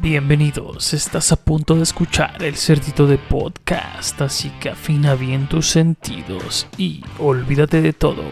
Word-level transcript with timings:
Bienvenidos, 0.00 0.94
estás 0.94 1.32
a 1.32 1.44
punto 1.44 1.74
de 1.74 1.82
escuchar 1.82 2.40
el 2.44 2.54
cerdito 2.54 3.04
de 3.08 3.18
podcast, 3.18 4.20
así 4.22 4.48
que 4.60 4.70
afina 4.70 5.16
bien 5.16 5.48
tus 5.48 5.66
sentidos 5.66 6.68
y 6.78 7.02
olvídate 7.18 7.82
de 7.82 7.92
todo, 7.92 8.22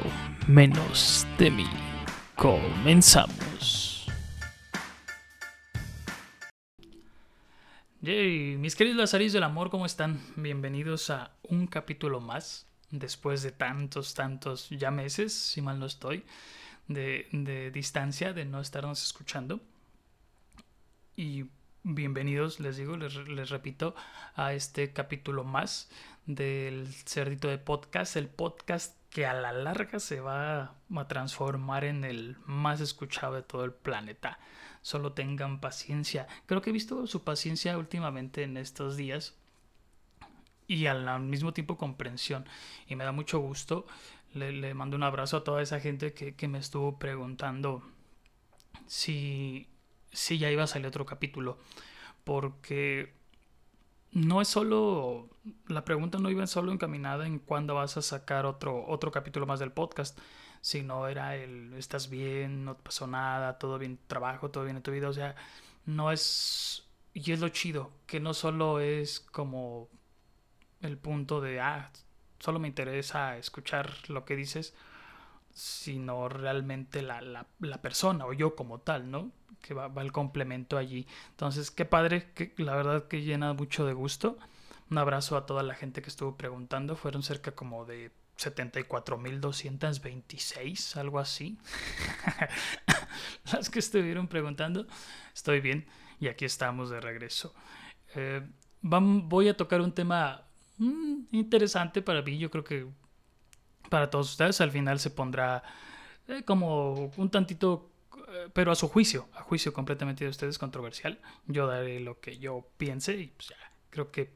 menos 0.46 1.26
de 1.40 1.50
mí. 1.50 1.66
Comenzamos. 2.36 4.06
Yay, 8.00 8.56
mis 8.58 8.76
queridos 8.76 8.98
lazarillos 8.98 9.32
del 9.32 9.42
amor, 9.42 9.68
¿cómo 9.68 9.86
están? 9.86 10.20
Bienvenidos 10.36 11.10
a 11.10 11.32
un 11.42 11.66
capítulo 11.66 12.20
más, 12.20 12.68
después 12.92 13.42
de 13.42 13.50
tantos, 13.50 14.14
tantos 14.14 14.70
ya 14.70 14.92
meses, 14.92 15.32
si 15.32 15.62
mal 15.62 15.80
no 15.80 15.86
estoy, 15.86 16.22
de, 16.86 17.26
de 17.32 17.72
distancia, 17.72 18.32
de 18.32 18.44
no 18.44 18.60
estarnos 18.60 19.02
escuchando. 19.02 19.58
Y 21.16 21.46
bienvenidos, 21.94 22.58
les 22.58 22.76
digo, 22.76 22.96
les, 22.96 23.14
les, 23.28 23.48
repito, 23.48 23.94
a 24.34 24.54
este 24.54 24.92
capítulo 24.92 25.44
más 25.44 25.88
del 26.26 26.92
Cerdito 26.92 27.46
de 27.46 27.58
Podcast, 27.58 28.16
el 28.16 28.28
podcast 28.28 28.96
que 29.10 29.24
a 29.24 29.34
la 29.34 29.52
larga 29.52 30.00
se 30.00 30.20
va 30.20 30.74
a 30.94 31.08
transformar 31.08 31.84
en 31.84 32.02
el 32.02 32.36
más 32.44 32.80
escuchado 32.80 33.34
de 33.34 33.42
todo 33.42 33.64
el 33.64 33.72
planeta. 33.72 34.40
Solo 34.82 35.12
tengan 35.12 35.60
paciencia. 35.60 36.26
Creo 36.46 36.60
que 36.60 36.70
he 36.70 36.72
visto 36.72 37.06
su 37.06 37.22
paciencia 37.22 37.78
últimamente 37.78 38.42
en 38.42 38.56
estos 38.56 38.96
días 38.96 39.36
y 40.66 40.86
al 40.86 41.20
mismo 41.20 41.52
tiempo 41.52 41.78
comprensión. 41.78 42.46
Y 42.88 42.96
me 42.96 43.04
da 43.04 43.12
mucho 43.12 43.38
gusto. 43.38 43.86
Le, 44.34 44.50
le 44.50 44.74
mando 44.74 44.96
un 44.96 45.04
abrazo 45.04 45.36
a 45.36 45.44
toda 45.44 45.62
esa 45.62 45.78
gente 45.78 46.12
que, 46.14 46.34
que 46.34 46.48
me 46.48 46.58
estuvo 46.58 46.98
preguntando 46.98 47.84
si 48.86 49.68
sí 50.16 50.38
ya 50.38 50.50
iba 50.50 50.64
a 50.64 50.66
salir 50.66 50.86
otro 50.88 51.06
capítulo. 51.06 51.58
Porque 52.24 53.14
no 54.12 54.40
es 54.40 54.48
solo. 54.48 55.28
La 55.68 55.84
pregunta 55.84 56.18
no 56.18 56.30
iba 56.30 56.46
solo 56.46 56.72
encaminada 56.72 57.26
en 57.26 57.38
cuándo 57.38 57.74
vas 57.74 57.96
a 57.96 58.02
sacar 58.02 58.46
otro, 58.46 58.86
otro 58.86 59.12
capítulo 59.12 59.46
más 59.46 59.60
del 59.60 59.72
podcast. 59.72 60.18
Sino 60.60 61.06
era 61.08 61.36
el. 61.36 61.74
Estás 61.74 62.10
bien, 62.10 62.64
no 62.64 62.76
te 62.76 62.82
pasó 62.82 63.06
nada, 63.06 63.58
todo 63.58 63.78
bien, 63.78 63.98
trabajo, 64.06 64.50
todo 64.50 64.64
bien 64.64 64.76
en 64.76 64.82
tu 64.82 64.90
vida. 64.90 65.08
O 65.08 65.12
sea, 65.12 65.36
no 65.84 66.10
es. 66.10 66.84
Y 67.14 67.32
es 67.32 67.40
lo 67.40 67.48
chido, 67.48 67.92
que 68.06 68.20
no 68.20 68.34
solo 68.34 68.80
es 68.80 69.20
como 69.20 69.88
el 70.80 70.98
punto 70.98 71.40
de. 71.40 71.60
Ah, 71.60 71.90
solo 72.40 72.58
me 72.58 72.68
interesa 72.68 73.36
escuchar 73.38 73.92
lo 74.08 74.24
que 74.24 74.36
dices 74.36 74.74
sino 75.86 76.28
realmente 76.28 77.00
la, 77.00 77.20
la, 77.20 77.46
persona 77.80 78.26
o 78.26 78.32
yo 78.32 78.56
como 78.56 78.80
tal, 78.80 79.08
¿no? 79.08 79.30
Que 79.62 79.72
va, 79.72 79.88
el 80.02 80.10
complemento 80.10 80.76
allí. 80.76 81.06
Entonces, 81.30 81.70
qué 81.70 81.84
padre, 81.84 82.32
que 82.34 82.52
la 82.56 82.74
verdad 82.74 83.06
que 83.06 83.22
llena 83.22 83.52
mucho 83.52 83.86
de 83.86 83.92
gusto. 83.92 84.36
Un 84.90 84.98
abrazo 84.98 85.36
a 85.36 85.46
toda 85.46 85.62
la 85.62 85.76
gente 85.76 86.02
que 86.02 86.08
estuvo 86.08 86.36
preguntando. 86.36 86.96
Fueron 86.96 87.22
cerca 87.22 87.52
como 87.52 87.84
de 87.84 88.10
74.226, 88.36 90.96
algo 90.96 91.20
así. 91.20 91.56
Las 93.52 93.70
que 93.70 93.78
estuvieron 93.78 94.26
preguntando. 94.26 94.88
Estoy 95.32 95.60
bien 95.60 95.86
y 96.18 96.26
aquí 96.26 96.46
estamos 96.46 96.90
de 96.90 97.00
regreso. 97.00 97.54
Eh, 98.16 98.44
voy 98.82 99.48
a 99.48 99.56
tocar 99.56 99.80
un 99.80 99.92
tema 99.92 100.48
mmm, 100.78 101.26
interesante 101.30 102.02
para 102.02 102.22
mí. 102.22 102.38
Yo 102.38 102.50
creo 102.50 102.64
que 102.64 102.88
para 103.88 104.10
todos 104.10 104.30
ustedes. 104.30 104.60
Al 104.60 104.70
final 104.70 104.98
se 104.98 105.10
pondrá 105.10 105.62
eh, 106.28 106.42
como 106.44 107.12
un 107.16 107.30
tantito, 107.30 107.90
eh, 108.28 108.48
pero 108.52 108.72
a 108.72 108.74
su 108.74 108.88
juicio, 108.88 109.28
a 109.34 109.42
juicio 109.42 109.72
completamente 109.72 110.24
de 110.24 110.30
ustedes 110.30 110.58
controversial. 110.58 111.20
Yo 111.46 111.66
daré 111.66 112.00
lo 112.00 112.20
que 112.20 112.38
yo 112.38 112.68
piense 112.76 113.16
y 113.16 113.28
pues 113.28 113.48
ya, 113.48 113.56
creo 113.90 114.10
que 114.10 114.34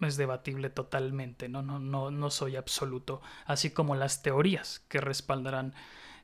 es 0.00 0.16
debatible 0.16 0.70
totalmente, 0.70 1.48
¿no? 1.48 1.62
No, 1.62 1.78
no, 1.78 2.10
no 2.10 2.30
soy 2.30 2.56
absoluto, 2.56 3.22
así 3.46 3.70
como 3.70 3.94
las 3.94 4.22
teorías 4.22 4.80
que 4.88 5.00
respaldarán 5.00 5.74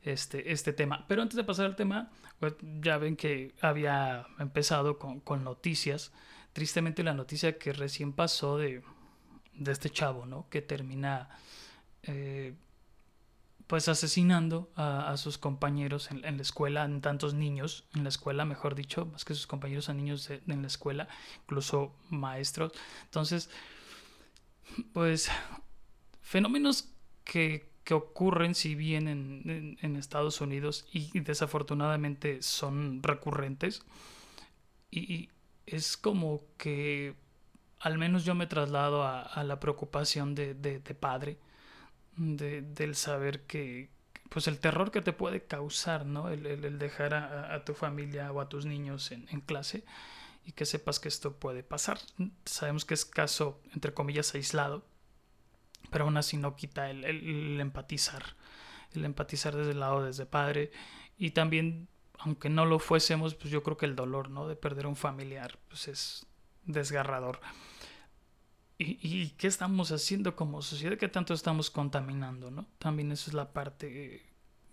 este, 0.02 0.52
este 0.52 0.72
tema. 0.72 1.04
Pero 1.08 1.22
antes 1.22 1.36
de 1.36 1.44
pasar 1.44 1.66
al 1.66 1.76
tema, 1.76 2.10
pues, 2.38 2.54
ya 2.80 2.98
ven 2.98 3.16
que 3.16 3.54
había 3.60 4.26
empezado 4.38 4.98
con, 4.98 5.20
con, 5.20 5.44
noticias. 5.44 6.12
Tristemente 6.52 7.02
la 7.02 7.14
noticia 7.14 7.58
que 7.58 7.72
recién 7.72 8.12
pasó 8.12 8.58
de, 8.58 8.82
de 9.54 9.72
este 9.72 9.90
chavo, 9.90 10.26
¿no? 10.26 10.48
Que 10.48 10.62
termina... 10.62 11.28
Eh, 12.02 12.54
pues 13.68 13.86
asesinando 13.86 14.72
a, 14.74 15.10
a 15.10 15.16
sus 15.18 15.36
compañeros 15.36 16.10
en, 16.10 16.24
en, 16.24 16.36
la 16.38 16.42
escuela, 16.42 16.84
en 16.84 17.02
tantos 17.02 17.34
niños 17.34 17.84
en 17.94 18.02
la 18.02 18.08
escuela, 18.08 18.46
mejor 18.46 18.74
dicho, 18.74 19.04
más 19.04 19.26
que 19.26 19.34
sus 19.34 19.46
compañeros 19.46 19.90
a 19.90 19.94
niños 19.94 20.30
en 20.30 20.62
la 20.62 20.66
escuela, 20.66 21.06
incluso 21.42 21.94
maestros. 22.08 22.72
Entonces, 23.04 23.50
pues 24.94 25.30
fenómenos 26.22 26.88
que, 27.24 27.70
que 27.84 27.92
ocurren 27.92 28.54
si 28.54 28.74
bien 28.74 29.06
en, 29.06 29.78
en, 29.82 29.96
Estados 29.96 30.40
Unidos 30.40 30.86
y 30.90 31.20
desafortunadamente 31.20 32.40
son 32.40 33.02
recurrentes 33.02 33.82
y, 34.90 35.28
es 35.66 35.98
como 35.98 36.40
que 36.56 37.14
al 37.78 37.98
menos 37.98 38.24
yo 38.24 38.34
me 38.34 38.46
traslado 38.46 39.04
a, 39.04 39.44
la 39.44 39.60
preocupación 39.60 40.34
de, 40.34 40.54
de 40.54 40.94
padre 40.94 41.36
de, 42.18 42.62
del 42.62 42.94
saber 42.94 43.42
que, 43.42 43.90
pues 44.28 44.48
el 44.48 44.58
terror 44.58 44.90
que 44.90 45.00
te 45.00 45.12
puede 45.12 45.44
causar, 45.44 46.04
¿no? 46.04 46.28
El, 46.28 46.46
el, 46.46 46.78
dejar 46.78 47.14
a, 47.14 47.54
a, 47.54 47.64
tu 47.64 47.74
familia 47.74 48.30
o 48.32 48.40
a 48.40 48.48
tus 48.48 48.66
niños 48.66 49.10
en, 49.12 49.26
en, 49.30 49.40
clase 49.40 49.84
y 50.44 50.52
que 50.52 50.66
sepas 50.66 51.00
que 51.00 51.08
esto 51.08 51.36
puede 51.36 51.62
pasar. 51.62 51.98
Sabemos 52.44 52.84
que 52.84 52.94
es 52.94 53.04
caso, 53.04 53.60
entre 53.72 53.94
comillas, 53.94 54.34
aislado, 54.34 54.84
pero 55.90 56.04
aún 56.04 56.16
así 56.16 56.36
no 56.36 56.56
quita 56.56 56.90
el, 56.90 57.04
el 57.04 57.60
empatizar, 57.60 58.36
el 58.92 59.04
empatizar 59.04 59.56
desde 59.56 59.72
el 59.72 59.80
lado, 59.80 60.04
desde 60.04 60.26
padre 60.26 60.70
y 61.16 61.30
también, 61.30 61.88
aunque 62.18 62.48
no 62.48 62.66
lo 62.66 62.78
fuésemos, 62.78 63.34
pues 63.34 63.50
yo 63.50 63.62
creo 63.62 63.76
que 63.76 63.86
el 63.86 63.96
dolor, 63.96 64.30
¿no? 64.30 64.46
De 64.48 64.56
perder 64.56 64.86
a 64.86 64.88
un 64.88 64.96
familiar, 64.96 65.58
pues 65.68 65.88
es 65.88 66.26
desgarrador. 66.64 67.40
¿Y, 68.78 68.98
¿Y, 69.02 69.30
qué 69.30 69.48
estamos 69.48 69.90
haciendo 69.90 70.36
como 70.36 70.62
sociedad? 70.62 70.96
¿Qué 70.96 71.08
tanto 71.08 71.34
estamos 71.34 71.68
contaminando? 71.70 72.50
¿no? 72.50 72.66
También 72.78 73.10
esa 73.10 73.30
es 73.30 73.34
la 73.34 73.52
parte 73.52 74.22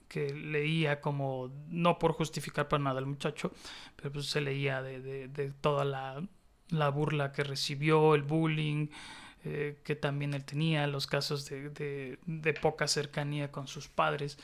que 0.07 0.33
leía 0.33 1.01
como, 1.01 1.51
no 1.69 1.97
por 1.97 2.13
justificar 2.13 2.67
para 2.67 2.83
nada 2.83 2.99
al 2.99 3.07
muchacho, 3.07 3.51
pero 3.95 4.11
pues 4.11 4.27
se 4.27 4.41
leía 4.41 4.81
de, 4.83 5.27
de, 5.27 5.51
toda 5.51 5.83
la, 5.83 6.23
la, 6.69 6.89
burla 6.89 7.31
que 7.31 7.43
recibió, 7.43 8.15
el 8.15 8.21
bullying 8.21 8.87
eh, 9.43 9.81
que 9.83 9.95
también 9.95 10.33
él 10.33 10.45
tenía, 10.45 10.87
los 10.87 11.07
casos 11.07 11.49
de, 11.49 12.19
de 12.25 12.53
poca 12.53 12.87
cercanía 12.87 13.51
con 13.51 13.67
sus 13.67 13.87
padres. 13.87 14.37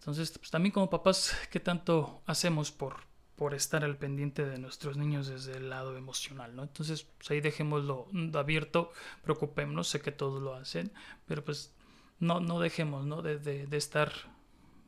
Entonces, 0.00 0.36
pues 0.36 0.50
también 0.50 0.72
como 0.72 0.90
papás, 0.90 1.36
¿qué 1.50 1.60
tanto 1.60 2.22
hacemos 2.26 2.72
por, 2.72 2.96
por 3.42 3.54
estar 3.54 3.82
al 3.82 3.96
pendiente 3.96 4.46
de 4.46 4.56
nuestros 4.56 4.96
niños 4.96 5.26
desde 5.26 5.56
el 5.56 5.68
lado 5.68 5.96
emocional, 5.96 6.54
¿no? 6.54 6.62
Entonces, 6.62 7.08
pues 7.18 7.28
ahí 7.32 7.40
dejémoslo 7.40 8.06
abierto, 8.34 8.92
preocupémonos, 9.24 9.88
sé 9.88 10.00
que 10.00 10.12
todos 10.12 10.40
lo 10.40 10.54
hacen, 10.54 10.92
pero 11.26 11.44
pues 11.44 11.74
no, 12.20 12.38
no 12.38 12.60
dejemos, 12.60 13.04
¿no? 13.04 13.20
De, 13.20 13.38
de, 13.40 13.66
de 13.66 13.76
estar 13.76 14.12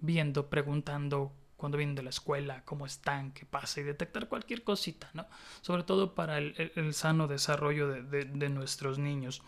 viendo, 0.00 0.50
preguntando 0.50 1.32
cuando 1.56 1.78
vienen 1.78 1.96
de 1.96 2.04
la 2.04 2.10
escuela, 2.10 2.62
cómo 2.64 2.86
están, 2.86 3.32
qué 3.32 3.44
pasa 3.44 3.80
y 3.80 3.82
detectar 3.82 4.28
cualquier 4.28 4.62
cosita, 4.62 5.10
¿no? 5.14 5.26
Sobre 5.60 5.82
todo 5.82 6.14
para 6.14 6.38
el, 6.38 6.54
el, 6.56 6.70
el 6.76 6.94
sano 6.94 7.26
desarrollo 7.26 7.88
de, 7.88 8.04
de, 8.04 8.24
de, 8.24 8.48
nuestros 8.50 9.00
niños. 9.00 9.42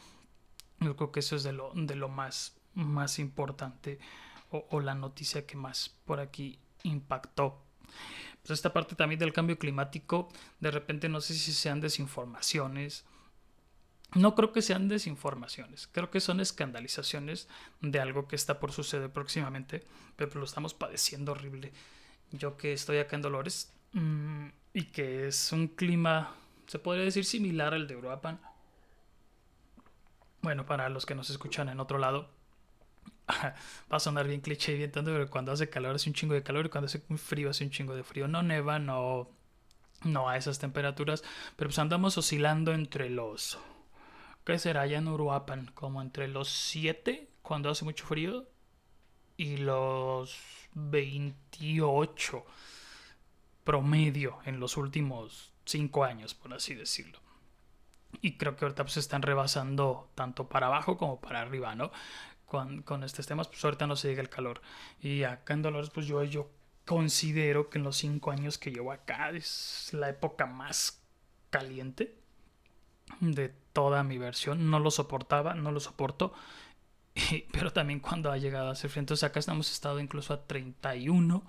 Yo 0.80 0.96
creo 0.96 1.12
que 1.12 1.20
eso 1.20 1.36
es 1.36 1.44
de 1.44 1.52
lo, 1.52 1.70
de 1.76 1.94
lo 1.94 2.08
más, 2.08 2.56
más 2.74 3.20
importante 3.20 4.00
o, 4.50 4.66
o 4.68 4.80
la 4.80 4.96
noticia 4.96 5.46
que 5.46 5.56
más 5.56 5.94
por 6.06 6.18
aquí 6.18 6.58
impactó 6.82 7.62
pues 8.47 8.59
esta 8.59 8.72
parte 8.72 8.95
también 8.95 9.19
del 9.19 9.33
cambio 9.33 9.59
climático, 9.59 10.28
de 10.60 10.71
repente 10.71 11.09
no 11.09 11.21
sé 11.21 11.34
si 11.34 11.53
sean 11.53 11.81
desinformaciones. 11.81 13.04
No 14.15 14.37
creo 14.37 14.53
que 14.53 14.63
sean 14.63 14.87
desinformaciones, 14.87 15.89
creo 15.89 16.13
que 16.13 16.21
son 16.21 16.39
escandalizaciones 16.39 17.48
de 17.81 17.98
algo 17.98 18.28
que 18.28 18.37
está 18.37 18.60
por 18.60 18.71
suceder 18.71 19.10
próximamente, 19.10 19.84
pero 20.15 20.31
lo 20.39 20.45
estamos 20.45 20.75
padeciendo 20.75 21.33
horrible. 21.33 21.72
Yo 22.31 22.57
que 22.57 22.72
estoy 22.72 22.98
acá 22.98 23.16
en 23.16 23.22
Dolores 23.22 23.72
mmm, 23.93 24.47
y 24.72 24.84
que 24.84 25.27
es 25.27 25.51
un 25.51 25.66
clima, 25.66 26.33
se 26.69 26.78
podría 26.78 27.04
decir 27.04 27.25
similar 27.25 27.75
al 27.75 27.89
de 27.89 27.95
Europa. 27.95 28.39
Bueno, 30.41 30.66
para 30.66 30.89
los 30.89 31.04
que 31.04 31.16
nos 31.16 31.31
escuchan 31.31 31.69
en 31.69 31.81
otro 31.81 31.98
lado, 31.98 32.31
va 33.28 33.97
a 33.97 34.00
sonar 34.00 34.26
bien 34.26 34.41
cliché 34.41 34.72
y 34.72 34.78
bien 34.78 34.92
pero 34.92 35.28
cuando 35.30 35.53
hace 35.53 35.68
calor 35.68 35.97
hace 35.97 36.08
un 36.08 36.14
chingo 36.14 36.34
de 36.34 36.42
calor 36.42 36.66
y 36.66 36.68
cuando 36.68 36.86
hace 36.86 37.00
frío 37.16 37.50
hace 37.50 37.64
un 37.64 37.70
chingo 37.70 37.94
de 37.94 38.04
frío. 38.04 38.28
No 38.28 38.42
neva, 38.42 38.78
no, 38.78 39.30
no 40.04 40.28
a 40.28 40.36
esas 40.36 40.58
temperaturas, 40.58 41.22
pero 41.56 41.68
pues 41.68 41.78
andamos 41.78 42.18
oscilando 42.18 42.72
entre 42.72 43.10
los, 43.10 43.58
¿qué 44.44 44.58
será 44.58 44.82
allá 44.82 44.98
en 44.98 45.08
Uruapan? 45.08 45.70
Como 45.74 46.03
entre 46.03 46.28
los 46.28 46.48
7 46.48 47.28
cuando 47.42 47.70
hace 47.70 47.84
mucho 47.84 48.06
frío 48.06 48.48
y 49.36 49.59
los 49.59 50.38
28 50.74 52.44
promedio 53.64 54.38
en 54.44 54.60
los 54.60 54.76
últimos 54.76 55.52
cinco 55.64 56.04
años, 56.04 56.34
por 56.34 56.54
así 56.54 56.74
decirlo. 56.74 57.18
Y 58.22 58.38
creo 58.38 58.56
que 58.56 58.64
ahorita 58.64 58.84
pues 58.84 58.97
están 58.97 59.22
rebasando 59.22 60.10
tanto 60.14 60.48
para 60.48 60.68
abajo 60.68 60.97
como 60.97 61.20
para 61.20 61.42
arriba, 61.42 61.74
¿no? 61.74 61.91
Con, 62.47 62.83
con 62.83 63.03
estos 63.03 63.27
temas, 63.27 63.48
pues 63.48 63.65
ahorita 63.65 63.87
no 63.87 63.97
se 63.97 64.09
llega 64.09 64.22
el 64.22 64.28
calor. 64.28 64.63
Y 65.01 65.25
acá 65.25 65.54
en 65.54 65.63
Dolores, 65.63 65.91
pues 65.91 66.07
yo, 66.07 66.22
yo 66.25 66.51
considero 66.84 67.69
que 67.69 67.78
en 67.78 67.84
los 67.84 67.97
cinco 67.97 68.31
años 68.31 68.57
que 68.57 68.71
llevo 68.71 68.93
acá 68.93 69.31
es 69.31 69.91
la 69.93 70.09
época 70.09 70.47
más 70.47 71.03
caliente 71.51 72.16
de 73.21 73.48
toda 73.72 74.04
mi 74.04 74.19
versión. 74.19 74.71
No 74.71 74.78
lo 74.78 74.91
soportaba, 74.91 75.54
no 75.54 75.72
lo 75.72 75.81
soporto. 75.81 76.33
pero 77.53 77.72
también 77.72 78.01
cuando 78.01 78.31
ha 78.31 78.39
llegado 78.39 78.69
a 78.69 78.72
hacer 78.72 78.91
frío. 78.91 79.01
Entonces 79.01 79.25
acá 79.25 79.41
estamos 79.41 79.71
estado 79.71 80.01
incluso 80.01 80.34
a 80.34 80.47
31 80.47 81.45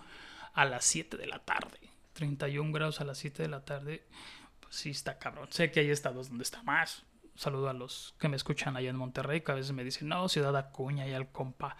a 0.54 0.66
las 0.66 0.86
7 0.86 1.18
de 1.18 1.28
la 1.28 1.40
tarde. 1.40 1.78
31 2.14 2.72
grados 2.72 3.02
a 3.02 3.06
las 3.06 3.18
7 3.20 3.44
de 3.44 3.50
la 3.50 3.64
tarde. 3.64 4.04
Pues 4.60 4.76
sí, 4.76 4.90
está 4.90 5.18
cabrón. 5.18 5.48
Sé 5.52 5.72
que 5.72 5.82
hay 5.82 5.90
estados 5.90 6.30
donde 6.30 6.44
está 6.44 6.64
más. 6.64 7.04
Saludo 7.38 7.69
a 7.69 7.74
los 7.74 8.16
que 8.19 8.30
me 8.30 8.36
escuchan 8.36 8.75
allá 8.75 8.89
en 8.89 8.95
Monterrey, 8.95 9.42
que 9.42 9.51
a 9.51 9.56
veces 9.56 9.72
me 9.72 9.84
dicen, 9.84 10.10
no, 10.10 10.28
Ciudad 10.28 10.56
Acuña 10.57 11.07
y 11.07 11.13
al 11.13 11.31
compa 11.31 11.78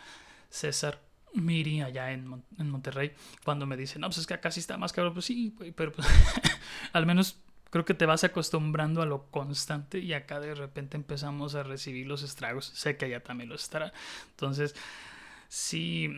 César 0.50 1.01
Miri 1.33 1.81
allá 1.81 2.12
en, 2.12 2.44
en 2.57 2.69
Monterrey. 2.69 3.13
Cuando 3.44 3.65
me 3.65 3.77
dicen, 3.77 4.01
no, 4.01 4.07
pues 4.07 4.19
es 4.19 4.27
que 4.27 4.33
acá 4.33 4.51
sí 4.51 4.59
está 4.59 4.77
más 4.77 4.94
cabrón. 4.94 5.13
Pues 5.13 5.25
sí, 5.25 5.56
pero 5.75 5.92
pues, 5.92 6.07
al 6.94 7.06
menos 7.06 7.39
creo 7.69 7.86
que 7.86 7.94
te 7.94 8.06
vas 8.06 8.24
acostumbrando 8.24 9.01
a 9.01 9.06
lo 9.06 9.30
constante 9.30 10.00
y 10.00 10.13
acá 10.13 10.39
de 10.39 10.56
repente 10.56 10.98
empezamos 10.98 11.56
a 11.56 11.63
recibir 11.63 12.07
los 12.07 12.24
estragos. 12.24 12.65
Sé 12.65 12.98
que 12.98 13.06
allá 13.06 13.24
también 13.24 13.50
lo 13.50 13.56
estará. 13.56 13.94
Entonces, 14.31 14.75
sí, 15.50 16.09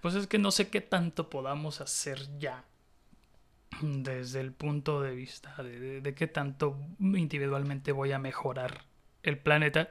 pues 0.00 0.14
es 0.14 0.26
que 0.26 0.38
no 0.38 0.50
sé 0.50 0.68
qué 0.68 0.80
tanto 0.80 1.30
podamos 1.30 1.80
hacer 1.80 2.38
ya 2.38 2.64
desde 3.80 4.40
el 4.40 4.52
punto 4.52 5.00
de 5.00 5.14
vista 5.14 5.62
de, 5.62 6.14
qué 6.14 6.26
tanto 6.26 6.78
individualmente 6.98 7.92
voy 7.92 8.12
a 8.12 8.18
mejorar 8.18 8.84
el 9.22 9.38
planeta 9.38 9.90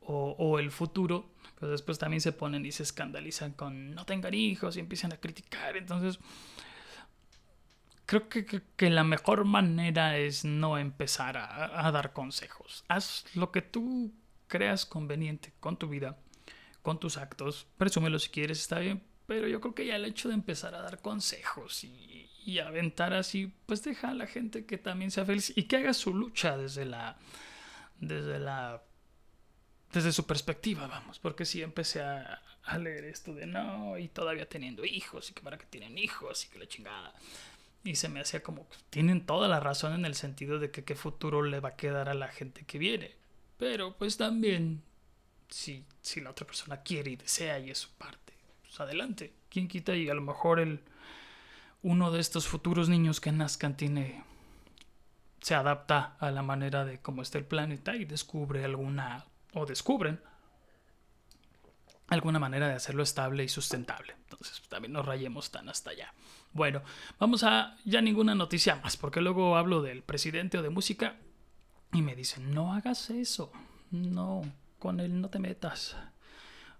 o, 0.00 0.36
o 0.38 0.58
el 0.58 0.70
futuro. 0.70 1.34
Pero 1.58 1.72
después 1.72 1.98
también 1.98 2.20
se 2.20 2.32
ponen 2.32 2.64
y 2.64 2.72
se 2.72 2.84
escandalizan 2.84 3.52
con 3.52 3.90
no 3.90 4.06
tengan 4.06 4.32
hijos 4.32 4.76
y 4.76 4.80
empiezan 4.80 5.12
a 5.12 5.16
criticar. 5.16 5.76
Entonces, 5.76 6.20
creo 8.08 8.28
que, 8.30 8.90
la 8.90 9.04
mejor 9.04 9.44
manera 9.44 10.16
es 10.16 10.42
no 10.42 10.78
empezar 10.78 11.36
a, 11.36 11.92
dar 11.92 12.14
consejos. 12.14 12.82
Haz 12.88 13.26
lo 13.34 13.52
que 13.52 13.60
tú 13.60 14.14
creas 14.46 14.86
conveniente 14.86 15.52
con 15.60 15.76
tu 15.76 15.88
vida, 15.88 16.18
con 16.80 16.98
tus 16.98 17.18
actos. 17.18 17.66
Presúmelo 17.76 18.18
si 18.18 18.30
quieres, 18.30 18.60
está 18.60 18.78
bien. 18.78 19.04
Pero 19.26 19.46
yo 19.46 19.60
creo 19.60 19.74
que 19.74 19.84
ya 19.84 19.96
el 19.96 20.06
hecho 20.06 20.28
de 20.28 20.34
empezar 20.34 20.74
a 20.74 20.80
dar 20.80 21.02
consejos 21.02 21.84
y, 21.84 22.27
y 22.44 22.60
aventar 22.60 23.12
así, 23.12 23.52
pues 23.66 23.82
deja 23.82 24.10
a 24.10 24.14
la 24.14 24.26
gente 24.26 24.64
que 24.64 24.78
también 24.78 25.10
sea 25.10 25.24
feliz 25.24 25.52
y 25.56 25.64
que 25.64 25.76
haga 25.76 25.94
su 25.94 26.14
lucha 26.14 26.56
desde 26.56 26.84
la. 26.84 27.16
desde 28.00 28.38
la. 28.38 28.82
desde 29.92 30.12
su 30.12 30.26
perspectiva, 30.26 30.86
vamos. 30.86 31.18
Porque 31.18 31.44
si 31.44 31.62
empecé 31.62 32.02
a, 32.02 32.42
a 32.64 32.78
leer 32.78 33.04
esto 33.04 33.34
de 33.34 33.46
no, 33.46 33.98
y 33.98 34.08
todavía 34.08 34.48
teniendo 34.48 34.84
hijos, 34.84 35.30
y 35.30 35.34
que 35.34 35.42
para 35.42 35.58
que 35.58 35.66
tienen 35.66 35.98
hijos, 35.98 36.44
y 36.44 36.48
que 36.48 36.58
la 36.58 36.66
chingada. 36.66 37.14
Y 37.84 37.96
se 37.96 38.08
me 38.08 38.20
hacía 38.20 38.42
como, 38.42 38.66
tienen 38.90 39.24
toda 39.24 39.48
la 39.48 39.60
razón 39.60 39.94
en 39.94 40.04
el 40.04 40.14
sentido 40.14 40.58
de 40.58 40.70
que 40.70 40.84
qué 40.84 40.94
futuro 40.94 41.42
le 41.42 41.60
va 41.60 41.70
a 41.70 41.76
quedar 41.76 42.08
a 42.08 42.14
la 42.14 42.28
gente 42.28 42.64
que 42.66 42.78
viene. 42.78 43.14
Pero 43.56 43.96
pues 43.96 44.16
también, 44.16 44.82
si, 45.48 45.84
si 46.00 46.20
la 46.20 46.30
otra 46.30 46.46
persona 46.46 46.82
quiere 46.82 47.12
y 47.12 47.16
desea 47.16 47.58
y 47.58 47.70
es 47.70 47.78
su 47.78 47.90
parte, 47.90 48.34
pues 48.62 48.78
adelante. 48.80 49.32
¿Quién 49.48 49.68
quita? 49.68 49.96
Y 49.96 50.08
a 50.08 50.14
lo 50.14 50.20
mejor 50.20 50.60
el, 50.60 50.80
uno 51.82 52.10
de 52.10 52.20
estos 52.20 52.48
futuros 52.48 52.88
niños 52.88 53.20
que 53.20 53.32
nazcan 53.32 53.76
tiene 53.76 54.24
se 55.40 55.54
adapta 55.54 56.16
a 56.18 56.30
la 56.30 56.42
manera 56.42 56.84
de 56.84 57.00
cómo 57.00 57.22
está 57.22 57.38
el 57.38 57.44
planeta 57.44 57.96
y 57.96 58.04
descubre 58.04 58.64
alguna 58.64 59.24
o 59.54 59.66
descubren 59.66 60.20
alguna 62.08 62.38
manera 62.38 62.68
de 62.68 62.74
hacerlo 62.74 63.02
estable 63.02 63.44
y 63.44 63.48
sustentable. 63.48 64.14
Entonces 64.22 64.62
también 64.68 64.92
no 64.92 65.02
rayemos 65.02 65.50
tan 65.50 65.68
hasta 65.68 65.90
allá. 65.90 66.12
Bueno, 66.52 66.82
vamos 67.18 67.44
a 67.44 67.76
ya 67.84 68.00
ninguna 68.00 68.34
noticia 68.34 68.76
más, 68.76 68.96
porque 68.96 69.20
luego 69.20 69.56
hablo 69.56 69.82
del 69.82 70.02
presidente 70.02 70.58
o 70.58 70.62
de 70.62 70.70
música 70.70 71.16
y 71.92 72.02
me 72.02 72.16
dicen, 72.16 72.52
no 72.54 72.72
hagas 72.72 73.10
eso, 73.10 73.52
no, 73.90 74.42
con 74.78 75.00
él 75.00 75.20
no 75.20 75.28
te 75.28 75.38
metas. 75.38 75.96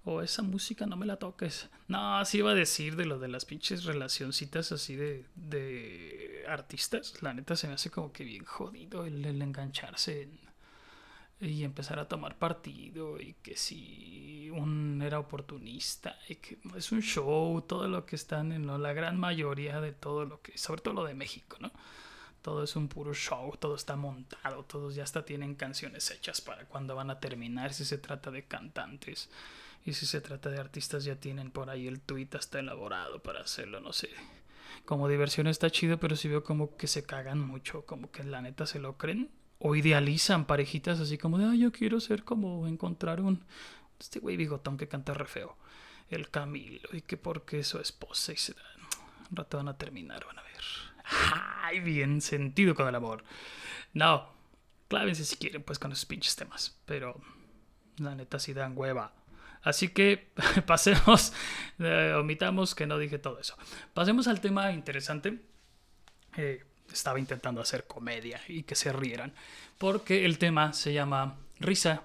O 0.05 0.23
esa 0.23 0.43
música 0.43 0.87
no 0.87 0.97
me 0.97 1.07
la 1.07 1.17
toques. 1.17 1.69
No, 1.87 2.19
así 2.19 2.39
iba 2.39 2.53
a 2.53 2.55
decir 2.55 2.97
de 2.97 3.05
lo 3.05 3.19
de 3.19 3.29
las 3.29 3.45
pinches 3.45 3.85
relacioncitas 3.85 4.73
así 4.73 4.97
de, 4.97 5.27
de 5.35 6.45
artistas. 6.49 7.23
La 7.23 7.35
neta 7.35 7.57
se 7.57 7.69
me 7.69 7.75
hace 7.75 7.91
como 7.91 8.13
que 8.13 8.25
bien 8.25 8.45
jodido 8.45 9.05
el, 9.05 9.25
engancharse 9.25 10.23
en, 10.23 10.49
y 11.41 11.63
empezar 11.63 11.99
a 11.99 12.09
tomar 12.09 12.37
partido 12.37 13.21
y 13.21 13.35
que 13.35 13.57
si 13.57 14.51
un 14.51 15.01
era 15.03 15.21
oportunista 15.21 16.19
y 16.29 16.37
que 16.37 16.59
es 16.77 16.91
un 16.91 17.01
show, 17.01 17.63
todo 17.63 17.87
lo 17.87 18.07
que 18.07 18.17
están 18.17 18.53
en 18.53 18.67
la 18.67 18.93
gran 18.93 19.19
mayoría 19.19 19.81
de 19.81 19.93
todo 19.93 20.25
lo 20.25 20.43
que, 20.43 20.59
sobre 20.59 20.83
todo 20.83 20.95
lo 20.95 21.05
de 21.05 21.15
México, 21.15 21.57
¿no? 21.61 21.71
Todo 22.43 22.63
es 22.65 22.77
un 22.77 22.89
puro 22.89 23.15
show, 23.15 23.57
todo 23.59 23.75
está 23.75 23.97
montado, 23.97 24.65
todos 24.65 24.95
ya 24.95 25.05
hasta 25.05 25.25
tienen 25.25 25.55
canciones 25.55 26.11
hechas 26.11 26.41
para 26.41 26.65
cuando 26.67 26.95
van 26.97 27.11
a 27.11 27.21
terminar, 27.21 27.73
si 27.73 27.85
se 27.85 27.99
trata 27.99 28.31
de 28.31 28.45
cantantes 28.47 29.29
y 29.85 29.95
si 29.95 30.07
se 30.07 30.21
trata 30.21 30.51
de 30.51 30.59
artistas 30.59 31.05
ya 31.05 31.17
tienen 31.17 31.51
por 31.51 31.71
ahí 31.71 31.87
el 31.87 32.01
tweet 32.01 32.29
hasta 32.35 32.59
elaborado 32.59 33.23
para 33.23 33.41
hacerlo, 33.41 33.81
no 33.81 33.93
sé. 33.93 34.11
Como 34.85 35.09
diversión 35.09 35.47
está 35.47 35.71
chido, 35.71 35.99
pero 35.99 36.17
si 36.17 36.29
veo 36.29 36.45
como 36.45 36.77
que 36.77 36.87
se 36.87 37.05
cagan 37.05 37.41
mucho, 37.41 37.85
como 37.87 38.11
que 38.11 38.25
la 38.25 38.43
neta 38.43 38.67
se 38.67 38.79
lo 38.79 38.97
creen 38.97 39.31
o 39.59 39.75
idealizan 39.75 40.47
parejitas 40.47 41.01
así 41.01 41.19
como 41.19 41.39
de, 41.39 41.47
ah, 41.47 41.55
yo 41.55 41.73
quiero 41.73 42.01
ser 42.01 42.25
como 42.25 42.67
encontrar 42.67 43.21
un, 43.21 43.45
este 43.99 44.21
güey 44.21 44.37
bigotón 44.37 44.77
que 44.77 44.89
canta 44.89 45.15
re 45.15 45.27
feo, 45.27 45.57
el 46.11 46.31
Camilo, 46.31 46.89
y 46.93 47.03
que 47.03 47.17
porque 47.17 47.65
su 47.65 47.79
esposa 47.79 48.33
y 48.33 48.37
se 48.37 48.55
un 49.31 49.37
rato 49.37 49.59
van 49.59 49.69
a 49.69 49.77
terminar, 49.77 50.25
van 50.25 50.39
a 50.39 50.43
ver. 50.43 50.63
¡Ay, 51.63 51.81
bien 51.81 52.21
sentido 52.21 52.75
con 52.75 52.89
el 52.89 52.95
amor! 52.95 53.25
No, 53.93 54.29
clávense 54.89 55.25
si 55.25 55.37
quieren 55.37 55.63
pues 55.63 55.79
con 55.79 55.93
esos 55.93 56.07
pinches 56.07 56.37
temas, 56.37 56.79
pero 56.87 57.21
la 57.99 58.15
neta 58.15 58.39
sí 58.39 58.55
dan 58.55 58.73
hueva. 58.77 59.13
Así 59.63 59.89
que 59.89 60.33
pasemos, 60.67 61.33
eh, 61.79 62.15
omitamos 62.19 62.75
que 62.75 62.87
no 62.87 62.99
dije 62.99 63.19
todo 63.19 63.39
eso. 63.41 63.57
Pasemos 63.95 64.29
al 64.29 64.41
tema 64.41 64.73
interesante. 64.73 65.41
Eh, 66.37 66.65
estaba 66.93 67.19
intentando 67.19 67.61
hacer 67.61 67.87
comedia 67.87 68.41
y 68.49 68.63
que 68.63 68.75
se 68.75 68.93
rieran, 68.93 69.35
porque 69.77 70.25
el 70.25 70.39
tema 70.39 70.73
se 70.73 70.93
llama 70.93 71.37
risa, 71.61 72.03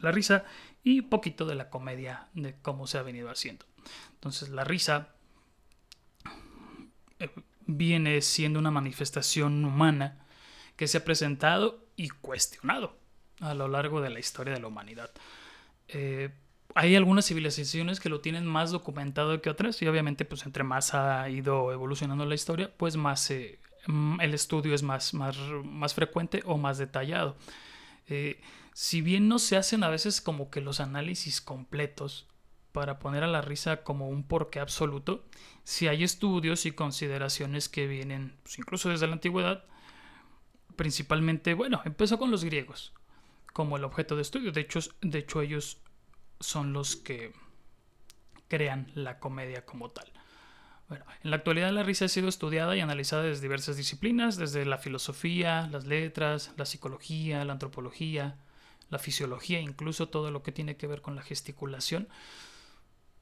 la 0.00 0.10
risa 0.10 0.44
y 0.82 1.02
poquito 1.02 1.46
de 1.46 1.54
la 1.54 1.70
comedia 1.70 2.28
de 2.34 2.54
cómo 2.60 2.86
se 2.86 2.98
ha 2.98 3.02
venido 3.02 3.30
haciendo. 3.30 3.64
Entonces 4.14 4.48
la 4.48 4.64
risa 4.64 5.08
eh, 7.18 7.30
viene 7.66 8.20
siendo 8.22 8.58
una 8.58 8.70
manifestación 8.70 9.64
humana 9.64 10.26
que 10.76 10.88
se 10.88 10.98
ha 10.98 11.04
presentado 11.04 11.86
y 11.96 12.08
cuestionado 12.08 12.96
a 13.40 13.54
lo 13.54 13.68
largo 13.68 14.00
de 14.00 14.10
la 14.10 14.18
historia 14.18 14.54
de 14.54 14.60
la 14.60 14.66
humanidad. 14.66 15.10
Eh, 15.88 16.30
hay 16.74 16.96
algunas 16.96 17.26
civilizaciones 17.26 18.00
que 18.00 18.08
lo 18.08 18.20
tienen 18.20 18.46
más 18.46 18.70
documentado 18.70 19.40
que 19.40 19.50
otras 19.50 19.80
y 19.82 19.86
obviamente 19.86 20.24
pues 20.24 20.44
entre 20.44 20.64
más 20.64 20.94
ha 20.94 21.28
ido 21.30 21.72
evolucionando 21.72 22.26
la 22.26 22.34
historia 22.34 22.70
pues 22.76 22.96
más 22.96 23.20
se 23.20 23.58
Mm, 23.86 24.20
el 24.20 24.34
estudio 24.34 24.74
es 24.74 24.82
más, 24.82 25.14
más, 25.14 25.36
más 25.64 25.94
frecuente 25.94 26.42
o 26.46 26.56
más 26.56 26.78
detallado. 26.78 27.36
Eh, 28.08 28.40
si 28.72 29.00
bien 29.02 29.28
no 29.28 29.38
se 29.38 29.56
hacen 29.56 29.84
a 29.84 29.88
veces 29.88 30.20
como 30.20 30.50
que 30.50 30.60
los 30.60 30.80
análisis 30.80 31.40
completos 31.40 32.26
para 32.72 32.98
poner 32.98 33.22
a 33.22 33.28
la 33.28 33.40
risa 33.40 33.82
como 33.84 34.08
un 34.08 34.24
porqué 34.24 34.60
absoluto, 34.60 35.24
si 35.64 35.86
hay 35.88 36.02
estudios 36.04 36.66
y 36.66 36.72
consideraciones 36.72 37.68
que 37.68 37.86
vienen 37.86 38.36
pues, 38.42 38.58
incluso 38.58 38.88
desde 38.90 39.06
la 39.06 39.14
antigüedad, 39.14 39.64
principalmente, 40.76 41.54
bueno, 41.54 41.80
empezó 41.84 42.18
con 42.18 42.30
los 42.30 42.44
griegos 42.44 42.92
como 43.52 43.76
el 43.76 43.84
objeto 43.84 44.16
de 44.16 44.22
estudio. 44.22 44.50
De 44.50 44.62
hecho, 44.62 44.80
de 45.02 45.18
hecho 45.18 45.40
ellos 45.40 45.78
son 46.44 46.72
los 46.72 46.96
que 46.96 47.32
crean 48.48 48.90
la 48.94 49.18
comedia 49.18 49.64
como 49.64 49.90
tal. 49.90 50.12
Bueno, 50.88 51.04
en 51.22 51.30
la 51.30 51.36
actualidad 51.36 51.72
la 51.72 51.82
risa 51.82 52.04
ha 52.04 52.08
sido 52.08 52.28
estudiada 52.28 52.76
y 52.76 52.80
analizada 52.80 53.22
desde 53.22 53.42
diversas 53.42 53.76
disciplinas, 53.76 54.36
desde 54.36 54.66
la 54.66 54.78
filosofía, 54.78 55.66
las 55.72 55.86
letras, 55.86 56.52
la 56.56 56.66
psicología, 56.66 57.44
la 57.44 57.54
antropología, 57.54 58.36
la 58.90 58.98
fisiología, 58.98 59.60
incluso 59.60 60.08
todo 60.08 60.30
lo 60.30 60.42
que 60.42 60.52
tiene 60.52 60.76
que 60.76 60.86
ver 60.86 61.00
con 61.00 61.16
la 61.16 61.22
gesticulación. 61.22 62.08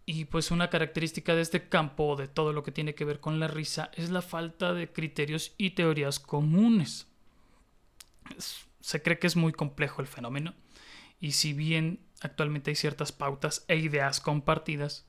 Y 0.05 0.25
pues 0.25 0.50
una 0.50 0.69
característica 0.69 1.37
de 1.37 1.43
este 1.43 1.69
campo, 1.69 2.17
de 2.17 2.26
todo 2.26 2.52
lo 2.52 2.64
que 2.64 2.73
tiene 2.73 2.97
que 2.97 3.05
ver 3.05 3.21
con 3.21 3.38
la 3.38 3.47
risa, 3.47 3.93
es 3.95 4.11
la 4.11 4.23
falta 4.23 4.75
de 4.75 4.93
criterios 4.93 5.55
y 5.57 5.71
teorías 5.71 6.19
comunes. 6.19 7.07
Se 8.81 9.00
cree 9.00 9.21
que 9.21 9.29
es 9.29 9.37
muy 9.37 9.52
complejo 9.52 10.02
el 10.02 10.09
fenómeno, 10.09 10.55
y 11.21 11.33
si 11.33 11.52
bien 11.52 12.00
actualmente 12.23 12.71
hay 12.71 12.76
ciertas 12.76 13.12
pautas 13.12 13.64
e 13.69 13.76
ideas 13.76 14.21
compartidas, 14.21 15.07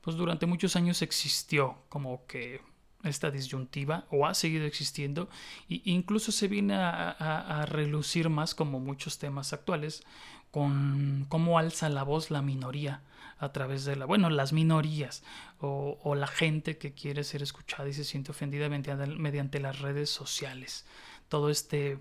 pues 0.00 0.16
durante 0.16 0.46
muchos 0.46 0.76
años 0.76 1.02
existió 1.02 1.82
como 1.88 2.26
que 2.26 2.60
esta 3.02 3.30
disyuntiva 3.30 4.06
o 4.10 4.26
ha 4.26 4.34
seguido 4.34 4.66
existiendo 4.66 5.28
e 5.68 5.82
incluso 5.84 6.32
se 6.32 6.48
viene 6.48 6.74
a, 6.76 7.66
relucir 7.66 8.28
más 8.28 8.54
como 8.54 8.80
muchos 8.80 9.18
temas 9.18 9.52
actuales 9.52 10.02
con 10.50 11.26
cómo 11.28 11.58
alza 11.58 11.88
la 11.88 12.02
voz 12.02 12.30
la 12.30 12.42
minoría 12.42 13.02
a 13.38 13.52
través 13.52 13.84
de 13.86 13.96
la, 13.96 14.04
bueno, 14.04 14.28
las 14.28 14.52
minorías 14.52 15.22
o, 15.60 16.14
la 16.14 16.26
gente 16.26 16.76
que 16.76 16.92
quiere 16.92 17.24
ser 17.24 17.42
escuchada 17.42 17.88
y 17.88 17.94
se 17.94 18.04
siente 18.04 18.32
ofendida 18.32 18.68
mediante, 18.68 19.60
las 19.60 19.78
redes 19.80 20.10
sociales. 20.10 20.84
Todo 21.28 21.48
este 21.48 21.98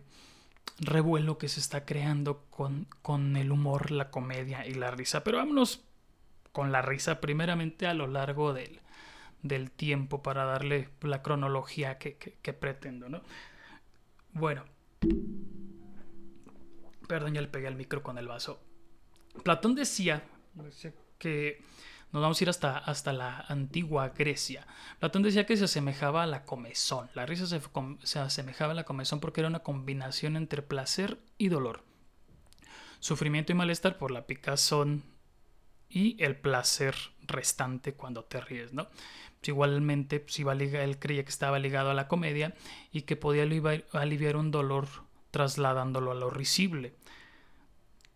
revuelo 0.80 1.38
que 1.38 1.50
se 1.50 1.60
está 1.60 1.86
creando 1.86 2.46
con, 2.50 2.88
con 3.02 3.36
el 3.36 3.52
humor, 3.52 3.92
la 3.92 4.10
comedia 4.12 4.66
y 4.66 4.74
la 4.74 4.92
risa. 4.92 5.24
Pero 5.24 5.38
vámonos 5.38 5.84
con 6.52 6.72
la 6.72 6.82
risa 6.82 7.22
primeramente 7.22 7.88
a 7.88 7.94
lo 7.94 8.08
largo 8.08 8.54
del, 8.54 8.80
del 9.42 9.72
tiempo 9.72 10.22
para 10.22 10.46
darle 10.46 10.90
la 11.02 11.22
cronología 11.22 11.98
que, 11.98 12.14
pretendo, 12.54 13.10
¿no? 13.10 13.22
Bueno. 14.34 14.64
Perdón, 17.08 17.34
ya 17.34 17.42
le 17.42 17.48
pegué 17.48 17.68
al 17.68 17.76
micro 17.76 18.04
con 18.04 18.18
el 18.18 18.28
vaso. 18.28 18.62
Platón 19.44 19.74
decía 19.76 20.24
que 21.18 21.62
nos 22.12 22.22
vamos 22.22 22.40
a 22.40 22.44
ir 22.44 22.50
hasta, 22.50 22.78
hasta 22.78 23.14
la 23.14 23.46
antigua 23.48 24.10
Grecia. 24.10 24.66
Platón 25.00 25.22
decía 25.22 25.46
que 25.46 25.58
se 25.58 25.66
asemejaba 25.66 26.24
a 26.24 26.28
la 26.28 26.44
comezón. 26.44 27.10
La 27.14 27.26
risa 27.26 27.46
se, 27.46 27.62
se, 28.04 28.20
asemejaba 28.20 28.72
a 28.72 28.76
la 28.76 28.84
comezón 28.84 29.20
porque 29.20 29.42
era 29.42 29.48
una 29.48 29.60
combinación 29.60 30.36
entre 30.36 30.62
placer 30.62 31.20
y 31.38 31.50
dolor. 31.50 31.84
Sufrimiento 33.00 33.52
y 33.52 33.56
malestar 33.56 33.98
por 33.98 34.12
la 34.12 34.26
picazón 34.26 35.04
y 35.88 36.22
el 36.24 36.36
placer 36.36 36.96
restante 37.22 37.94
cuando 37.94 38.24
te 38.24 38.42
ríes, 38.42 38.74
¿no? 38.74 38.88
igualmente 39.48 40.20
pues 40.20 40.38
iba 40.40 40.54
él 40.54 41.00
creía 41.00 41.24
que 41.24 41.30
estaba 41.30 41.60
ligado 41.60 41.90
a 41.92 41.94
la 41.94 42.08
comedia 42.08 42.56
y 42.92 43.04
que 43.04 43.16
podía 43.16 43.44
aliviar 43.94 44.36
un 44.36 44.52
dolor 44.52 44.88
trasladándolo 45.32 46.12
a 46.12 46.16
lo 46.16 46.30
risible. 46.30 46.94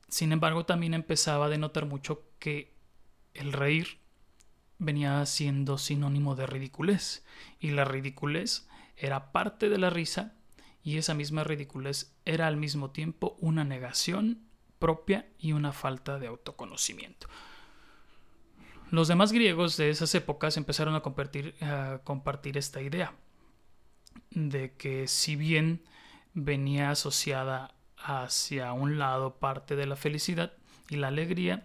Sin 0.10 0.32
embargo, 0.32 0.66
también 0.66 0.94
empezaba 0.94 1.46
a 1.46 1.50
denotar 1.50 1.86
mucho 1.86 2.24
que 2.40 2.73
el 3.34 3.54
reír 3.54 4.00
venía 4.80 5.26
siendo 5.26 5.78
sinónimo 5.78 6.36
de 6.36 6.46
ridiculez 6.46 7.26
y 7.60 7.72
la 7.72 7.86
ridiculez 7.86 8.68
era 8.98 9.32
parte 9.32 9.70
de 9.70 9.78
la 9.78 9.90
risa 9.90 10.34
y 10.84 10.98
esa 10.98 11.14
misma 11.14 11.44
ridiculez 11.44 12.14
era 12.26 12.48
al 12.48 12.58
mismo 12.58 12.92
tiempo 12.92 13.38
una 13.40 13.64
negación 13.64 14.40
propia 14.80 15.28
y 15.40 15.54
una 15.54 15.72
falta 15.72 16.20
de 16.20 16.28
autoconocimiento. 16.28 17.28
Los 18.92 19.08
demás 19.08 19.32
griegos 19.32 19.78
de 19.78 19.90
esas 19.90 20.14
épocas 20.14 20.58
empezaron 20.58 20.94
a 20.94 21.02
compartir, 21.02 21.56
a 21.62 22.02
compartir 22.04 22.58
esta 22.58 22.82
idea 22.82 23.14
de 24.30 24.74
que 24.76 25.08
si 25.08 25.36
bien 25.36 25.82
venía 26.34 26.92
asociada 26.92 27.74
hacia 27.98 28.74
un 28.74 29.00
lado 29.00 29.36
parte 29.40 29.76
de 29.76 29.86
la 29.86 29.96
felicidad 29.96 30.54
y 30.90 30.98
la 30.98 31.08
alegría, 31.08 31.64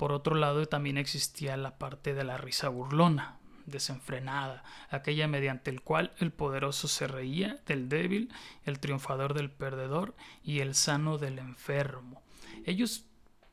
por 0.00 0.12
otro 0.12 0.34
lado 0.34 0.64
también 0.64 0.96
existía 0.96 1.58
la 1.58 1.76
parte 1.76 2.14
de 2.14 2.24
la 2.24 2.38
risa 2.38 2.70
burlona, 2.70 3.38
desenfrenada, 3.66 4.64
aquella 4.88 5.28
mediante 5.28 5.70
el 5.70 5.82
cual 5.82 6.14
el 6.20 6.32
poderoso 6.32 6.88
se 6.88 7.06
reía 7.06 7.60
del 7.66 7.90
débil, 7.90 8.32
el 8.64 8.80
triunfador 8.80 9.34
del 9.34 9.50
perdedor 9.50 10.16
y 10.42 10.60
el 10.60 10.74
sano 10.74 11.18
del 11.18 11.38
enfermo. 11.38 12.22
Ellos 12.64 13.04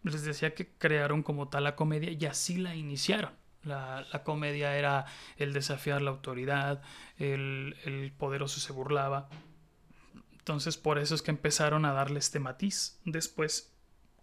les 0.04 0.24
decía 0.24 0.56
que 0.56 0.70
crearon 0.70 1.22
como 1.22 1.50
tal 1.50 1.66
la 1.66 1.75
comedia 1.75 2.12
y 2.12 2.25
así 2.27 2.56
la 2.56 2.75
iniciaron. 2.75 3.34
La, 3.63 4.06
comedia 4.24 4.77
era 4.77 5.06
el 5.36 5.51
desafiar 5.51 6.01
la 6.01 6.12
autoridad, 6.12 6.82
el, 7.18 8.13
poderoso 8.18 8.62
se 8.62 8.72
burlaba. 8.72 9.27
Entonces 10.32 10.77
por 10.77 10.98
eso 10.98 11.13
es 11.13 11.22
que 11.22 11.32
empezaron 11.32 11.84
a 11.84 11.92
darle 11.92 12.20
este 12.20 12.39
matiz 12.39 13.01
después 13.04 13.76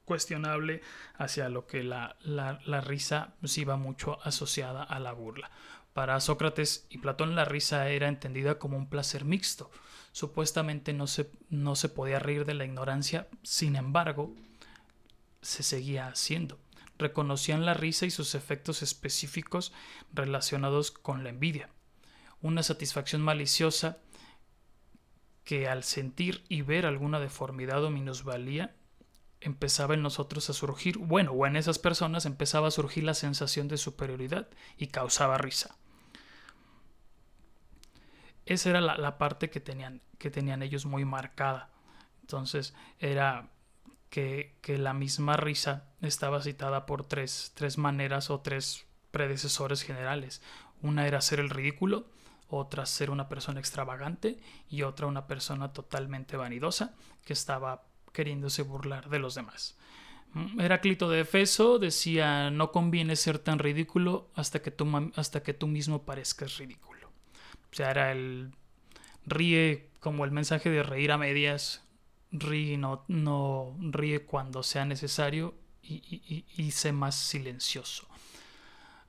cuestionable 0.04 0.82
hacia 1.16 1.48
lo 1.48 1.66
que 1.66 1.82
la, 1.82 2.16
la, 2.22 2.80
risa 2.80 3.34
pues, 3.40 3.56
iba 3.58 3.76
mucho 3.76 4.18
asociada 4.24 4.82
a 4.82 4.98
la 4.98 5.12
burla. 5.12 5.50
Para 5.92 6.20
Sócrates 6.20 6.86
y 6.90 6.98
Platón 6.98 7.34
la 7.36 7.44
risa 7.44 7.88
era 7.88 8.08
entendida 8.08 8.58
como 8.58 8.76
un 8.76 8.88
placer 8.88 9.24
mixto. 9.24 9.70
Supuestamente 10.12 10.92
no 10.92 11.06
se, 11.06 11.30
no 11.50 11.76
se 11.76 11.88
podía 11.88 12.18
reír 12.18 12.44
de 12.44 12.54
la 12.54 12.64
ignorancia, 12.64 13.28
sin 13.42 13.76
embargo, 13.76 14.34
se 15.42 15.62
seguía 15.62 16.08
haciendo. 16.08 16.58
Reconocían 16.98 17.66
la 17.66 17.74
risa 17.74 18.06
y 18.06 18.10
sus 18.10 18.34
efectos 18.34 18.82
específicos 18.82 19.72
relacionados 20.12 20.90
con 20.90 21.24
la 21.24 21.30
envidia. 21.30 21.68
Una 22.40 22.62
satisfacción 22.62 23.22
maliciosa 23.22 23.98
que 25.44 25.68
al 25.68 25.84
sentir 25.84 26.44
y 26.48 26.62
ver 26.62 26.86
alguna 26.86 27.20
deformidad 27.20 27.84
o 27.84 27.90
minusvalía 27.90 28.74
empezaba 29.44 29.94
en 29.94 30.02
nosotros 30.02 30.50
a 30.50 30.52
surgir, 30.52 30.98
bueno, 30.98 31.32
o 31.32 31.46
en 31.46 31.56
esas 31.56 31.78
personas 31.78 32.26
empezaba 32.26 32.68
a 32.68 32.72
surgir 32.72 33.04
la 33.04 33.14
sensación 33.14 33.68
de 33.68 33.76
superioridad 33.76 34.48
y 34.76 34.88
causaba 34.88 35.38
risa. 35.38 35.76
Esa 38.46 38.70
era 38.70 38.80
la, 38.80 38.96
la 38.98 39.16
parte 39.18 39.50
que 39.50 39.60
tenían, 39.60 40.02
que 40.18 40.30
tenían 40.30 40.62
ellos 40.62 40.86
muy 40.86 41.04
marcada. 41.04 41.70
Entonces 42.22 42.74
era 42.98 43.50
que, 44.14 44.78
la 44.78 44.94
misma 44.94 45.36
risa 45.36 45.88
estaba 46.00 46.40
citada 46.40 46.86
por 46.86 47.04
tres, 47.04 47.50
tres 47.54 47.78
maneras 47.78 48.30
o 48.30 48.40
tres 48.40 48.86
predecesores 49.10 49.82
generales. 49.82 50.40
Una 50.82 51.08
era 51.08 51.20
ser 51.20 51.40
el 51.40 51.50
ridículo, 51.50 52.06
otra 52.48 52.86
ser 52.86 53.10
una 53.10 53.28
persona 53.28 53.58
extravagante 53.58 54.38
y 54.68 54.82
otra 54.82 55.08
una 55.08 55.26
persona 55.26 55.72
totalmente 55.72 56.36
vanidosa 56.36 56.94
que 57.24 57.32
estaba 57.32 57.82
queriéndose 58.14 58.62
burlar 58.62 59.10
de 59.10 59.18
los 59.18 59.34
demás. 59.34 59.76
Mm, 60.32 60.60
Heráclito 60.60 61.10
de 61.10 61.20
Efeso 61.20 61.78
decía 61.78 62.50
no 62.50 62.72
conviene 62.72 63.16
ser 63.16 63.38
tan 63.38 63.58
rídiculo 63.58 64.30
hasta 64.34 64.62
que 64.62 64.70
tú, 64.70 65.12
hasta 65.16 65.42
que 65.42 65.52
tú 65.52 65.66
mismo 65.66 66.04
parezcas 66.04 66.56
ridículo. 66.56 67.08
O 67.70 67.76
sea, 67.76 67.90
era 67.90 68.12
el 68.12 68.52
ríe 69.26 69.90
como 70.00 70.24
el 70.24 70.30
mensaje 70.30 70.70
de 70.70 70.82
reír 70.82 71.12
a 71.12 71.18
medias, 71.18 71.82
ríe, 72.30 72.78
no, 72.78 73.04
no 73.08 73.76
ríe 73.80 74.24
cuando 74.24 74.62
sea 74.62 74.84
necesario 74.84 75.54
y, 75.82 76.44
y, 76.56 76.70
sé 76.70 76.92
más 76.92 77.14
silencioso. 77.14 78.06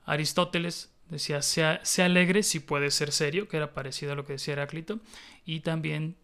Aristóteles 0.04 0.94
decía, 1.08 1.42
sea, 1.42 1.80
alegre 2.04 2.42
si 2.42 2.60
puede 2.60 2.90
ser 2.90 3.12
serio, 3.12 3.48
que 3.48 3.56
era 3.56 3.72
parecido 3.72 4.12
a 4.12 4.14
lo 4.14 4.24
que 4.24 4.34
decía 4.34 4.54
Heráclito, 4.54 5.00
y 5.44 5.60
también 5.60 6.16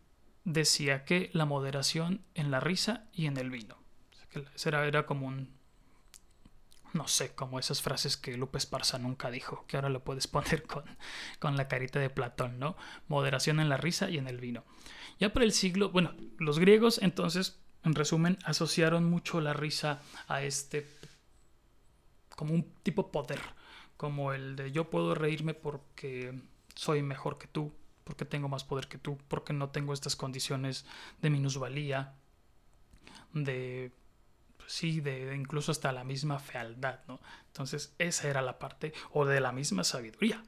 decía 0.45 1.05
que 1.05 1.31
la 1.33 1.45
moderación 1.45 2.23
en 2.35 2.51
la 2.51 2.61
risa 2.61 3.07
y 3.13 3.27
en 3.27 3.37
el 3.37 3.51
vino. 3.51 3.77
era, 4.65 4.87
era 4.87 5.07
como 5.07 5.27
un, 5.27 5.51
no 6.93 7.09
sé, 7.09 7.35
como 7.35 7.59
esas 7.59 7.83
frases 7.83 8.17
que 8.17 8.37
Lupe 8.37 8.59
Esparza 8.59 8.99
nunca 8.99 9.31
dijo, 9.31 9.65
que 9.67 9.77
ahora 9.77 9.89
lo 9.89 10.05
puedes 10.05 10.27
poner 10.29 10.65
con, 10.65 10.85
con 11.39 11.57
la 11.57 11.69
carita 11.69 11.99
de 11.99 12.11
Platón, 12.11 12.59
¿no? 12.59 12.77
Moderación 13.09 13.61
en 13.61 13.69
la 13.69 13.77
risa 13.77 14.11
y 14.11 14.19
en 14.19 14.29
el 14.29 14.39
vino. 14.39 14.65
Ya 15.19 15.33
para 15.33 15.45
el 15.45 15.53
siglo, 15.53 15.91
bueno, 15.91 16.15
los 16.39 16.59
griegos 16.59 16.99
entonces, 17.03 17.61
en 17.85 17.95
resumen, 17.95 18.39
asociaron 18.45 19.09
mucho 19.09 19.41
la 19.41 19.53
risa 19.53 20.01
a 20.29 20.43
este 20.43 20.87
como 22.37 22.55
un 22.55 22.65
tipo 22.83 23.13
poder, 23.13 23.41
como 23.97 24.33
el 24.33 24.57
de 24.57 24.73
yo 24.73 24.91
puedo 24.91 25.15
reírme 25.15 25.55
porque 25.55 26.41
soy 26.75 27.03
mejor 27.03 27.39
que 27.39 27.47
tú, 27.47 27.73
porque 28.05 28.25
tengo 28.25 28.49
más 28.49 28.65
poder 28.65 28.89
que 28.89 28.99
tú, 28.99 29.19
porque 29.29 29.53
no 29.53 29.71
tengo 29.71 29.93
estas 29.93 30.17
condiciones 30.17 30.85
de 31.21 31.31
minusvalía, 31.31 32.15
de 33.33 33.93
pues 34.63 34.73
sí, 34.73 35.01
de, 35.01 35.35
incluso 35.35 35.73
hasta 35.73 35.91
la 35.93 36.05
misma 36.05 36.39
fealdad, 36.39 37.01
¿no? 37.09 37.21
Entonces, 37.49 37.95
esa 37.99 38.29
era 38.29 38.43
la 38.43 38.61
parte, 38.61 38.93
o 39.11 39.27
de 39.27 39.41
la 39.41 39.51
misma 39.51 39.83
sabiduría. 39.83 40.43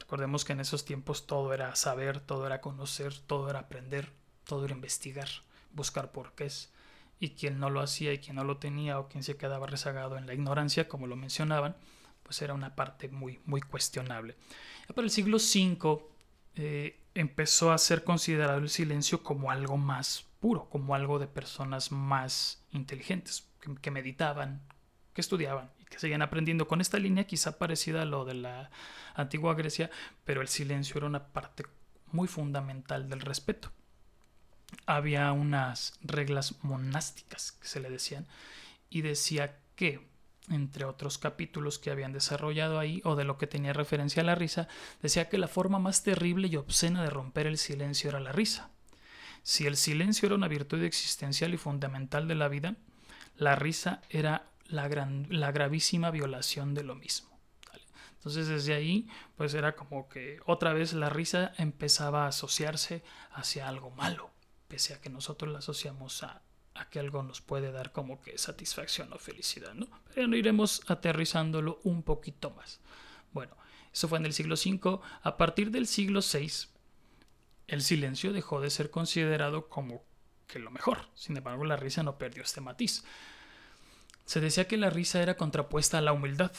Recordemos 0.00 0.44
que 0.44 0.52
en 0.52 0.60
esos 0.60 0.84
tiempos 0.84 1.26
todo 1.26 1.54
era 1.54 1.74
saber, 1.76 2.20
todo 2.20 2.46
era 2.46 2.60
conocer, 2.60 3.16
todo 3.20 3.48
era 3.48 3.60
aprender, 3.60 4.12
todo 4.44 4.64
era 4.64 4.74
investigar, 4.74 5.28
buscar 5.72 6.10
porqués. 6.10 6.72
Y 7.20 7.30
quien 7.30 7.60
no 7.60 7.70
lo 7.70 7.80
hacía 7.80 8.12
y 8.12 8.18
quien 8.18 8.34
no 8.34 8.42
lo 8.42 8.56
tenía 8.56 8.98
o 8.98 9.08
quien 9.08 9.22
se 9.22 9.36
quedaba 9.36 9.68
rezagado 9.68 10.18
en 10.18 10.26
la 10.26 10.34
ignorancia, 10.34 10.88
como 10.88 11.06
lo 11.06 11.14
mencionaban, 11.14 11.76
pues 12.24 12.42
era 12.42 12.54
una 12.54 12.74
parte 12.74 13.08
muy, 13.08 13.40
muy 13.44 13.60
cuestionable. 13.60 14.36
Ya 14.88 14.94
para 14.94 15.04
el 15.04 15.10
siglo 15.10 15.36
V 15.36 16.11
eh, 16.56 17.00
empezó 17.14 17.72
a 17.72 17.78
ser 17.78 18.04
considerado 18.04 18.58
el 18.58 18.68
silencio 18.68 19.22
como 19.22 19.50
algo 19.50 19.76
más 19.76 20.26
puro, 20.40 20.68
como 20.68 20.94
algo 20.94 21.18
de 21.18 21.26
personas 21.26 21.92
más 21.92 22.64
inteligentes, 22.72 23.48
que 23.80 23.90
meditaban, 23.90 24.62
que 25.14 25.20
estudiaban 25.20 25.70
que 25.92 25.98
seguían 25.98 26.22
aprendiendo 26.22 26.66
con 26.66 26.80
esta 26.80 26.98
línea 26.98 27.24
quizá 27.24 27.58
parecida 27.58 28.02
a 28.02 28.06
lo 28.06 28.24
de 28.24 28.34
la 28.34 28.70
antigua 29.14 29.54
Grecia, 29.54 29.90
pero 30.24 30.40
el 30.40 30.48
silencio 30.48 30.96
era 30.96 31.06
una 31.06 31.26
parte 31.28 31.64
muy 32.10 32.26
fundamental 32.26 33.08
del 33.10 33.20
respeto. 33.20 33.70
Había 34.86 35.30
unas 35.32 35.98
reglas 36.00 36.56
monásticas 36.62 37.52
que 37.52 37.68
se 37.68 37.78
le 37.78 37.90
decían 37.90 38.26
y 38.88 39.02
decía 39.02 39.58
que 39.76 40.08
entre 40.48 40.84
otros 40.84 41.18
capítulos 41.18 41.78
que 41.78 41.90
habían 41.90 42.12
desarrollado 42.12 42.78
ahí 42.78 43.00
o 43.04 43.16
de 43.16 43.24
lo 43.24 43.38
que 43.38 43.46
tenía 43.46 43.72
referencia 43.72 44.22
a 44.22 44.26
la 44.26 44.34
risa, 44.34 44.68
decía 45.00 45.28
que 45.28 45.38
la 45.38 45.48
forma 45.48 45.78
más 45.78 46.02
terrible 46.02 46.48
y 46.48 46.56
obscena 46.56 47.02
de 47.02 47.10
romper 47.10 47.46
el 47.46 47.58
silencio 47.58 48.10
era 48.10 48.20
la 48.20 48.32
risa. 48.32 48.70
Si 49.42 49.66
el 49.66 49.76
silencio 49.76 50.26
era 50.26 50.34
una 50.34 50.48
virtud 50.48 50.82
existencial 50.82 51.54
y 51.54 51.58
fundamental 51.58 52.28
de 52.28 52.34
la 52.34 52.48
vida, 52.48 52.76
la 53.36 53.56
risa 53.56 54.02
era 54.10 54.46
la, 54.66 54.88
gran, 54.88 55.26
la 55.30 55.52
gravísima 55.52 56.10
violación 56.10 56.74
de 56.74 56.84
lo 56.84 56.94
mismo. 56.94 57.30
Entonces 58.14 58.46
desde 58.46 58.74
ahí, 58.74 59.08
pues 59.36 59.52
era 59.52 59.74
como 59.74 60.08
que 60.08 60.38
otra 60.46 60.72
vez 60.72 60.92
la 60.92 61.10
risa 61.10 61.52
empezaba 61.58 62.24
a 62.24 62.28
asociarse 62.28 63.02
hacia 63.32 63.66
algo 63.68 63.90
malo, 63.90 64.30
pese 64.68 64.94
a 64.94 65.00
que 65.00 65.10
nosotros 65.10 65.52
la 65.52 65.58
asociamos 65.58 66.22
a, 66.22 66.40
a 66.74 66.88
que 66.88 66.98
algo 66.98 67.22
nos 67.22 67.40
puede 67.40 67.72
dar 67.72 67.92
como 67.92 68.20
que 68.20 68.38
satisfacción 68.38 69.12
o 69.12 69.18
felicidad, 69.18 69.74
¿no? 69.74 69.88
Pero 70.14 70.34
iremos 70.36 70.82
aterrizándolo 70.88 71.80
un 71.84 72.02
poquito 72.02 72.50
más. 72.50 72.80
Bueno, 73.32 73.56
eso 73.92 74.08
fue 74.08 74.18
en 74.18 74.26
el 74.26 74.32
siglo 74.32 74.54
V. 74.54 75.00
A 75.22 75.36
partir 75.36 75.70
del 75.70 75.86
siglo 75.86 76.20
VI, 76.20 76.68
el 77.68 77.82
silencio 77.82 78.32
dejó 78.32 78.60
de 78.60 78.70
ser 78.70 78.90
considerado 78.90 79.68
como 79.68 80.04
que 80.46 80.58
lo 80.58 80.70
mejor. 80.70 81.08
Sin 81.14 81.36
embargo, 81.36 81.64
la 81.64 81.76
risa 81.76 82.02
no 82.02 82.18
perdió 82.18 82.42
este 82.42 82.60
matiz. 82.60 83.04
Se 84.24 84.40
decía 84.40 84.68
que 84.68 84.76
la 84.76 84.90
risa 84.90 85.22
era 85.22 85.36
contrapuesta 85.36 85.98
a 85.98 86.02
la 86.02 86.12
humildad, 86.12 86.52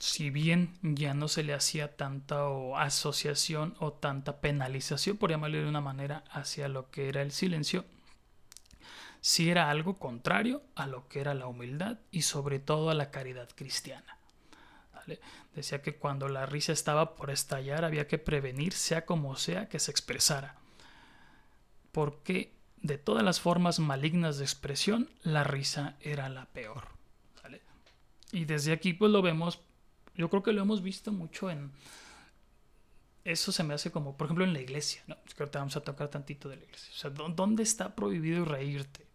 si 0.00 0.30
bien 0.30 0.76
ya 0.82 1.14
no 1.14 1.28
se 1.28 1.44
le 1.44 1.54
hacía 1.54 1.96
tanta 1.96 2.44
asociación 2.76 3.74
o 3.78 3.92
tanta 3.92 4.40
penalización, 4.40 5.16
por 5.16 5.30
llamarle 5.30 5.62
de 5.62 5.68
una 5.68 5.80
manera, 5.80 6.24
hacia 6.30 6.68
lo 6.68 6.90
que 6.90 7.08
era 7.08 7.22
el 7.22 7.32
silencio, 7.32 7.84
si 9.24 9.48
era 9.48 9.70
algo 9.70 9.94
contrario 9.94 10.62
a 10.74 10.86
lo 10.86 11.08
que 11.08 11.18
era 11.18 11.32
la 11.32 11.46
humildad 11.46 11.96
y 12.10 12.20
sobre 12.20 12.58
todo 12.58 12.90
a 12.90 12.94
la 12.94 13.10
caridad 13.10 13.48
cristiana. 13.54 14.18
Decía 15.54 15.80
que 15.80 15.96
cuando 15.96 16.28
la 16.28 16.44
risa 16.44 16.72
estaba 16.72 17.14
por 17.14 17.30
estallar 17.30 17.86
había 17.86 18.06
que 18.06 18.18
prevenir, 18.18 18.74
sea 18.74 19.06
como 19.06 19.34
sea, 19.36 19.66
que 19.70 19.78
se 19.78 19.90
expresara. 19.90 20.56
Porque 21.90 22.52
de 22.82 22.98
todas 22.98 23.24
las 23.24 23.40
formas 23.40 23.78
malignas 23.78 24.36
de 24.36 24.44
expresión, 24.44 25.08
la 25.22 25.42
risa 25.42 25.96
era 26.02 26.28
la 26.28 26.44
peor. 26.44 26.88
Y 28.30 28.44
desde 28.44 28.72
aquí 28.72 28.92
pues 28.92 29.10
lo 29.10 29.22
vemos 29.22 29.58
yo 30.16 30.28
creo 30.28 30.42
que 30.42 30.52
lo 30.52 30.60
hemos 30.60 30.82
visto 30.82 31.12
mucho 31.12 31.50
en... 31.50 31.72
Eso 33.24 33.52
se 33.52 33.64
me 33.64 33.72
hace 33.72 33.90
como, 33.90 34.18
por 34.18 34.26
ejemplo, 34.26 34.44
en 34.44 34.52
la 34.52 34.60
iglesia, 34.60 35.02
¿no? 35.06 35.16
Es 35.26 35.34
que 35.34 35.46
vamos 35.46 35.78
a 35.78 35.80
tocar 35.80 36.08
tantito 36.08 36.50
de 36.50 36.56
la 36.56 36.64
iglesia. 36.64 36.90
O 36.92 36.98
sea, 36.98 37.08
¿dónde 37.10 37.62
está 37.62 37.94
prohibido 37.94 38.44
reírte? 38.44 39.13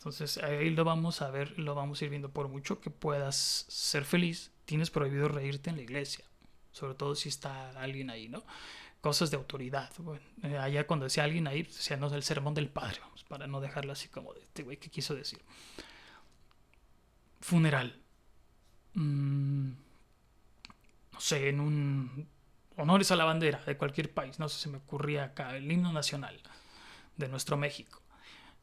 Entonces 0.00 0.38
ahí 0.38 0.70
lo 0.70 0.82
vamos 0.84 1.20
a 1.20 1.30
ver, 1.30 1.58
lo 1.58 1.74
vamos 1.74 2.00
a 2.00 2.04
ir 2.06 2.10
viendo. 2.10 2.30
Por 2.30 2.48
mucho 2.48 2.80
que 2.80 2.88
puedas 2.88 3.66
ser 3.68 4.06
feliz, 4.06 4.50
tienes 4.64 4.90
prohibido 4.90 5.28
reírte 5.28 5.68
en 5.68 5.76
la 5.76 5.82
iglesia. 5.82 6.24
Sobre 6.72 6.94
todo 6.94 7.14
si 7.14 7.28
está 7.28 7.68
alguien 7.78 8.08
ahí, 8.08 8.26
¿no? 8.26 8.42
Cosas 9.02 9.30
de 9.30 9.36
autoridad. 9.36 9.92
Eh, 10.42 10.56
allá 10.56 10.86
cuando 10.86 11.04
decía 11.04 11.24
alguien 11.24 11.46
ahí, 11.46 11.64
decía, 11.64 11.98
no, 11.98 12.06
el 12.14 12.22
sermón 12.22 12.54
del 12.54 12.70
padre, 12.70 12.98
vamos, 13.02 13.24
para 13.24 13.46
no 13.46 13.60
dejarlo 13.60 13.92
así 13.92 14.08
como 14.08 14.32
de 14.32 14.40
este 14.40 14.62
güey 14.62 14.78
que 14.78 14.88
quiso 14.88 15.14
decir. 15.14 15.42
Funeral. 17.42 18.00
Mm, 18.94 19.72
no 21.12 21.20
sé, 21.20 21.50
en 21.50 21.60
un 21.60 22.26
honores 22.78 23.10
a 23.10 23.16
la 23.16 23.26
bandera 23.26 23.62
de 23.66 23.76
cualquier 23.76 24.10
país, 24.14 24.38
no 24.38 24.48
sé, 24.48 24.58
se 24.58 24.70
me 24.70 24.78
ocurría 24.78 25.24
acá, 25.24 25.54
el 25.58 25.70
himno 25.70 25.92
nacional 25.92 26.40
de 27.18 27.28
nuestro 27.28 27.58
México. 27.58 28.00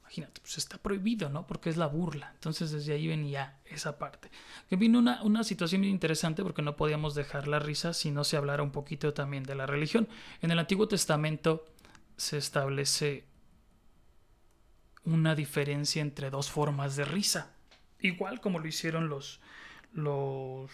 Imagínate, 0.08 0.40
pues 0.40 0.58
está 0.58 0.78
prohibido, 0.78 1.28
¿no? 1.28 1.46
Porque 1.46 1.70
es 1.70 1.76
la 1.76 1.88
burla. 1.88 2.32
Entonces 2.34 2.72
desde 2.72 2.94
ahí 2.94 3.08
venía 3.08 3.58
esa 3.66 4.00
parte. 4.00 4.32
Que 4.70 4.78
vino 4.78 5.00
una, 5.00 5.22
una 5.24 5.44
situación 5.44 5.84
interesante 5.84 6.44
porque 6.44 6.62
no 6.62 6.78
podíamos 6.78 7.14
dejar 7.14 7.50
la 7.50 7.60
risa 7.60 7.94
si 7.94 8.10
no 8.10 8.24
se 8.24 8.38
hablara 8.38 8.64
un 8.64 8.72
poquito 8.72 9.14
también 9.14 9.44
de 9.44 9.56
la 9.56 9.66
religión. 9.66 10.08
En 10.42 10.52
el 10.52 10.60
Antiguo 10.60 10.88
Testamento 10.88 11.66
se 12.16 12.38
establece 12.38 13.26
una 15.04 15.36
diferencia 15.36 16.02
entre 16.02 16.30
dos 16.30 16.50
formas 16.50 16.96
de 16.96 17.04
risa. 17.04 17.54
Igual 18.00 18.40
como 18.40 18.60
lo 18.60 18.68
hicieron 18.68 19.10
los, 19.10 19.42
los 19.92 20.72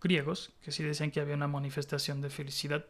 griegos, 0.00 0.52
que 0.62 0.72
sí 0.72 0.82
decían 0.82 1.12
que 1.12 1.20
había 1.20 1.36
una 1.36 1.46
manifestación 1.46 2.20
de 2.20 2.30
felicidad, 2.30 2.86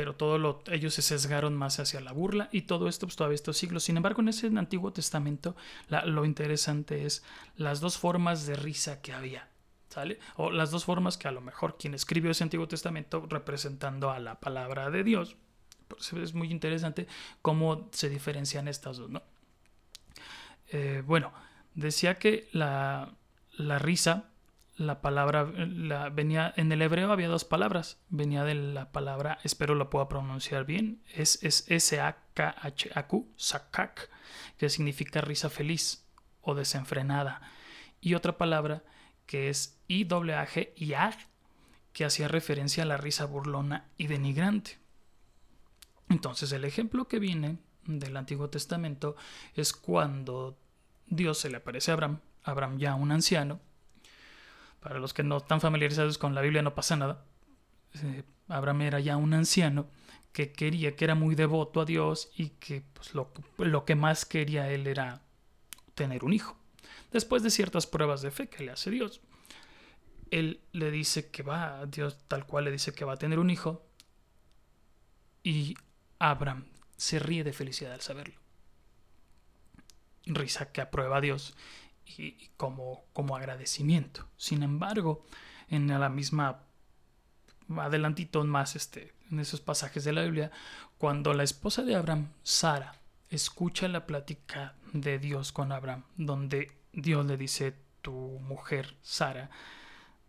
pero 0.00 0.14
todo 0.14 0.38
lo, 0.38 0.62
ellos 0.70 0.94
se 0.94 1.02
sesgaron 1.02 1.54
más 1.54 1.78
hacia 1.78 2.00
la 2.00 2.12
burla 2.12 2.48
y 2.52 2.62
todo 2.62 2.88
esto 2.88 3.06
pues, 3.06 3.16
todavía 3.16 3.34
estos 3.34 3.58
siglos. 3.58 3.84
Sin 3.84 3.98
embargo, 3.98 4.22
en 4.22 4.28
ese 4.28 4.46
Antiguo 4.46 4.94
Testamento 4.94 5.56
lo 5.90 6.24
interesante 6.24 7.04
es 7.04 7.22
las 7.58 7.80
dos 7.80 7.98
formas 7.98 8.46
de 8.46 8.56
risa 8.56 9.02
que 9.02 9.12
había. 9.12 9.50
¿Sale? 9.90 10.18
O 10.36 10.50
las 10.50 10.70
dos 10.70 10.86
formas 10.86 11.18
que 11.18 11.28
a 11.28 11.32
lo 11.32 11.42
mejor 11.42 11.76
quien 11.76 11.92
escribió 11.92 12.30
ese 12.30 12.44
Antiguo 12.44 12.66
Testamento 12.66 13.26
representando 13.28 14.10
a 14.10 14.18
la 14.20 14.40
palabra 14.40 14.88
de 14.88 15.04
Dios. 15.04 15.36
Pues 15.86 16.14
es 16.14 16.32
muy 16.32 16.50
interesante 16.50 17.06
cómo 17.42 17.90
se 17.92 18.08
diferencian 18.08 18.68
estas 18.68 18.96
dos, 18.96 19.10
¿no? 19.10 19.22
Eh, 20.68 21.02
bueno, 21.04 21.30
decía 21.74 22.18
que 22.18 22.48
la, 22.52 23.12
la 23.58 23.78
risa, 23.78 24.29
la 24.80 25.02
palabra 25.02 25.44
la, 25.44 26.08
venía 26.08 26.54
en 26.56 26.72
el 26.72 26.80
hebreo 26.80 27.12
había 27.12 27.28
dos 27.28 27.44
palabras, 27.44 28.00
venía 28.08 28.44
de 28.44 28.54
la 28.54 28.92
palabra, 28.92 29.38
espero 29.44 29.74
lo 29.74 29.90
pueda 29.90 30.08
pronunciar 30.08 30.64
bien, 30.64 31.02
es, 31.14 31.38
es 31.42 31.66
S-A-K-H-A-Q, 31.68 33.28
sakak, 33.36 34.08
que 34.56 34.70
significa 34.70 35.20
risa 35.20 35.50
feliz 35.50 36.06
o 36.40 36.54
desenfrenada, 36.54 37.42
y 38.00 38.14
otra 38.14 38.38
palabra 38.38 38.82
que 39.26 39.50
es 39.50 39.78
I-A-G, 39.88 40.94
ag 40.96 41.28
que 41.92 42.06
hacía 42.06 42.28
referencia 42.28 42.84
a 42.84 42.86
la 42.86 42.96
risa 42.96 43.26
burlona 43.26 43.90
y 43.98 44.06
denigrante. 44.06 44.78
Entonces 46.08 46.52
el 46.52 46.64
ejemplo 46.64 47.06
que 47.06 47.18
viene 47.18 47.58
del 47.84 48.16
Antiguo 48.16 48.48
Testamento 48.48 49.14
es 49.54 49.74
cuando 49.74 50.56
Dios 51.06 51.38
se 51.38 51.50
le 51.50 51.58
aparece 51.58 51.90
a 51.90 51.94
Abraham 51.94 52.20
Abraham 52.42 52.78
ya 52.78 52.94
un 52.94 53.12
anciano. 53.12 53.60
Para 54.80 54.98
los 54.98 55.14
que 55.14 55.22
no 55.22 55.38
están 55.38 55.60
familiarizados 55.60 56.18
con 56.18 56.34
la 56.34 56.40
Biblia 56.40 56.62
no 56.62 56.74
pasa 56.74 56.96
nada. 56.96 57.24
Eh, 58.02 58.22
Abraham 58.48 58.82
era 58.82 59.00
ya 59.00 59.16
un 59.16 59.34
anciano 59.34 59.88
que 60.32 60.52
quería, 60.52 60.96
que 60.96 61.04
era 61.04 61.14
muy 61.14 61.34
devoto 61.34 61.80
a 61.80 61.84
Dios 61.84 62.30
y 62.36 62.50
que 62.50 62.82
pues, 62.94 63.14
lo, 63.14 63.32
lo 63.58 63.84
que 63.84 63.94
más 63.94 64.24
quería 64.24 64.70
él 64.70 64.86
era 64.86 65.22
tener 65.94 66.24
un 66.24 66.32
hijo. 66.32 66.56
Después 67.12 67.42
de 67.42 67.50
ciertas 67.50 67.86
pruebas 67.86 68.22
de 68.22 68.30
fe 68.30 68.48
que 68.48 68.64
le 68.64 68.72
hace 68.72 68.90
Dios, 68.90 69.20
él 70.30 70.60
le 70.72 70.90
dice 70.90 71.30
que 71.30 71.42
va, 71.42 71.84
Dios 71.86 72.18
tal 72.28 72.46
cual 72.46 72.64
le 72.64 72.70
dice 72.70 72.92
que 72.92 73.04
va 73.04 73.14
a 73.14 73.18
tener 73.18 73.38
un 73.38 73.50
hijo 73.50 73.84
y 75.42 75.74
Abraham 76.18 76.66
se 76.96 77.18
ríe 77.18 77.44
de 77.44 77.52
felicidad 77.52 77.92
al 77.92 78.00
saberlo. 78.00 78.38
Risa 80.26 80.70
que 80.70 80.80
aprueba 80.80 81.16
a 81.16 81.20
Dios 81.20 81.56
y, 82.18 82.50
como, 82.56 83.04
como 83.12 83.36
agradecimiento. 83.36 84.26
Sin 84.36 84.62
embargo, 84.62 85.24
en 85.68 85.88
la 85.88 86.08
misma 86.08 86.62
adelantito 87.76 88.42
más 88.44 88.74
este, 88.76 89.12
en 89.30 89.40
esos 89.40 89.60
pasajes 89.60 90.04
de 90.04 90.12
la 90.12 90.22
Biblia, 90.22 90.50
cuando 90.98 91.34
la 91.34 91.44
esposa 91.44 91.82
de 91.82 91.94
Abraham, 91.94 92.32
Sara, 92.42 92.96
escucha 93.28 93.86
la 93.88 94.06
plática 94.06 94.74
de 94.92 95.18
Dios 95.18 95.52
con 95.52 95.70
Abraham, 95.70 96.04
donde 96.16 96.72
Dios 96.92 97.24
le 97.26 97.36
dice, 97.36 97.76
tu 98.02 98.12
mujer, 98.12 98.96
Sara, 99.02 99.50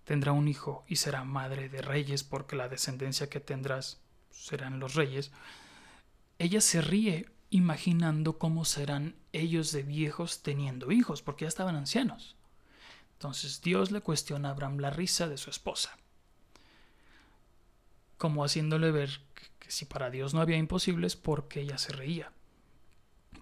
tendrá 0.04 0.34
un 0.34 0.48
hijo 0.48 0.84
y 0.88 0.98
será 0.98 1.24
madre 1.24 1.70
de 1.70 1.82
reyes 1.82 2.24
porque 2.24 2.56
la 2.56 2.70
descendencia 2.70 3.30
que 3.30 3.40
tendrás 3.40 4.02
serán 4.30 4.80
los 4.80 4.96
reyes, 4.96 5.32
ella 6.38 6.62
se 6.62 6.82
ríe 6.82 7.30
imaginando 7.50 8.38
cómo 8.38 8.66
serán 8.66 9.16
ellos 9.34 9.72
de 9.72 9.84
viejos 9.84 10.42
teniendo 10.44 10.92
hijos, 10.92 11.22
porque 11.22 11.46
ya 11.46 11.50
estaban 11.50 11.76
ancianos. 11.76 12.36
Entonces 13.14 13.62
Dios 13.62 13.92
le 13.92 14.02
cuestiona 14.02 14.50
a 14.50 14.52
Abraham 14.52 14.80
la 14.80 14.90
risa 14.90 15.28
de 15.28 15.38
su 15.38 15.50
esposa, 15.50 15.98
como 18.18 18.44
haciéndole 18.44 18.92
ver 18.92 19.22
que, 19.60 19.72
si 19.72 19.86
para 19.86 20.10
Dios 20.10 20.34
no 20.34 20.42
había 20.42 20.58
imposibles, 20.58 21.16
¿por 21.16 21.48
qué 21.48 21.62
ella 21.62 21.78
se 21.78 21.94
reía? 21.94 22.32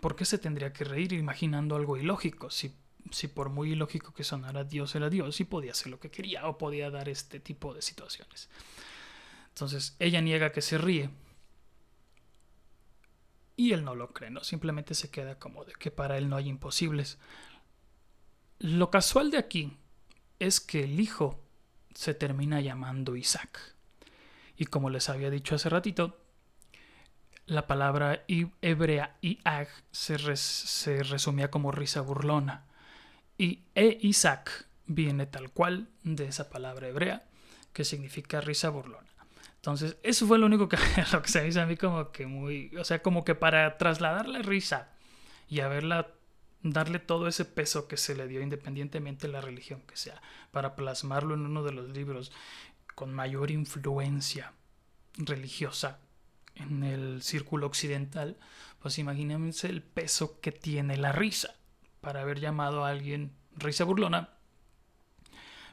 ¿Por 0.01 0.15
qué 0.15 0.25
se 0.25 0.37
tendría 0.37 0.73
que 0.73 0.83
reír 0.83 1.13
imaginando 1.13 1.75
algo 1.75 1.97
ilógico? 1.97 2.49
Si, 2.49 2.73
si 3.11 3.27
por 3.27 3.49
muy 3.49 3.71
ilógico 3.71 4.13
que 4.13 4.23
sonara 4.23 4.63
Dios 4.63 4.95
era 4.95 5.09
Dios 5.09 5.39
y 5.39 5.45
podía 5.45 5.71
hacer 5.71 5.87
lo 5.87 5.99
que 5.99 6.11
quería 6.11 6.47
o 6.47 6.57
podía 6.57 6.91
dar 6.91 7.09
este 7.09 7.39
tipo 7.39 7.73
de 7.73 7.81
situaciones. 7.81 8.49
Entonces 9.49 9.95
ella 9.99 10.21
niega 10.21 10.51
que 10.51 10.61
se 10.61 10.77
ríe 10.77 11.09
y 13.59 13.73
él 13.73 13.83
no 13.83 13.93
lo 13.93 14.13
cree, 14.13 14.29
¿no? 14.29 14.41
Simplemente 14.41 14.95
se 14.95 15.11
queda 15.11 15.37
como 15.37 15.65
de 15.65 15.73
que 15.73 15.91
para 15.91 16.17
él 16.17 16.29
no 16.29 16.37
hay 16.37 16.47
imposibles. 16.47 17.17
Lo 18.57 18.89
casual 18.89 19.31
de 19.31 19.37
aquí 19.37 19.77
es 20.39 20.61
que 20.61 20.85
el 20.85 20.97
hijo 20.97 21.43
se 21.93 22.13
termina 22.13 22.61
llamando 22.61 23.17
Isaac. 23.17 23.75
Y 24.55 24.67
como 24.67 24.89
les 24.89 25.09
había 25.09 25.29
dicho 25.29 25.55
hace 25.55 25.67
ratito, 25.67 26.17
la 27.47 27.67
palabra 27.67 28.23
hebrea 28.61 29.17
Iag 29.19 29.67
se, 29.91 30.37
se 30.37 31.03
resumía 31.03 31.51
como 31.51 31.73
risa 31.73 31.99
burlona. 31.99 32.65
Y 33.37 33.63
e 33.75 33.97
Isaac 33.99 34.69
viene 34.85 35.25
tal 35.25 35.51
cual 35.51 35.89
de 36.03 36.27
esa 36.27 36.49
palabra 36.49 36.87
hebrea 36.87 37.27
que 37.73 37.83
significa 37.83 38.39
risa 38.39 38.69
burlona. 38.69 39.08
Entonces, 39.59 39.97
eso 40.03 40.25
fue 40.25 40.39
lo 40.39 40.45
único 40.45 40.69
que, 40.69 40.77
lo 41.11 41.21
que 41.21 41.29
se 41.29 41.41
me 41.41 41.49
hizo 41.49 41.61
a 41.61 41.65
mí 41.65 41.75
como 41.75 42.11
que 42.11 42.25
muy, 42.25 42.75
o 42.77 42.85
sea, 42.85 43.01
como 43.01 43.25
que 43.25 43.35
para 43.35 43.77
trasladar 43.77 44.27
la 44.27 44.39
risa 44.39 44.89
y 45.49 45.59
haberla, 45.59 46.07
darle 46.63 46.99
todo 46.99 47.27
ese 47.27 47.43
peso 47.43 47.87
que 47.89 47.97
se 47.97 48.15
le 48.15 48.27
dio 48.27 48.41
independientemente 48.41 49.27
de 49.27 49.33
la 49.33 49.41
religión 49.41 49.81
que 49.85 49.97
sea, 49.97 50.21
para 50.51 50.75
plasmarlo 50.75 51.33
en 51.33 51.45
uno 51.45 51.63
de 51.63 51.73
los 51.73 51.89
libros 51.89 52.31
con 52.95 53.13
mayor 53.13 53.51
influencia 53.51 54.53
religiosa 55.17 55.99
en 56.55 56.83
el 56.83 57.21
círculo 57.21 57.67
occidental, 57.67 58.37
pues 58.81 58.97
imagínense 58.97 59.67
el 59.67 59.81
peso 59.81 60.39
que 60.39 60.53
tiene 60.53 60.95
la 60.95 61.11
risa 61.11 61.55
para 61.99 62.21
haber 62.21 62.39
llamado 62.39 62.85
a 62.85 62.89
alguien 62.89 63.33
risa 63.55 63.83
burlona 63.83 64.29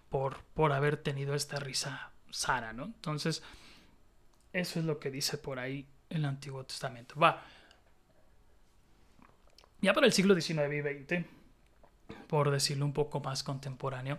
por, 0.09 0.39
por 0.55 0.73
haber 0.73 0.97
tenido 0.97 1.35
esta 1.35 1.61
risa 1.61 2.11
sana, 2.31 2.73
¿no? 2.73 2.85
Entonces, 2.85 3.43
eso 4.57 4.81
es 4.81 4.87
lo 4.87 4.99
que 4.99 5.11
dice 5.11 5.37
por 5.37 5.59
ahí 5.59 5.87
el 6.09 6.25
Antiguo 6.25 6.65
Testamento. 6.65 7.19
Va. 7.21 7.43
Ya 9.83 9.93
para 9.93 10.07
el 10.07 10.13
siglo 10.13 10.35
XIX 10.35 10.73
y 10.73 10.81
XX, 10.81 11.27
por 12.27 12.51
decirlo 12.51 12.87
un 12.87 12.95
poco 12.95 13.21
más 13.21 13.43
contemporáneo, 13.43 14.19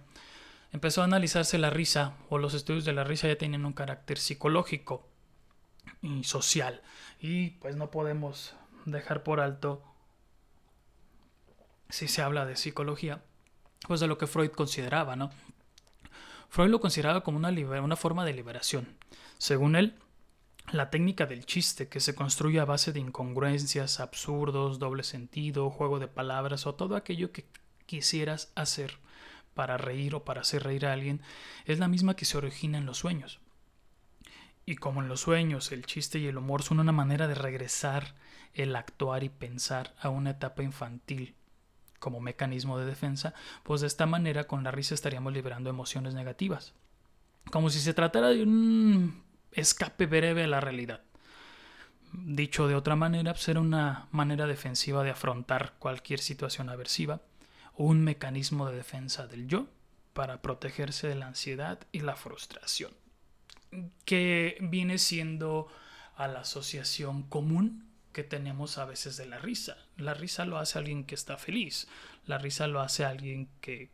empezó 0.71 1.01
a 1.01 1.05
analizarse 1.05 1.57
la 1.57 1.71
risa, 1.71 2.13
o 2.29 2.37
los 2.37 2.53
estudios 2.53 2.85
de 2.85 2.93
la 2.93 3.03
risa 3.03 3.27
ya 3.27 3.37
tienen 3.37 3.65
un 3.65 3.73
carácter 3.73 4.19
psicológico 4.19 5.09
y 6.01 6.23
social. 6.23 6.83
Y 7.19 7.51
pues 7.51 7.75
no 7.75 7.89
podemos 7.89 8.55
dejar 8.85 9.23
por 9.23 9.39
alto, 9.39 9.83
si 11.89 12.07
se 12.07 12.21
habla 12.21 12.45
de 12.45 12.57
psicología, 12.57 13.23
pues 13.87 13.99
de 13.99 14.07
lo 14.07 14.19
que 14.19 14.27
Freud 14.27 14.51
consideraba, 14.51 15.15
¿no? 15.15 15.31
Freud 16.49 16.69
lo 16.69 16.79
consideraba 16.79 17.21
como 17.23 17.37
una, 17.37 17.49
una 17.81 17.95
forma 17.95 18.23
de 18.23 18.33
liberación. 18.33 18.95
Según 19.37 19.75
él, 19.75 19.95
la 20.71 20.89
técnica 20.89 21.25
del 21.25 21.45
chiste, 21.45 21.87
que 21.87 21.99
se 21.99 22.15
construye 22.15 22.59
a 22.59 22.65
base 22.65 22.91
de 22.91 22.99
incongruencias, 22.99 23.99
absurdos, 23.99 24.79
doble 24.79 25.03
sentido, 25.03 25.69
juego 25.69 25.99
de 25.99 26.07
palabras 26.07 26.67
o 26.67 26.75
todo 26.75 26.95
aquello 26.95 27.31
que 27.31 27.45
quisieras 27.85 28.51
hacer 28.55 28.99
para 29.53 29.77
reír 29.77 30.13
o 30.13 30.23
para 30.23 30.41
hacer 30.41 30.63
reír 30.63 30.85
a 30.85 30.93
alguien, 30.93 31.21
es 31.65 31.79
la 31.79 31.87
misma 31.87 32.15
que 32.15 32.25
se 32.25 32.37
origina 32.37 32.77
en 32.77 32.85
los 32.85 32.97
sueños. 32.97 33.39
Y 34.65 34.75
como 34.75 35.01
en 35.01 35.07
los 35.07 35.21
sueños 35.21 35.71
el 35.71 35.85
chiste 35.85 36.19
y 36.19 36.27
el 36.27 36.37
humor 36.37 36.61
son 36.61 36.79
una 36.79 36.91
manera 36.91 37.27
de 37.27 37.35
regresar 37.35 38.15
el 38.53 38.75
actuar 38.75 39.23
y 39.23 39.29
pensar 39.29 39.95
a 39.99 40.09
una 40.09 40.31
etapa 40.31 40.63
infantil 40.63 41.35
como 41.99 42.19
mecanismo 42.19 42.77
de 42.77 42.85
defensa, 42.85 43.33
pues 43.63 43.81
de 43.81 43.87
esta 43.87 44.05
manera 44.05 44.45
con 44.45 44.63
la 44.63 44.71
risa 44.71 44.93
estaríamos 44.93 45.33
liberando 45.33 45.69
emociones 45.69 46.13
negativas. 46.13 46.73
Como 47.49 47.69
si 47.69 47.79
se 47.79 47.93
tratara 47.93 48.29
de 48.29 48.43
un 48.43 49.23
escape 49.51 50.05
breve 50.05 50.43
a 50.43 50.47
la 50.47 50.59
realidad. 50.59 51.01
Dicho 52.13 52.67
de 52.67 52.75
otra 52.75 52.95
manera, 52.95 53.35
ser 53.35 53.55
pues 53.55 53.65
una 53.65 54.07
manera 54.11 54.47
defensiva 54.47 55.03
de 55.03 55.11
afrontar 55.11 55.73
cualquier 55.79 56.19
situación 56.19 56.69
aversiva 56.69 57.21
o 57.73 57.85
un 57.85 58.03
mecanismo 58.03 58.69
de 58.69 58.77
defensa 58.77 59.27
del 59.27 59.47
yo 59.47 59.67
para 60.13 60.41
protegerse 60.41 61.07
de 61.07 61.15
la 61.15 61.27
ansiedad 61.27 61.79
y 61.91 61.99
la 61.99 62.15
frustración, 62.15 62.91
que 64.05 64.57
viene 64.61 64.97
siendo 64.97 65.67
a 66.15 66.27
la 66.27 66.39
asociación 66.39 67.23
común 67.23 67.87
que 68.13 68.23
tenemos 68.23 68.79
a 68.79 68.85
veces 68.85 69.15
de 69.17 69.27
la 69.27 69.37
risa. 69.37 69.77
La 69.95 70.15
risa 70.15 70.45
lo 70.45 70.57
hace 70.57 70.79
alguien 70.79 71.03
que 71.03 71.13
está 71.13 71.37
feliz, 71.37 71.87
la 72.25 72.39
risa 72.39 72.65
lo 72.65 72.81
hace 72.81 73.05
alguien 73.05 73.47
que, 73.61 73.91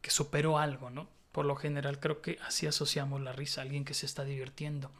que 0.00 0.10
superó 0.10 0.58
algo, 0.58 0.90
¿no? 0.90 1.08
Por 1.32 1.46
lo 1.46 1.56
general 1.56 1.98
creo 1.98 2.20
que 2.20 2.38
así 2.46 2.66
asociamos 2.66 3.20
la 3.22 3.32
risa, 3.32 3.62
alguien 3.62 3.84
que 3.84 3.94
se 3.94 4.06
está 4.06 4.24
divirtiendo. 4.24 4.90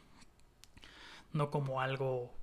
No 1.33 1.51
como 1.51 1.81
algo 1.81 2.35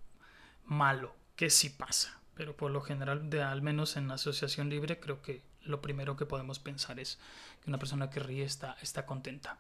malo, 0.65 1.15
que 1.35 1.49
sí 1.49 1.69
pasa. 1.69 2.19
Pero 2.35 2.55
por 2.55 2.71
lo 2.71 2.81
general, 2.81 3.29
de, 3.29 3.41
al 3.41 3.61
menos 3.61 3.97
en 3.97 4.09
asociación 4.11 4.69
libre, 4.69 4.99
creo 4.99 5.21
que 5.21 5.41
lo 5.63 5.81
primero 5.81 6.15
que 6.15 6.25
podemos 6.25 6.59
pensar 6.59 6.99
es 6.99 7.19
que 7.61 7.69
una 7.69 7.79
persona 7.79 8.09
que 8.09 8.19
ríe 8.19 8.43
está, 8.43 8.77
está 8.81 9.05
contenta. 9.05 9.57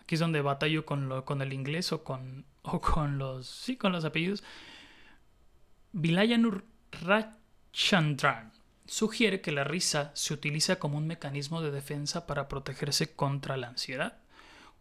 Aquí 0.00 0.16
es 0.16 0.20
donde 0.20 0.40
batallo 0.40 0.84
con, 0.84 1.08
lo, 1.08 1.24
con 1.24 1.42
el 1.42 1.52
inglés 1.52 1.92
o 1.92 2.02
con, 2.02 2.44
o 2.62 2.80
con 2.80 3.18
los 3.18 3.46
sí, 3.46 3.76
con 3.76 3.92
los 3.92 4.04
apellidos. 4.04 4.42
Vilayanur 5.92 6.64
Rachandran 6.92 8.55
sugiere 8.86 9.40
que 9.40 9.52
la 9.52 9.64
risa 9.64 10.10
se 10.14 10.34
utiliza 10.34 10.78
como 10.78 10.96
un 10.96 11.06
mecanismo 11.06 11.60
de 11.60 11.70
defensa 11.70 12.26
para 12.26 12.48
protegerse 12.48 13.14
contra 13.14 13.56
la 13.56 13.68
ansiedad 13.68 14.18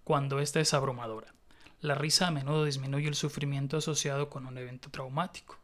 cuando 0.03 0.39
ésta 0.39 0.59
es 0.59 0.73
abrumadora. 0.73 1.33
La 1.81 1.95
risa 1.95 2.27
a 2.27 2.31
menudo 2.31 2.65
disminuye 2.65 3.07
el 3.07 3.15
sufrimiento 3.15 3.77
asociado 3.77 4.29
con 4.29 4.45
un 4.47 4.57
evento 4.57 4.89
traumático. 4.89 5.57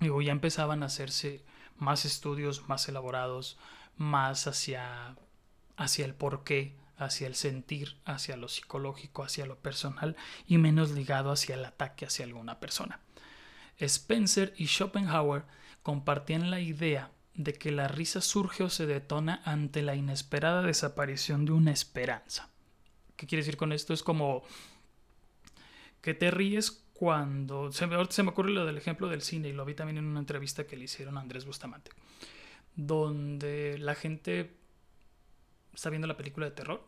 Digo, 0.00 0.20
ya 0.22 0.32
empezaban 0.32 0.82
a 0.82 0.86
hacerse 0.86 1.44
más 1.76 2.04
estudios 2.04 2.68
más 2.68 2.88
elaborados, 2.88 3.58
más 3.96 4.46
hacia, 4.46 5.16
hacia 5.76 6.04
el 6.04 6.14
porqué, 6.14 6.76
hacia 6.96 7.26
el 7.26 7.34
sentir, 7.34 7.96
hacia 8.04 8.36
lo 8.36 8.48
psicológico, 8.48 9.24
hacia 9.24 9.46
lo 9.46 9.58
personal 9.58 10.16
y 10.46 10.58
menos 10.58 10.90
ligado 10.90 11.32
hacia 11.32 11.54
el 11.56 11.64
ataque 11.64 12.06
hacia 12.06 12.24
alguna 12.24 12.60
persona. 12.60 13.00
Spencer 13.78 14.54
y 14.56 14.66
Schopenhauer 14.66 15.44
compartían 15.82 16.50
la 16.50 16.60
idea 16.60 17.10
de 17.34 17.54
que 17.54 17.70
la 17.70 17.88
risa 17.88 18.20
surge 18.20 18.62
o 18.62 18.68
se 18.68 18.86
detona 18.86 19.40
ante 19.44 19.82
la 19.82 19.94
inesperada 19.94 20.62
desaparición 20.62 21.44
de 21.44 21.52
una 21.52 21.72
esperanza. 21.72 22.50
¿Qué 23.16 23.26
quiere 23.26 23.42
decir 23.42 23.56
con 23.56 23.72
esto? 23.72 23.94
Es 23.94 24.02
como 24.02 24.42
que 26.00 26.14
te 26.14 26.30
ríes 26.30 26.70
cuando... 26.92 27.72
Se 27.72 27.86
me, 27.86 28.04
se 28.10 28.22
me 28.22 28.30
ocurre 28.30 28.50
lo 28.50 28.66
del 28.66 28.76
ejemplo 28.76 29.08
del 29.08 29.22
cine 29.22 29.48
y 29.48 29.52
lo 29.52 29.64
vi 29.64 29.74
también 29.74 29.98
en 29.98 30.04
una 30.04 30.20
entrevista 30.20 30.66
que 30.66 30.76
le 30.76 30.84
hicieron 30.84 31.16
a 31.16 31.20
Andrés 31.20 31.44
Bustamante, 31.46 31.90
donde 32.74 33.78
la 33.78 33.94
gente 33.94 34.56
está 35.72 35.88
viendo 35.90 36.06
la 36.06 36.16
película 36.16 36.46
de 36.46 36.52
terror 36.52 36.86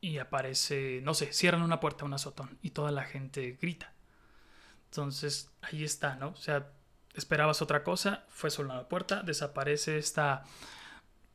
y 0.00 0.18
aparece, 0.18 1.00
no 1.02 1.14
sé, 1.14 1.32
cierran 1.32 1.62
una 1.62 1.80
puerta, 1.80 2.04
un 2.04 2.12
azotón 2.12 2.58
y 2.60 2.70
toda 2.70 2.90
la 2.90 3.04
gente 3.04 3.56
grita. 3.60 3.94
Entonces 4.90 5.50
ahí 5.62 5.82
está, 5.82 6.16
¿no? 6.16 6.28
O 6.28 6.36
sea, 6.36 6.70
esperabas 7.14 7.62
otra 7.62 7.82
cosa, 7.82 8.24
fue 8.28 8.50
solo 8.50 8.72
una 8.72 8.88
puerta, 8.88 9.22
desaparece 9.22 9.98
esta, 9.98 10.44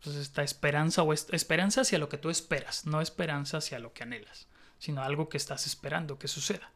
pues 0.04 0.16
esta 0.16 0.44
esperanza 0.44 1.04
o 1.04 1.14
esperanza 1.14 1.82
hacia 1.82 2.00
lo 2.00 2.10
que 2.10 2.18
tú 2.18 2.30
esperas, 2.30 2.86
no 2.86 3.02
esperanza 3.02 3.58
hacia 3.58 3.80
lo 3.80 3.94
que 3.94 4.04
anhelas, 4.04 4.48
sino 4.78 5.04
algo 5.04 5.30
que 5.30 5.38
estás 5.38 5.66
esperando 5.66 6.20
que 6.20 6.28
suceda. 6.28 6.72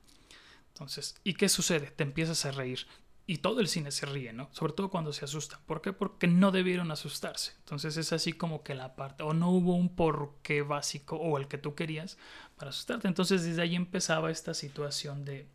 Entonces, 0.70 1.16
¿y 1.24 1.36
qué 1.36 1.50
sucede? 1.50 1.92
Te 1.92 2.04
empiezas 2.04 2.46
a 2.46 2.52
reír 2.52 2.88
y 3.26 3.38
todo 3.38 3.62
el 3.62 3.70
cine 3.70 3.92
se 3.92 4.06
ríe, 4.06 4.34
¿no? 4.34 4.50
Sobre 4.52 4.74
todo 4.74 4.90
cuando 4.90 5.14
se 5.14 5.24
asustan. 5.24 5.60
¿Por 5.66 5.82
qué? 5.82 5.94
Porque 5.94 6.28
no 6.28 6.52
debieron 6.52 6.92
asustarse. 6.92 7.54
Entonces 7.60 7.96
es 7.96 8.12
así 8.12 8.34
como 8.34 8.64
que 8.64 8.76
la 8.76 8.96
parte, 8.96 9.24
o 9.24 9.34
no 9.34 9.50
hubo 9.50 9.76
un 9.76 9.96
porqué 9.96 10.62
básico 10.62 11.16
o 11.16 11.38
el 11.38 11.48
que 11.48 11.58
tú 11.58 11.74
querías 11.74 12.18
para 12.58 12.72
asustarte. 12.72 13.08
Entonces 13.08 13.44
desde 13.44 13.62
ahí 13.62 13.76
empezaba 13.76 14.30
esta 14.30 14.54
situación 14.54 15.24
de, 15.24 15.48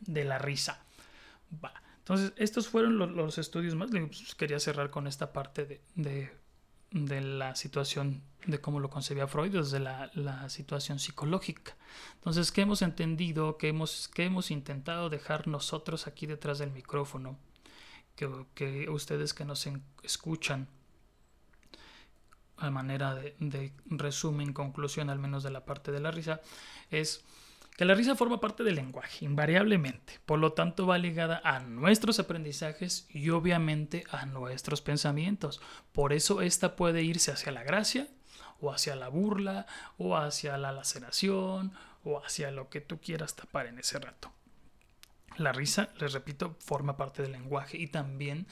de 0.00 0.24
la 0.24 0.38
risa. 0.38 0.84
Va. 1.64 1.80
Entonces, 2.04 2.34
estos 2.36 2.68
fueron 2.68 2.98
los, 2.98 3.38
estudios 3.38 3.74
más. 3.74 3.90
Pues, 3.90 4.34
quería 4.34 4.60
cerrar 4.60 4.90
con 4.90 5.06
esta 5.06 5.32
parte 5.32 5.80
de, 5.94 6.30
la 6.92 7.54
situación 7.54 8.22
de 8.44 8.60
cómo 8.60 8.78
lo 8.78 8.90
concebía 8.90 9.26
Freud 9.26 9.52
desde 9.52 9.80
la, 9.80 10.48
situación 10.50 10.98
psicológica. 10.98 11.74
Entonces, 12.16 12.52
¿qué 12.52 12.60
hemos 12.60 12.82
entendido? 12.82 13.56
¿Qué 13.56 13.68
hemos, 13.68 14.10
hemos 14.16 14.50
intentado 14.50 15.08
dejar 15.08 15.48
nosotros 15.48 16.06
aquí 16.06 16.26
detrás 16.26 16.58
del 16.58 16.72
micrófono? 16.72 17.38
Que, 18.16 18.28
que 18.54 18.90
ustedes 18.90 19.32
que 19.32 19.46
nos 19.46 19.66
escuchan, 20.02 20.68
a 22.58 22.70
manera 22.70 23.14
de, 23.14 23.34
de 23.40 23.72
resumen, 23.86 24.52
conclusión, 24.52 25.08
al 25.08 25.18
menos 25.18 25.42
de 25.42 25.50
la 25.50 25.64
parte 25.64 25.90
de 25.90 26.00
la 26.00 26.10
risa, 26.10 26.42
es 26.90 27.24
que 27.76 27.84
la 27.84 27.94
risa 27.94 28.14
forma 28.14 28.40
parte 28.40 28.62
del 28.62 28.76
lenguaje, 28.76 29.24
invariablemente. 29.24 30.20
Por 30.26 30.38
lo 30.38 30.52
tanto, 30.52 30.86
va 30.86 30.96
ligada 30.96 31.40
a 31.44 31.58
nuestros 31.60 32.20
aprendizajes 32.20 33.06
y 33.10 33.30
obviamente 33.30 34.04
a 34.10 34.26
nuestros 34.26 34.80
pensamientos. 34.80 35.60
Por 35.92 36.12
eso 36.12 36.40
esta 36.40 36.76
puede 36.76 37.02
irse 37.02 37.32
hacia 37.32 37.52
la 37.52 37.64
gracia, 37.64 38.08
o 38.60 38.72
hacia 38.72 38.94
la 38.94 39.08
burla, 39.08 39.66
o 39.98 40.16
hacia 40.16 40.56
la 40.56 40.70
laceración, 40.70 41.72
o 42.04 42.22
hacia 42.24 42.52
lo 42.52 42.68
que 42.68 42.80
tú 42.80 43.00
quieras 43.00 43.34
tapar 43.34 43.66
en 43.66 43.78
ese 43.78 43.98
rato. 43.98 44.32
La 45.36 45.52
risa, 45.52 45.88
les 45.98 46.12
repito, 46.12 46.54
forma 46.60 46.96
parte 46.96 47.22
del 47.22 47.32
lenguaje 47.32 47.76
y 47.76 47.88
también 47.88 48.46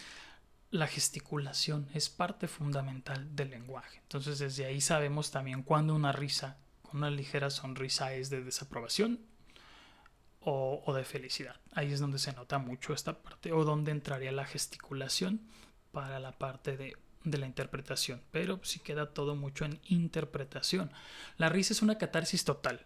la 0.73 0.89
gesticulación 0.89 1.89
es 1.95 2.09
parte 2.09 2.49
fundamental 2.49 3.37
del 3.37 3.51
lenguaje. 3.51 3.99
Entonces 4.03 4.41
desde 4.41 4.65
ahí 4.65 4.81
sabemos 4.81 5.31
también 5.31 5.63
cuando 5.63 5.95
una 5.95 6.11
risa 6.11 6.57
una 6.93 7.11
ligera 7.11 7.51
sonrisa 7.51 8.15
es 8.15 8.31
de 8.31 8.43
desaprobación 8.43 9.21
o, 10.41 10.93
de 10.95 11.05
felicidad. 11.05 11.57
Ahí 11.73 11.93
es 11.93 12.01
donde 12.01 12.19
se 12.19 12.33
nota 12.33 12.59
mucho 12.59 12.93
esta 12.93 13.23
parte, 13.23 13.53
o 13.53 13.65
donde 13.65 13.93
entraría 13.93 14.33
la 14.33 14.45
gesticulación 14.45 15.41
para 15.93 16.19
la 16.19 16.33
parte 16.33 16.77
de, 16.77 16.97
de 17.25 17.39
la 17.39 17.47
interpretación, 17.47 18.23
pero 18.31 18.61
sí 18.65 18.81
queda 18.81 19.15
todo 19.15 19.37
mucho 19.37 19.65
en 19.65 19.81
interpretación. 19.85 20.91
La 21.37 21.49
risa 21.49 21.73
es 21.73 21.83
una 21.83 21.99
catarsis 21.99 22.45
total, 22.45 22.85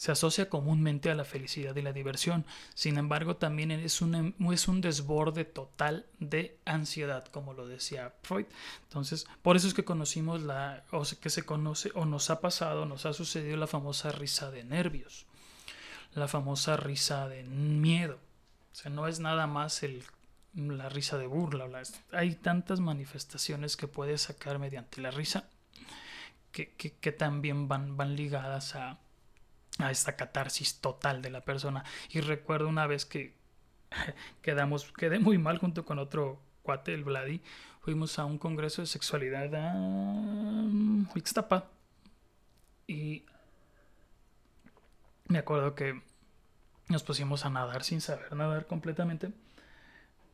se 0.00 0.12
asocia 0.12 0.48
comúnmente 0.48 1.10
a 1.10 1.14
la 1.14 1.26
felicidad 1.26 1.76
y 1.76 1.82
la 1.82 1.92
diversión. 1.92 2.46
Sin 2.72 2.96
embargo, 2.96 3.36
también 3.36 3.70
es 3.70 4.00
un, 4.00 4.34
es 4.50 4.66
un 4.66 4.80
desborde 4.80 5.44
total 5.44 6.06
de 6.18 6.58
ansiedad, 6.64 7.26
como 7.26 7.52
lo 7.52 7.68
decía 7.68 8.14
Freud. 8.22 8.46
Entonces, 8.84 9.26
por 9.42 9.56
eso 9.56 9.68
es 9.68 9.74
que 9.74 9.84
conocimos 9.84 10.40
la, 10.40 10.84
o 10.90 11.02
que 11.20 11.28
se 11.28 11.42
conoce, 11.42 11.90
o 11.94 12.06
nos 12.06 12.30
ha 12.30 12.40
pasado, 12.40 12.86
nos 12.86 13.04
ha 13.04 13.12
sucedido 13.12 13.58
la 13.58 13.66
famosa 13.66 14.10
risa 14.10 14.50
de 14.50 14.64
nervios, 14.64 15.26
la 16.14 16.28
famosa 16.28 16.78
risa 16.78 17.28
de 17.28 17.42
miedo. 17.42 18.18
O 18.72 18.74
sea, 18.74 18.90
no 18.90 19.06
es 19.06 19.20
nada 19.20 19.46
más 19.46 19.82
el, 19.82 20.02
la 20.54 20.88
risa 20.88 21.18
de 21.18 21.26
burla. 21.26 21.68
hay 22.12 22.36
tantas 22.36 22.80
manifestaciones 22.80 23.76
que 23.76 23.86
puedes 23.86 24.22
sacar 24.22 24.58
mediante 24.58 25.02
la 25.02 25.10
risa 25.10 25.50
que, 26.52 26.72
que, 26.72 26.92
que 26.92 27.12
también 27.12 27.68
van, 27.68 27.98
van 27.98 28.16
ligadas 28.16 28.76
a 28.76 28.98
a 29.82 29.90
esta 29.90 30.16
catarsis 30.16 30.80
total 30.80 31.22
de 31.22 31.30
la 31.30 31.42
persona. 31.42 31.84
Y 32.10 32.20
recuerdo 32.20 32.68
una 32.68 32.86
vez 32.86 33.04
que 33.04 33.34
quedamos, 34.42 34.92
quedé 34.92 35.18
muy 35.18 35.38
mal 35.38 35.58
junto 35.58 35.84
con 35.84 35.98
otro 35.98 36.40
cuate, 36.62 36.94
el 36.94 37.04
Vladi. 37.04 37.40
Fuimos 37.80 38.18
a 38.18 38.24
un 38.24 38.38
congreso 38.38 38.82
de 38.82 38.86
sexualidad 38.86 39.54
a 39.54 41.14
Ixtapa. 41.14 41.68
Y 42.86 43.24
me 45.28 45.38
acuerdo 45.38 45.74
que 45.74 46.02
nos 46.88 47.02
pusimos 47.04 47.44
a 47.44 47.50
nadar 47.50 47.84
sin 47.84 48.00
saber 48.00 48.34
nadar 48.34 48.66
completamente. 48.66 49.32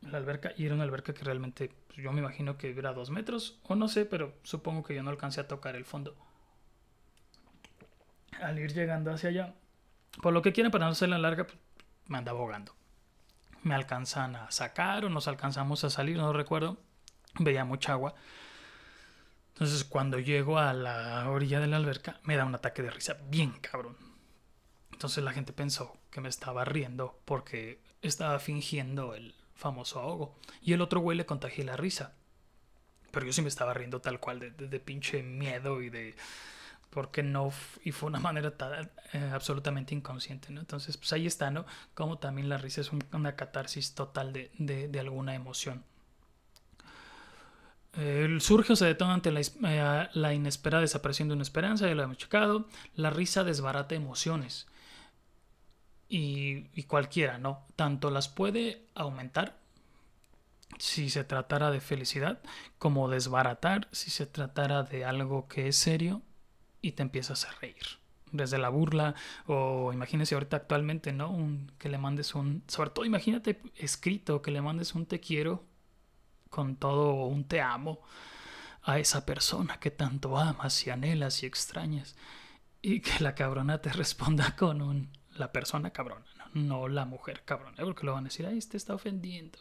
La 0.01 0.17
alberca, 0.17 0.53
y 0.57 0.65
era 0.65 0.75
una 0.75 0.83
alberca 0.83 1.13
que 1.13 1.23
realmente 1.23 1.71
pues, 1.87 1.99
yo 1.99 2.11
me 2.11 2.19
imagino 2.19 2.57
que 2.57 2.71
era 2.71 2.93
dos 2.93 3.09
metros, 3.09 3.59
o 3.63 3.75
no 3.75 3.87
sé, 3.87 4.05
pero 4.05 4.33
supongo 4.43 4.83
que 4.83 4.95
yo 4.95 5.03
no 5.03 5.09
alcancé 5.09 5.41
a 5.41 5.47
tocar 5.47 5.75
el 5.75 5.85
fondo 5.85 6.15
al 8.41 8.59
ir 8.59 8.73
llegando 8.73 9.11
hacia 9.11 9.29
allá, 9.29 9.55
por 10.21 10.33
lo 10.33 10.41
que 10.41 10.53
quieren 10.53 10.71
para 10.71 10.85
no 10.85 10.91
hacer 10.91 11.09
la 11.09 11.17
larga, 11.17 11.45
pues, 11.45 11.57
me 12.07 12.17
anda 12.17 12.31
abogando. 12.31 12.73
Me 13.63 13.75
alcanzan 13.75 14.35
a 14.35 14.51
sacar 14.51 15.05
o 15.05 15.09
nos 15.09 15.27
alcanzamos 15.27 15.83
a 15.83 15.89
salir, 15.89 16.17
no 16.17 16.33
recuerdo. 16.33 16.77
Veía 17.39 17.65
mucha 17.65 17.91
agua. 17.91 18.15
Entonces 19.53 19.83
cuando 19.83 20.19
llego 20.19 20.59
a 20.59 20.73
la 20.73 21.29
orilla 21.29 21.59
de 21.59 21.67
la 21.67 21.77
alberca 21.77 22.19
me 22.23 22.35
da 22.35 22.45
un 22.45 22.55
ataque 22.55 22.81
de 22.81 22.91
risa 22.91 23.17
bien 23.29 23.51
cabrón. 23.59 23.97
Entonces 24.91 25.23
la 25.23 25.33
gente 25.33 25.53
pensó 25.53 25.97
que 26.11 26.21
me 26.21 26.29
estaba 26.29 26.65
riendo 26.65 27.19
porque 27.25 27.81
estaba 28.01 28.39
fingiendo 28.39 29.15
el 29.15 29.35
famoso 29.55 29.99
ahogo. 29.99 30.39
Y 30.61 30.73
el 30.73 30.81
otro 30.81 30.99
güey 30.99 31.17
le 31.17 31.25
contagié 31.25 31.63
la 31.63 31.75
risa. 31.75 32.13
Pero 33.11 33.25
yo 33.25 33.33
sí 33.33 33.41
me 33.41 33.47
estaba 33.47 33.73
riendo 33.73 33.99
tal 33.99 34.19
cual 34.19 34.55
de 34.55 34.79
pinche 34.79 35.23
miedo 35.23 35.81
y 35.81 35.89
de 35.89 36.15
porque 36.89 37.23
no, 37.23 37.51
y 37.83 37.91
fue 37.91 38.07
una 38.07 38.19
manera 38.21 38.53
eh, 39.13 39.31
absolutamente 39.33 39.93
inconsciente. 39.93 40.47
Entonces, 40.49 40.97
pues 40.97 41.13
ahí 41.13 41.27
está, 41.27 41.51
¿no? 41.51 41.65
Como 41.93 42.17
también 42.17 42.49
la 42.49 42.57
risa 42.57 42.81
es 42.81 42.91
una 43.13 43.35
catarsis 43.35 43.93
total 43.93 44.33
de, 44.33 44.51
de, 44.57 44.99
alguna 44.99 45.35
emoción. 45.35 45.83
El 47.93 48.41
surge 48.41 48.73
o 48.73 48.75
se 48.75 48.85
detona 48.85 49.15
ante 49.15 49.31
la, 49.31 49.41
eh, 49.41 50.09
la, 50.13 50.33
inesperada 50.33 50.81
desaparición 50.81 51.29
de 51.29 51.33
una 51.33 51.43
esperanza, 51.43 51.87
ya 51.87 51.95
lo 51.95 52.03
hemos 52.03 52.17
checado. 52.17 52.67
La 52.95 53.09
risa 53.09 53.43
desbarata 53.43 53.95
emociones. 53.95 54.67
Y, 56.09 56.67
y 56.73 56.83
cualquiera, 56.83 57.37
¿no? 57.37 57.65
Tanto 57.75 58.11
las 58.11 58.29
puede 58.29 58.85
aumentar 58.95 59.57
si 60.77 61.09
se 61.09 61.23
tratara 61.23 61.71
de 61.71 61.81
felicidad, 61.81 62.39
como 62.77 63.09
desbaratar 63.09 63.87
si 63.91 64.11
se 64.11 64.25
tratara 64.25 64.83
de 64.83 65.05
algo 65.05 65.47
que 65.47 65.67
es 65.67 65.75
serio 65.75 66.21
y 66.87 66.93
te 66.93 67.03
empiezas 67.03 67.45
a 67.45 67.51
reír. 67.59 67.99
Desde 68.31 68.57
la 68.57 68.69
burla, 68.69 69.15
o 69.45 69.91
imagínese 69.93 70.35
ahorita 70.35 70.57
actualmente, 70.57 71.11
¿no? 71.11 71.29
Un, 71.29 71.71
que 71.77 71.89
le 71.89 71.97
mandes 71.97 72.33
un, 72.33 72.63
sobre 72.67 72.89
todo 72.91 73.05
imagínate 73.05 73.61
escrito, 73.75 74.41
que 74.41 74.51
le 74.51 74.61
mandes 74.61 74.95
un 74.95 75.05
te 75.05 75.19
quiero 75.19 75.65
con 76.49 76.77
todo 76.77 77.25
un 77.25 77.45
te 77.45 77.61
amo 77.61 78.01
a 78.83 78.99
esa 78.99 79.25
persona 79.25 79.79
que 79.79 79.91
tanto 79.91 80.37
amas 80.37 80.87
y 80.87 80.89
anhelas 80.89 81.43
y 81.43 81.45
extrañas. 81.45 82.15
Y 82.81 83.01
que 83.01 83.21
la 83.21 83.35
cabrona 83.35 83.79
te 83.81 83.91
responda 84.03 84.55
con 84.55 84.81
un, 84.81 85.09
la 85.35 85.51
persona 85.51 85.91
cabrona, 85.91 86.25
no, 86.53 86.87
la 86.87 87.05
mujer 87.05 87.43
cabrona, 87.43 87.77
porque 87.83 88.05
lo 88.05 88.13
van 88.13 88.25
a 88.25 88.29
decir, 88.29 88.45
ay, 88.45 88.59
te 88.59 88.77
está 88.77 88.93
ofendiendo. 88.93 89.59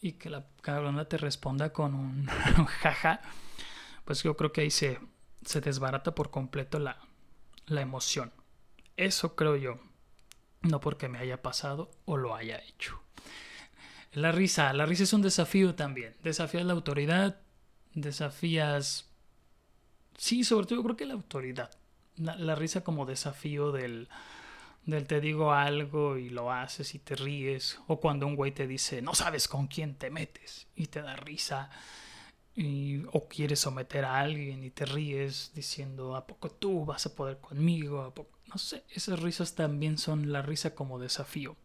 Y 0.00 0.12
que 0.12 0.28
la 0.28 0.44
cabrona 0.60 1.04
te 1.04 1.18
responda 1.18 1.72
con 1.72 1.94
un 1.94 2.26
jaja, 2.82 3.20
pues 4.04 4.24
yo 4.24 4.36
creo 4.36 4.52
que 4.52 4.62
ahí 4.62 4.70
se, 4.70 4.98
se 5.44 5.60
desbarata 5.60 6.14
por 6.14 6.30
completo 6.30 6.78
la, 6.78 6.98
la 7.66 7.80
emoción. 7.80 8.32
Eso 8.96 9.34
creo 9.34 9.56
yo. 9.56 9.78
No 10.62 10.80
porque 10.80 11.08
me 11.08 11.18
haya 11.18 11.42
pasado 11.42 11.90
o 12.04 12.16
lo 12.16 12.34
haya 12.34 12.58
hecho. 12.58 13.00
La 14.12 14.30
risa. 14.30 14.72
La 14.72 14.86
risa 14.86 15.04
es 15.04 15.12
un 15.12 15.22
desafío 15.22 15.74
también. 15.74 16.14
Desafías 16.22 16.64
la 16.64 16.72
autoridad. 16.72 17.40
Desafías... 17.94 19.08
Sí, 20.16 20.44
sobre 20.44 20.66
todo 20.66 20.82
creo 20.82 20.96
que 20.96 21.06
la 21.06 21.14
autoridad. 21.14 21.70
La, 22.16 22.54
risa 22.54 22.84
como 22.84 23.06
desafío 23.06 23.72
del, 23.72 24.08
del 24.84 25.06
te 25.06 25.20
digo 25.20 25.52
algo 25.52 26.18
y 26.18 26.28
lo 26.28 26.52
haces 26.52 26.94
y 26.94 26.98
te 26.98 27.16
ríes. 27.16 27.80
O 27.88 27.98
cuando 27.98 28.26
un 28.26 28.36
güey 28.36 28.52
te 28.52 28.66
dice 28.66 29.02
no 29.02 29.14
sabes 29.14 29.48
con 29.48 29.66
quién 29.66 29.96
te 29.96 30.10
metes 30.10 30.68
y 30.76 30.86
te 30.86 31.00
da 31.00 31.16
risa 31.16 31.70
o 33.12 33.28
quieres 33.28 33.60
someter 33.60 34.04
a 34.04 34.20
alguien 34.20 34.62
y 34.62 34.70
te 34.70 34.84
ríes 34.84 35.52
diciendo 35.54 36.16
a 36.16 36.26
poco 36.26 36.50
tú 36.50 36.84
vas 36.84 37.06
a 37.06 37.14
poder 37.14 37.38
conmigo, 37.38 38.02
¿A 38.02 38.12
poco? 38.12 38.38
no 38.46 38.58
sé, 38.58 38.84
esas 38.90 39.20
risas 39.20 39.54
también 39.54 39.96
son 39.96 40.30
la 40.32 40.42
risa 40.42 40.74
como 40.74 40.98
desafío. 40.98 41.56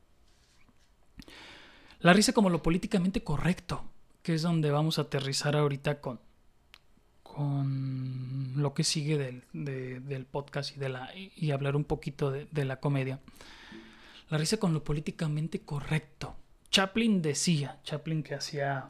La 1.99 2.13
risa 2.13 2.31
como 2.31 2.49
lo 2.49 2.63
políticamente 2.63 3.23
correcto, 3.23 3.83
que 4.23 4.33
es 4.33 4.41
donde 4.41 4.71
vamos 4.71 4.97
a 4.97 5.03
aterrizar 5.03 5.57
ahorita 5.57 5.99
con, 5.99 6.21
con 7.23 8.53
lo 8.55 8.73
que 8.73 8.85
sigue 8.85 9.17
del, 9.17 9.43
del 9.53 10.25
podcast 10.25 10.77
y, 10.77 10.79
de 10.79 10.89
la, 10.89 11.11
y 11.15 11.51
hablar 11.51 11.75
un 11.75 11.83
poquito 11.83 12.31
de, 12.31 12.47
de 12.51 12.65
la 12.65 12.79
comedia. 12.79 13.19
La 14.29 14.37
risa 14.37 14.57
con 14.57 14.73
lo 14.73 14.83
políticamente 14.83 15.61
correcto. 15.61 16.35
Chaplin 16.69 17.21
decía, 17.21 17.79
Chaplin 17.83 18.23
que 18.23 18.35
hacía 18.35 18.89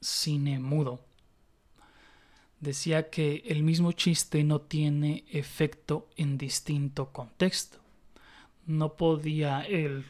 cine 0.00 0.58
mudo. 0.58 1.00
Decía 2.60 3.10
que 3.10 3.42
el 3.46 3.62
mismo 3.62 3.92
chiste 3.92 4.42
no 4.44 4.60
tiene 4.60 5.24
efecto 5.30 6.08
en 6.16 6.38
distinto 6.38 7.12
contexto. 7.12 7.78
No 8.66 8.96
podía 8.96 9.62
él, 9.62 10.04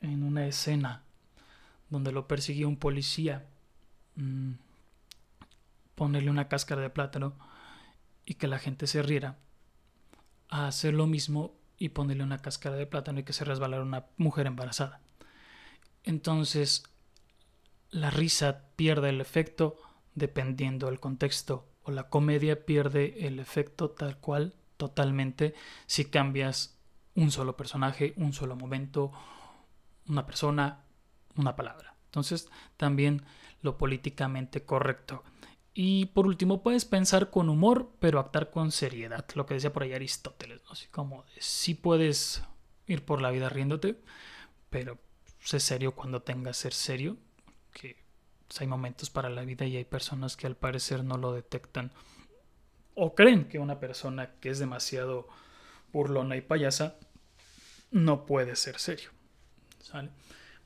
en 0.00 0.22
una 0.22 0.46
escena 0.46 1.02
donde 1.88 2.12
lo 2.12 2.28
perseguía 2.28 2.68
un 2.68 2.76
policía, 2.76 3.46
mm, 4.16 4.52
ponerle 5.94 6.30
una 6.30 6.48
cáscara 6.48 6.82
de 6.82 6.90
plátano 6.90 7.34
y 8.26 8.34
que 8.34 8.46
la 8.46 8.58
gente 8.58 8.86
se 8.86 9.02
riera, 9.02 9.38
a 10.48 10.66
hacer 10.66 10.94
lo 10.94 11.06
mismo 11.06 11.54
y 11.78 11.90
ponerle 11.90 12.24
una 12.24 12.38
cáscara 12.38 12.76
de 12.76 12.86
plátano 12.86 13.20
y 13.20 13.22
que 13.24 13.32
se 13.32 13.44
resbalara 13.44 13.82
una 13.82 14.06
mujer 14.16 14.46
embarazada. 14.46 15.00
Entonces, 16.04 16.84
la 17.90 18.10
risa 18.10 18.64
pierde 18.76 19.10
el 19.10 19.20
efecto 19.20 19.76
dependiendo 20.14 20.86
del 20.86 21.00
contexto 21.00 21.66
o 21.82 21.90
la 21.90 22.08
comedia 22.08 22.66
pierde 22.66 23.26
el 23.26 23.38
efecto 23.38 23.90
tal 23.90 24.18
cual 24.18 24.54
totalmente 24.76 25.54
si 25.86 26.04
cambias 26.04 26.78
un 27.14 27.30
solo 27.30 27.56
personaje, 27.56 28.14
un 28.16 28.32
solo 28.32 28.56
momento, 28.56 29.12
una 30.06 30.26
persona, 30.26 30.84
una 31.36 31.56
palabra. 31.56 31.94
Entonces 32.06 32.48
también 32.76 33.22
lo 33.62 33.76
políticamente 33.76 34.64
correcto. 34.64 35.24
Y 35.74 36.06
por 36.06 36.26
último, 36.26 36.62
puedes 36.62 36.84
pensar 36.84 37.30
con 37.30 37.48
humor, 37.48 37.92
pero 38.00 38.18
actuar 38.18 38.50
con 38.50 38.72
seriedad. 38.72 39.24
Lo 39.34 39.46
que 39.46 39.54
decía 39.54 39.72
por 39.72 39.82
ahí 39.82 39.92
Aristóteles, 39.92 40.60
¿no? 40.64 40.72
Así 40.72 40.88
como 40.88 41.24
si 41.38 41.74
puedes 41.74 42.42
ir 42.86 43.04
por 43.04 43.20
la 43.20 43.30
vida 43.30 43.48
riéndote, 43.48 44.00
pero 44.70 44.98
sé 45.40 45.60
serio 45.60 45.94
cuando 45.94 46.22
tengas 46.22 46.56
ser 46.56 46.72
serio 46.72 47.16
que 47.72 47.96
pues, 48.46 48.60
hay 48.60 48.66
momentos 48.66 49.10
para 49.10 49.30
la 49.30 49.42
vida 49.42 49.66
y 49.66 49.76
hay 49.76 49.84
personas 49.84 50.36
que 50.36 50.46
al 50.46 50.56
parecer 50.56 51.04
no 51.04 51.16
lo 51.16 51.32
detectan 51.32 51.92
o 52.94 53.14
creen 53.14 53.48
que 53.48 53.58
una 53.58 53.78
persona 53.78 54.32
que 54.40 54.50
es 54.50 54.58
demasiado 54.58 55.28
burlona 55.92 56.36
y 56.36 56.40
payasa 56.40 56.96
no 57.90 58.26
puede 58.26 58.56
ser 58.56 58.78
serio. 58.78 59.10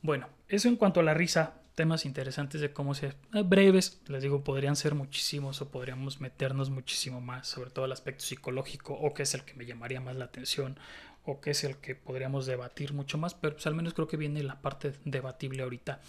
Bueno, 0.00 0.28
eso 0.48 0.68
en 0.68 0.76
cuanto 0.76 1.00
a 1.00 1.02
la 1.02 1.14
risa, 1.14 1.62
temas 1.74 2.04
interesantes 2.06 2.60
de 2.60 2.72
cómo 2.72 2.94
se... 2.94 3.08
Eh, 3.34 3.42
breves, 3.44 4.00
les 4.06 4.22
digo, 4.22 4.42
podrían 4.42 4.76
ser 4.76 4.94
muchísimos 4.94 5.60
o 5.60 5.70
podríamos 5.70 6.20
meternos 6.20 6.70
muchísimo 6.70 7.20
más, 7.20 7.48
sobre 7.48 7.70
todo 7.70 7.84
el 7.84 7.92
aspecto 7.92 8.24
psicológico 8.24 8.94
o 8.94 9.14
que 9.14 9.22
es 9.22 9.34
el 9.34 9.44
que 9.44 9.54
me 9.54 9.66
llamaría 9.66 10.00
más 10.00 10.16
la 10.16 10.24
atención 10.24 10.78
o 11.24 11.40
que 11.40 11.50
es 11.50 11.64
el 11.64 11.76
que 11.76 11.94
podríamos 11.94 12.46
debatir 12.46 12.92
mucho 12.92 13.18
más, 13.18 13.34
pero 13.34 13.54
pues 13.54 13.66
al 13.66 13.74
menos 13.74 13.94
creo 13.94 14.08
que 14.08 14.16
viene 14.16 14.42
la 14.42 14.60
parte 14.60 14.92
debatible 15.04 15.62
ahorita. 15.62 16.00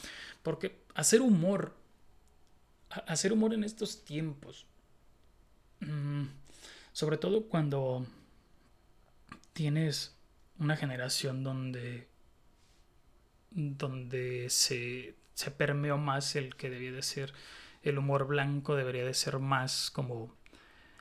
Porque 0.42 0.84
hacer 0.96 1.22
humor 1.22 1.76
hacer 3.08 3.34
humor 3.34 3.54
en 3.54 3.64
estos 3.64 4.04
tiempos. 4.04 4.66
Mm, 5.80 6.26
sobre 6.92 7.18
todo 7.18 7.48
cuando 7.48 8.06
tienes 9.54 10.16
una 10.60 10.76
generación 10.76 11.44
donde 11.44 12.08
donde 13.52 14.50
se, 14.50 15.16
se 15.36 15.52
permeó 15.52 15.98
más 15.98 16.36
el 16.36 16.56
que 16.56 16.70
debía 16.70 16.92
de 16.92 17.04
ser 17.04 17.34
el 17.84 17.98
humor 17.98 18.26
blanco 18.26 18.76
debería 18.76 19.06
de 19.06 19.14
ser 19.14 19.40
más 19.40 19.92
como 19.92 20.36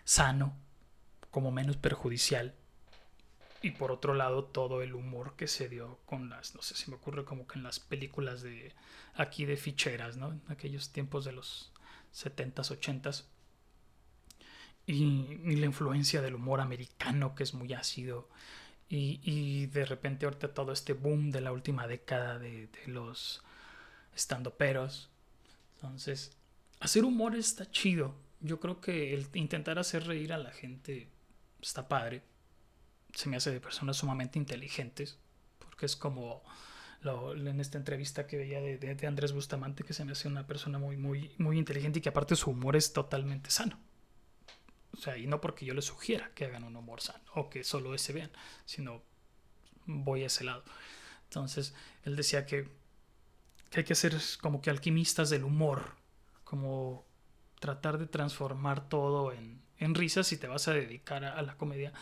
sano, 0.05 0.57
como 1.31 1.53
menos 1.53 1.77
perjudicial. 1.77 2.55
Y 3.63 3.71
por 3.71 3.93
otro 3.93 4.15
lado, 4.15 4.45
todo 4.45 4.83
el 4.83 4.95
humor 4.95 5.35
que 5.37 5.47
se 5.47 5.69
dio 5.69 6.01
con 6.05 6.29
las, 6.29 6.57
no 6.57 6.63
sé 6.63 6.75
si 6.75 6.91
me 6.91 6.97
ocurre 6.97 7.25
como 7.25 7.47
que 7.47 7.59
en 7.59 7.63
las 7.63 7.79
películas 7.79 8.43
de 8.43 8.75
aquí 9.15 9.45
de 9.45 9.57
ficheras, 9.57 10.17
¿no? 10.17 10.33
En 10.33 10.43
aquellos 10.49 10.91
tiempos 10.91 11.25
de 11.25 11.33
los 11.33 11.73
70s, 12.13 12.77
80s. 12.81 13.25
Y, 14.85 15.57
la 15.57 15.67
influencia 15.67 16.21
del 16.23 16.35
humor 16.35 16.61
americano 16.61 17.37
que 17.37 17.45
es 17.45 17.55
muy 17.55 17.73
ácido. 17.73 18.29
Y, 18.89 19.67
de 19.67 19.87
repente 19.87 20.27
ahorita 20.27 20.53
todo 20.53 20.73
este 20.73 20.93
boom 20.93 21.31
de 21.31 21.41
la 21.41 21.53
última 21.53 21.87
década 21.87 22.39
de, 22.39 22.67
de 22.67 22.89
los 22.89 23.43
peros 24.59 25.09
Entonces, 25.77 26.37
hacer 26.81 27.05
humor 27.05 27.35
está 27.37 27.71
chido. 27.71 28.15
Yo 28.41 28.61
creo 28.61 28.81
que 28.81 29.25
intentar 29.35 29.79
hacer 29.79 30.07
reír 30.07 30.33
a 30.33 30.39
la 30.39 30.51
gente 30.51 31.09
está 31.63 31.89
padre. 31.89 32.23
Se 33.15 33.29
me 33.29 33.37
hace 33.37 33.51
de 33.51 33.61
personas 33.61 33.97
sumamente 33.97 34.39
inteligentes. 34.39 35.19
Porque 35.59 35.87
es 35.87 35.97
como 35.97 36.43
lo, 37.01 37.35
en 37.35 37.61
esta 37.61 37.79
entrevista 37.79 38.27
que 38.27 38.37
veía 38.37 38.61
de, 38.61 38.79
de, 38.79 39.07
Andrés 39.07 39.33
Bustamante, 39.33 39.85
que 39.85 39.95
se 39.95 40.05
me 40.05 40.13
hace 40.13 40.29
una 40.29 40.47
persona 40.47 40.79
muy, 40.79 40.97
muy, 40.97 41.33
muy 41.39 41.59
inteligente 41.59 41.99
y 41.99 42.03
que 42.03 42.09
aparte 42.09 42.37
su 42.37 42.51
humor 42.51 42.77
es 42.77 42.93
totalmente 42.93 43.51
sano. 43.51 43.79
O 44.93 44.97
sea, 44.99 45.17
y 45.17 45.27
no 45.27 45.41
porque 45.41 45.65
yo 45.65 45.75
les 45.75 45.87
sugiera 45.87 46.31
que 46.35 46.45
hagan 46.45 46.65
un 46.65 46.77
humor 46.77 47.01
sano 47.01 47.25
o 47.35 47.49
que 47.49 47.65
solo 47.65 47.95
ese 47.95 48.13
vean, 48.13 48.31
sino 48.67 49.03
voy 49.87 50.23
a 50.23 50.27
ese 50.27 50.45
lado. 50.45 50.65
Entonces, 51.25 51.75
él 52.05 52.15
decía 52.15 52.45
que, 52.45 52.69
que 53.71 53.81
hay 53.81 53.85
que 53.85 53.95
ser 53.95 54.15
como 54.41 54.61
que 54.61 54.71
alquimistas 54.71 55.31
del 55.31 55.45
humor 55.45 55.97
como 56.45 57.07
tratar 57.59 57.97
de 57.97 58.07
transformar 58.07 58.89
todo 58.89 59.33
en, 59.33 59.63
en 59.79 59.95
risas 59.95 60.27
si 60.27 60.37
te 60.37 60.49
vas 60.49 60.69
a 60.69 60.75
dedicar 60.75 61.25
a, 61.25 61.41
la 61.41 61.57
comedia. 61.57 61.93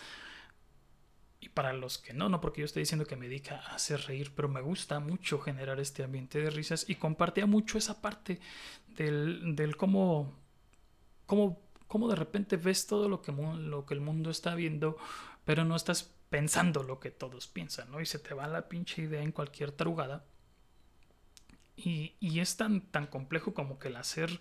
Y 1.41 1.49
para 1.49 1.73
los 1.73 1.99
que 1.99 2.13
no, 2.13 2.29
no 2.29 2.41
porque 2.41 2.61
yo 2.61 2.67
estoy 2.67 2.83
diciendo 2.83 3.07
que 3.07 3.17
me 3.17 3.27
dedica 3.27 3.57
a 3.57 3.77
hacer 3.77 4.01
reír, 4.03 4.33
pero 4.35 4.49
me 4.49 4.61
gusta 4.61 5.01
mucho 5.01 5.39
generar 5.39 5.81
este 5.81 6.05
ambiente 6.05 6.41
de 6.41 6.51
risas 6.51 6.85
y 6.89 6.97
compartía 6.97 7.47
mucho 7.47 7.79
esa 7.79 8.03
parte 8.03 8.41
del, 8.89 9.57
del 9.57 9.77
cómo, 9.77 10.37
cómo, 11.25 11.63
cómo 11.87 12.09
de 12.09 12.17
repente 12.17 12.57
ves 12.57 12.87
todo 12.87 13.09
lo 13.09 13.23
que, 13.23 13.33
lo 13.33 13.87
que 13.87 13.95
el 13.95 14.01
mundo 14.01 14.31
está 14.31 14.55
viendo, 14.55 14.99
pero 15.47 15.65
no 15.65 15.77
estás 15.77 16.13
pensando 16.29 16.83
lo 16.83 17.01
que 17.01 17.11
todos 17.11 17.49
piensan, 17.49 17.91
¿no? 17.91 18.01
Y 18.01 18.07
se 18.07 18.19
te 18.19 18.35
va 18.35 18.47
la 18.47 18.69
pinche 18.69 19.03
idea 19.03 19.23
en 19.23 19.33
cualquier 19.33 19.73
tarugada 19.73 20.25
y, 21.85 22.41
es 22.41 22.57
tan, 22.57 22.83
tan 22.83 23.07
complejo 23.07 23.55
como 23.55 23.79
que 23.79 23.89
el 23.89 23.97
hacer 23.97 24.41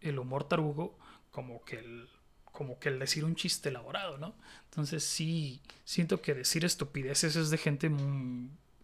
el 0.00 0.18
humor 0.18 0.44
tarugo, 0.44 0.98
como 1.30 1.64
que 1.64 1.78
el, 1.78 2.08
como 2.56 2.78
que 2.78 2.88
el 2.88 2.98
decir 2.98 3.22
un 3.22 3.36
chiste 3.36 3.68
elaborado, 3.68 4.16
¿no? 4.16 4.34
Entonces 4.70 5.04
sí, 5.04 5.60
siento 5.84 6.22
que 6.22 6.32
decir 6.32 6.64
estupideces 6.64 7.36
es 7.36 7.50
de 7.50 7.58
gente, 7.58 7.88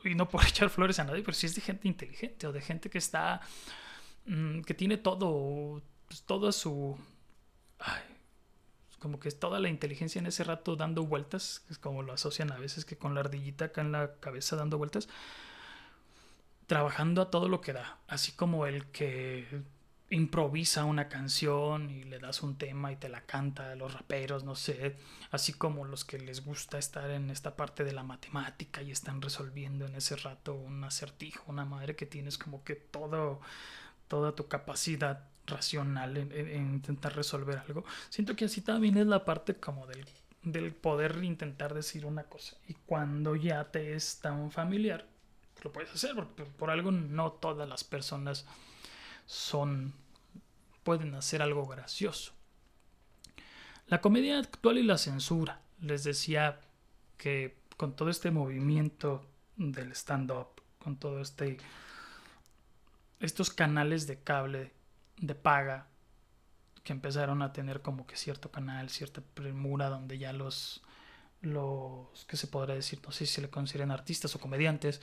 y 0.04 0.14
no 0.14 0.28
por 0.28 0.44
echar 0.46 0.68
flores 0.68 0.98
a 0.98 1.04
nadie, 1.04 1.22
pero 1.22 1.32
sí 1.32 1.46
es 1.46 1.54
de 1.54 1.62
gente 1.62 1.88
inteligente 1.88 2.46
o 2.46 2.52
de 2.52 2.60
gente 2.60 2.90
que 2.90 2.98
está, 2.98 3.40
mm, 4.26 4.60
que 4.60 4.74
tiene 4.74 4.98
todo, 4.98 5.82
pues, 6.06 6.22
toda 6.22 6.52
su, 6.52 6.98
como 8.98 9.18
que 9.18 9.28
es 9.28 9.40
toda 9.40 9.58
la 9.58 9.70
inteligencia 9.70 10.18
en 10.18 10.26
ese 10.26 10.44
rato 10.44 10.76
dando 10.76 11.04
vueltas, 11.04 11.64
es 11.70 11.78
como 11.78 12.02
lo 12.02 12.12
asocian 12.12 12.52
a 12.52 12.58
veces 12.58 12.84
que 12.84 12.98
con 12.98 13.14
la 13.14 13.20
ardillita 13.20 13.66
acá 13.66 13.80
en 13.80 13.92
la 13.92 14.16
cabeza 14.20 14.54
dando 14.54 14.76
vueltas 14.76 15.08
trabajando 16.66 17.22
a 17.22 17.30
todo 17.30 17.48
lo 17.48 17.62
que 17.62 17.72
da, 17.72 17.98
así 18.06 18.32
como 18.32 18.66
el 18.66 18.84
que 18.88 19.62
improvisa 20.12 20.84
una 20.84 21.08
canción 21.08 21.90
y 21.90 22.04
le 22.04 22.18
das 22.18 22.42
un 22.42 22.56
tema 22.56 22.92
y 22.92 22.96
te 22.96 23.08
la 23.08 23.22
canta, 23.22 23.74
los 23.74 23.94
raperos, 23.94 24.44
no 24.44 24.54
sé, 24.54 24.96
así 25.30 25.54
como 25.54 25.84
los 25.86 26.04
que 26.04 26.18
les 26.18 26.44
gusta 26.44 26.78
estar 26.78 27.10
en 27.10 27.30
esta 27.30 27.56
parte 27.56 27.82
de 27.82 27.92
la 27.92 28.02
matemática 28.02 28.82
y 28.82 28.90
están 28.90 29.22
resolviendo 29.22 29.86
en 29.86 29.94
ese 29.94 30.16
rato 30.16 30.54
un 30.54 30.84
acertijo, 30.84 31.44
una 31.50 31.64
madre 31.64 31.96
que 31.96 32.04
tienes 32.04 32.36
como 32.36 32.62
que 32.62 32.74
todo, 32.74 33.40
toda 34.06 34.34
tu 34.34 34.48
capacidad 34.48 35.28
racional 35.46 36.16
en, 36.18 36.30
en 36.32 36.74
intentar 36.74 37.16
resolver 37.16 37.58
algo. 37.66 37.84
Siento 38.10 38.36
que 38.36 38.44
así 38.44 38.60
también 38.60 38.98
es 38.98 39.06
la 39.06 39.24
parte 39.24 39.54
como 39.54 39.86
del, 39.86 40.06
del 40.42 40.74
poder 40.74 41.24
intentar 41.24 41.72
decir 41.72 42.04
una 42.04 42.24
cosa 42.24 42.56
y 42.68 42.74
cuando 42.74 43.34
ya 43.34 43.64
te 43.64 43.94
es 43.94 44.18
tan 44.20 44.50
familiar 44.50 45.06
lo 45.62 45.72
puedes 45.72 45.92
hacer, 45.92 46.14
porque 46.14 46.44
por 46.44 46.70
algo 46.70 46.90
no 46.90 47.32
todas 47.32 47.68
las 47.68 47.84
personas 47.84 48.44
son 49.26 49.94
pueden 50.82 51.14
hacer 51.14 51.42
algo 51.42 51.66
gracioso. 51.66 52.32
La 53.86 54.00
comedia 54.00 54.38
actual 54.38 54.78
y 54.78 54.82
la 54.82 54.98
censura. 54.98 55.60
Les 55.80 56.04
decía 56.04 56.60
que 57.16 57.56
con 57.76 57.94
todo 57.96 58.10
este 58.10 58.30
movimiento 58.30 59.26
del 59.56 59.92
stand-up, 59.92 60.62
con 60.78 60.96
todo 60.96 61.20
este 61.20 61.58
estos 63.20 63.50
canales 63.50 64.06
de 64.06 64.18
cable 64.18 64.72
de 65.18 65.34
paga 65.34 65.86
que 66.82 66.92
empezaron 66.92 67.42
a 67.42 67.52
tener 67.52 67.80
como 67.80 68.06
que 68.06 68.16
cierto 68.16 68.50
canal, 68.50 68.90
cierta 68.90 69.20
premura 69.34 69.88
donde 69.88 70.18
ya 70.18 70.32
los 70.32 70.82
los 71.40 72.24
que 72.26 72.36
se 72.36 72.46
podría 72.46 72.76
decir, 72.76 73.00
no 73.04 73.12
sé 73.12 73.26
si 73.26 73.34
se 73.34 73.42
le 73.42 73.50
consideran 73.50 73.90
artistas 73.90 74.34
o 74.36 74.40
comediantes, 74.40 75.00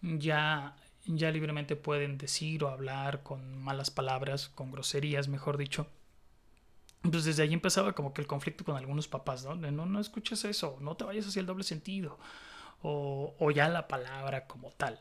ya, 0.00 0.76
ya 1.06 1.30
libremente 1.30 1.76
pueden 1.76 2.18
decir 2.18 2.64
o 2.64 2.68
hablar 2.68 3.22
con 3.22 3.58
malas 3.58 3.90
palabras, 3.90 4.48
con 4.48 4.70
groserías, 4.72 5.28
mejor 5.28 5.58
dicho. 5.58 5.86
Entonces 7.02 7.36
desde 7.36 7.42
ahí 7.42 7.52
empezaba 7.52 7.92
como 7.92 8.14
que 8.14 8.22
el 8.22 8.26
conflicto 8.26 8.64
con 8.64 8.76
algunos 8.76 9.08
papás, 9.08 9.44
¿no? 9.44 9.54
no, 9.56 10.00
escuches 10.00 10.44
eso, 10.44 10.78
no 10.80 10.96
te 10.96 11.04
vayas 11.04 11.26
hacia 11.26 11.40
el 11.40 11.46
doble 11.46 11.64
sentido, 11.64 12.18
o, 12.82 13.34
o 13.38 13.50
ya 13.50 13.68
la 13.68 13.88
palabra 13.88 14.46
como 14.46 14.70
tal. 14.72 15.00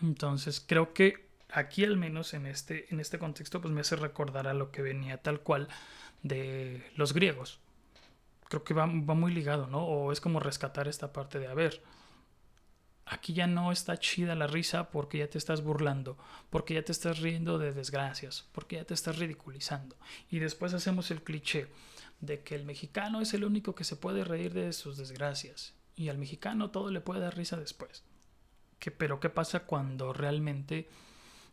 Entonces 0.00 0.64
creo 0.64 0.94
que 0.94 1.28
aquí 1.52 1.84
al 1.84 1.96
menos 1.96 2.34
en 2.34 2.46
este, 2.46 2.86
en 2.92 3.00
este 3.00 3.18
contexto 3.18 3.60
pues 3.60 3.74
me 3.74 3.80
hace 3.80 3.96
recordar 3.96 4.46
a 4.46 4.54
lo 4.54 4.70
que 4.70 4.82
venía 4.82 5.20
tal 5.20 5.40
cual 5.40 5.68
de 6.22 6.88
los 6.96 7.12
griegos. 7.12 7.58
Creo 8.48 8.62
que 8.62 8.74
va, 8.74 8.86
va 8.86 9.14
muy 9.14 9.32
ligado, 9.32 9.66
¿no? 9.66 9.84
O 9.84 10.12
es 10.12 10.20
como 10.20 10.38
rescatar 10.38 10.86
esta 10.86 11.12
parte 11.12 11.38
de, 11.38 11.48
a 11.48 11.54
ver, 11.54 11.82
aquí 13.06 13.32
ya 13.32 13.46
no 13.46 13.72
está 13.72 13.98
chida 13.98 14.34
la 14.34 14.46
risa 14.46 14.90
porque 14.90 15.18
ya 15.18 15.28
te 15.28 15.38
estás 15.38 15.62
burlando, 15.62 16.16
porque 16.50 16.74
ya 16.74 16.84
te 16.84 16.92
estás 16.92 17.20
riendo 17.20 17.58
de 17.58 17.72
desgracias, 17.72 18.48
porque 18.52 18.76
ya 18.76 18.84
te 18.84 18.94
estás 18.94 19.18
ridiculizando. 19.18 19.96
Y 20.30 20.38
después 20.38 20.74
hacemos 20.74 21.10
el 21.10 21.22
cliché 21.22 21.68
de 22.20 22.42
que 22.42 22.54
el 22.54 22.64
mexicano 22.64 23.20
es 23.20 23.34
el 23.34 23.44
único 23.44 23.74
que 23.74 23.84
se 23.84 23.96
puede 23.96 24.24
reír 24.24 24.54
de 24.54 24.72
sus 24.72 24.96
desgracias 24.96 25.74
y 25.96 26.08
al 26.08 26.18
mexicano 26.18 26.70
todo 26.70 26.90
le 26.90 27.00
puede 27.00 27.20
dar 27.20 27.36
risa 27.36 27.56
después. 27.56 28.04
¿Qué, 28.78 28.90
pero 28.90 29.20
¿qué 29.20 29.28
pasa 29.28 29.64
cuando 29.64 30.12
realmente 30.12 30.88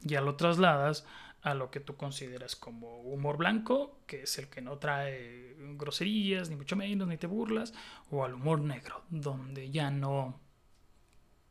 ya 0.01 0.21
lo 0.21 0.35
trasladas 0.35 1.05
a 1.41 1.53
lo 1.53 1.71
que 1.71 1.79
tú 1.79 1.95
consideras 1.95 2.55
como 2.55 3.01
humor 3.01 3.37
blanco, 3.37 3.99
que 4.05 4.23
es 4.23 4.37
el 4.37 4.49
que 4.49 4.61
no 4.61 4.77
trae 4.77 5.55
groserías, 5.75 6.49
ni 6.49 6.55
mucho 6.55 6.75
menos, 6.75 7.07
ni 7.07 7.17
te 7.17 7.27
burlas, 7.27 7.73
o 8.09 8.25
al 8.25 8.33
humor 8.33 8.61
negro, 8.61 9.03
donde 9.09 9.71
ya 9.71 9.89
no 9.89 10.39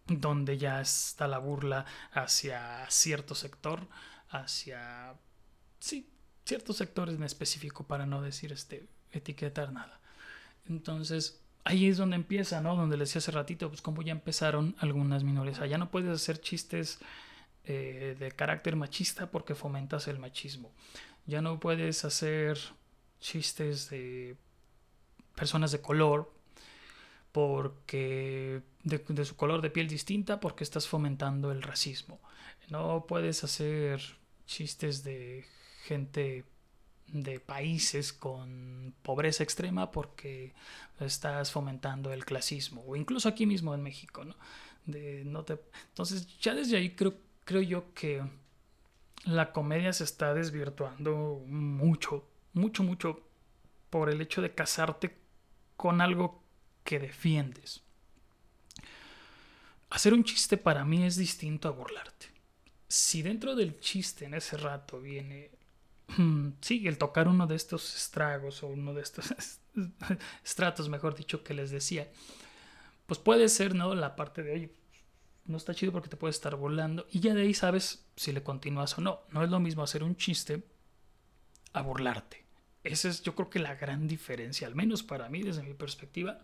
donde 0.08 0.58
ya 0.58 0.80
está 0.80 1.28
la 1.28 1.38
burla 1.38 1.84
hacia 2.12 2.88
cierto 2.90 3.34
sector, 3.34 3.86
hacia, 4.30 5.14
sí, 5.78 6.10
ciertos 6.44 6.76
sectores 6.76 7.16
en 7.16 7.22
específico, 7.22 7.84
para 7.86 8.06
no 8.06 8.22
decir 8.22 8.52
este, 8.52 8.88
etiquetar 9.12 9.72
nada. 9.72 10.00
Entonces, 10.68 11.40
ahí 11.64 11.88
es 11.88 11.98
donde 11.98 12.16
empieza, 12.16 12.60
¿no? 12.60 12.76
Donde 12.76 12.96
les 12.96 13.08
decía 13.10 13.18
hace 13.20 13.32
ratito, 13.32 13.68
pues 13.68 13.82
como 13.82 14.02
ya 14.02 14.12
empezaron 14.12 14.74
algunas 14.78 15.24
minorías. 15.24 15.60
Ya 15.68 15.78
no 15.78 15.90
puedes 15.90 16.10
hacer 16.10 16.40
chistes 16.40 16.98
eh, 17.64 18.16
de 18.18 18.32
carácter 18.32 18.76
machista 18.76 19.30
porque 19.30 19.54
fomentas 19.54 20.08
el 20.08 20.18
machismo. 20.18 20.72
Ya 21.26 21.42
no 21.42 21.60
puedes 21.60 22.04
hacer 22.04 22.58
chistes 23.20 23.90
de 23.90 24.36
personas 25.34 25.72
de 25.72 25.80
color 25.80 26.32
porque 27.32 28.62
de, 28.84 29.24
su 29.24 29.36
color 29.36 29.62
de 29.62 29.70
piel 29.70 29.88
distinta 29.88 30.40
porque 30.40 30.64
estás 30.64 30.88
fomentando 30.88 31.52
el 31.52 31.62
racismo. 31.62 32.20
No 32.68 33.06
puedes 33.06 33.44
hacer 33.44 34.00
chistes 34.46 35.04
de 35.04 35.44
gente 35.84 36.44
de 37.08 37.40
países 37.40 38.12
con 38.12 38.94
pobreza 39.02 39.42
extrema 39.42 39.90
porque 39.90 40.52
estás 41.00 41.50
fomentando 41.50 42.12
el 42.12 42.24
clasismo 42.24 42.84
o 42.86 42.96
incluso 42.96 43.28
aquí 43.28 43.46
mismo 43.46 43.74
en 43.74 43.82
México, 43.82 44.24
¿no? 44.24 44.36
De, 44.84 45.24
no 45.24 45.44
te... 45.44 45.58
Entonces 45.88 46.26
ya 46.38 46.54
desde 46.54 46.76
ahí 46.76 46.94
creo, 46.94 47.14
creo 47.44 47.62
yo 47.62 47.94
que 47.94 48.22
la 49.24 49.52
comedia 49.52 49.92
se 49.92 50.04
está 50.04 50.34
desvirtuando 50.34 51.42
mucho, 51.46 52.26
mucho, 52.52 52.82
mucho 52.82 53.20
por 53.90 54.10
el 54.10 54.20
hecho 54.20 54.42
de 54.42 54.54
casarte 54.54 55.16
con 55.76 56.00
algo 56.00 56.42
que 56.88 56.98
defiendes. 56.98 57.82
Hacer 59.90 60.14
un 60.14 60.24
chiste 60.24 60.56
para 60.56 60.86
mí 60.86 61.04
es 61.04 61.16
distinto 61.16 61.68
a 61.68 61.72
burlarte. 61.72 62.28
Si 62.88 63.20
dentro 63.20 63.54
del 63.54 63.78
chiste 63.78 64.24
en 64.24 64.32
ese 64.32 64.56
rato 64.56 64.98
viene, 64.98 65.50
sí, 66.62 66.88
el 66.88 66.96
tocar 66.96 67.28
uno 67.28 67.46
de 67.46 67.56
estos 67.56 67.94
estragos 67.94 68.62
o 68.62 68.68
uno 68.68 68.94
de 68.94 69.02
estos 69.02 69.34
estratos, 70.42 70.88
mejor 70.88 71.14
dicho, 71.14 71.44
que 71.44 71.52
les 71.52 71.70
decía, 71.70 72.10
pues 73.04 73.20
puede 73.20 73.50
ser, 73.50 73.74
¿no? 73.74 73.94
La 73.94 74.16
parte 74.16 74.42
de, 74.42 74.52
oye, 74.54 74.72
no 75.44 75.58
está 75.58 75.74
chido 75.74 75.92
porque 75.92 76.08
te 76.08 76.16
puedes 76.16 76.36
estar 76.36 76.56
burlando 76.56 77.06
y 77.10 77.20
ya 77.20 77.34
de 77.34 77.42
ahí 77.42 77.52
sabes 77.52 78.06
si 78.16 78.32
le 78.32 78.42
continúas 78.42 78.96
o 78.96 79.02
no. 79.02 79.20
No 79.30 79.44
es 79.44 79.50
lo 79.50 79.60
mismo 79.60 79.82
hacer 79.82 80.02
un 80.02 80.16
chiste 80.16 80.62
a 81.74 81.82
burlarte. 81.82 82.46
Esa 82.82 83.10
es 83.10 83.20
yo 83.20 83.34
creo 83.34 83.50
que 83.50 83.58
la 83.58 83.74
gran 83.74 84.08
diferencia, 84.08 84.66
al 84.66 84.74
menos 84.74 85.02
para 85.02 85.28
mí 85.28 85.42
desde 85.42 85.62
mi 85.62 85.74
perspectiva, 85.74 86.40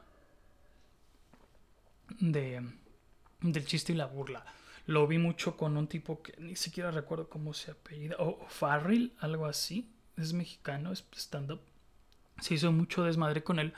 de, 2.18 2.62
del 3.40 3.66
chiste 3.66 3.92
y 3.92 3.96
la 3.96 4.06
burla. 4.06 4.44
Lo 4.86 5.06
vi 5.06 5.18
mucho 5.18 5.56
con 5.56 5.76
un 5.76 5.86
tipo 5.86 6.22
que 6.22 6.34
ni 6.38 6.56
siquiera 6.56 6.90
recuerdo 6.90 7.28
cómo 7.28 7.54
se 7.54 7.70
apellida, 7.70 8.16
o 8.18 8.46
Farrell, 8.48 9.14
algo 9.18 9.46
así. 9.46 9.90
Es 10.16 10.32
mexicano, 10.32 10.92
es 10.92 11.04
stand-up. 11.14 11.60
Se 12.40 12.54
hizo 12.54 12.70
mucho 12.70 13.04
desmadre 13.04 13.42
con 13.42 13.58
él 13.58 13.72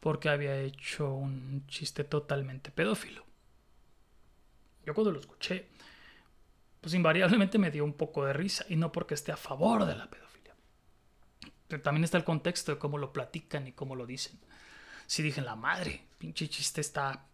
porque 0.00 0.28
había 0.28 0.56
hecho 0.60 1.14
un 1.14 1.64
chiste 1.66 2.04
totalmente 2.04 2.70
pedófilo. 2.70 3.24
Yo 4.86 4.94
cuando 4.94 5.12
lo 5.12 5.20
escuché, 5.20 5.68
pues 6.80 6.94
invariablemente 6.94 7.58
me 7.58 7.70
dio 7.70 7.84
un 7.84 7.94
poco 7.94 8.24
de 8.26 8.34
risa 8.34 8.66
y 8.68 8.76
no 8.76 8.92
porque 8.92 9.14
esté 9.14 9.32
a 9.32 9.36
favor 9.36 9.86
de 9.86 9.96
la 9.96 10.10
pedofilia. 10.10 10.54
Pero 11.68 11.82
también 11.82 12.04
está 12.04 12.18
el 12.18 12.24
contexto 12.24 12.72
de 12.72 12.78
cómo 12.78 12.98
lo 12.98 13.12
platican 13.12 13.66
y 13.66 13.72
cómo 13.72 13.96
lo 13.96 14.06
dicen. 14.06 14.38
Si 15.06 15.22
dije, 15.22 15.40
la 15.40 15.56
madre, 15.56 16.06
pinche 16.18 16.48
chiste 16.48 16.80
está 16.80 17.26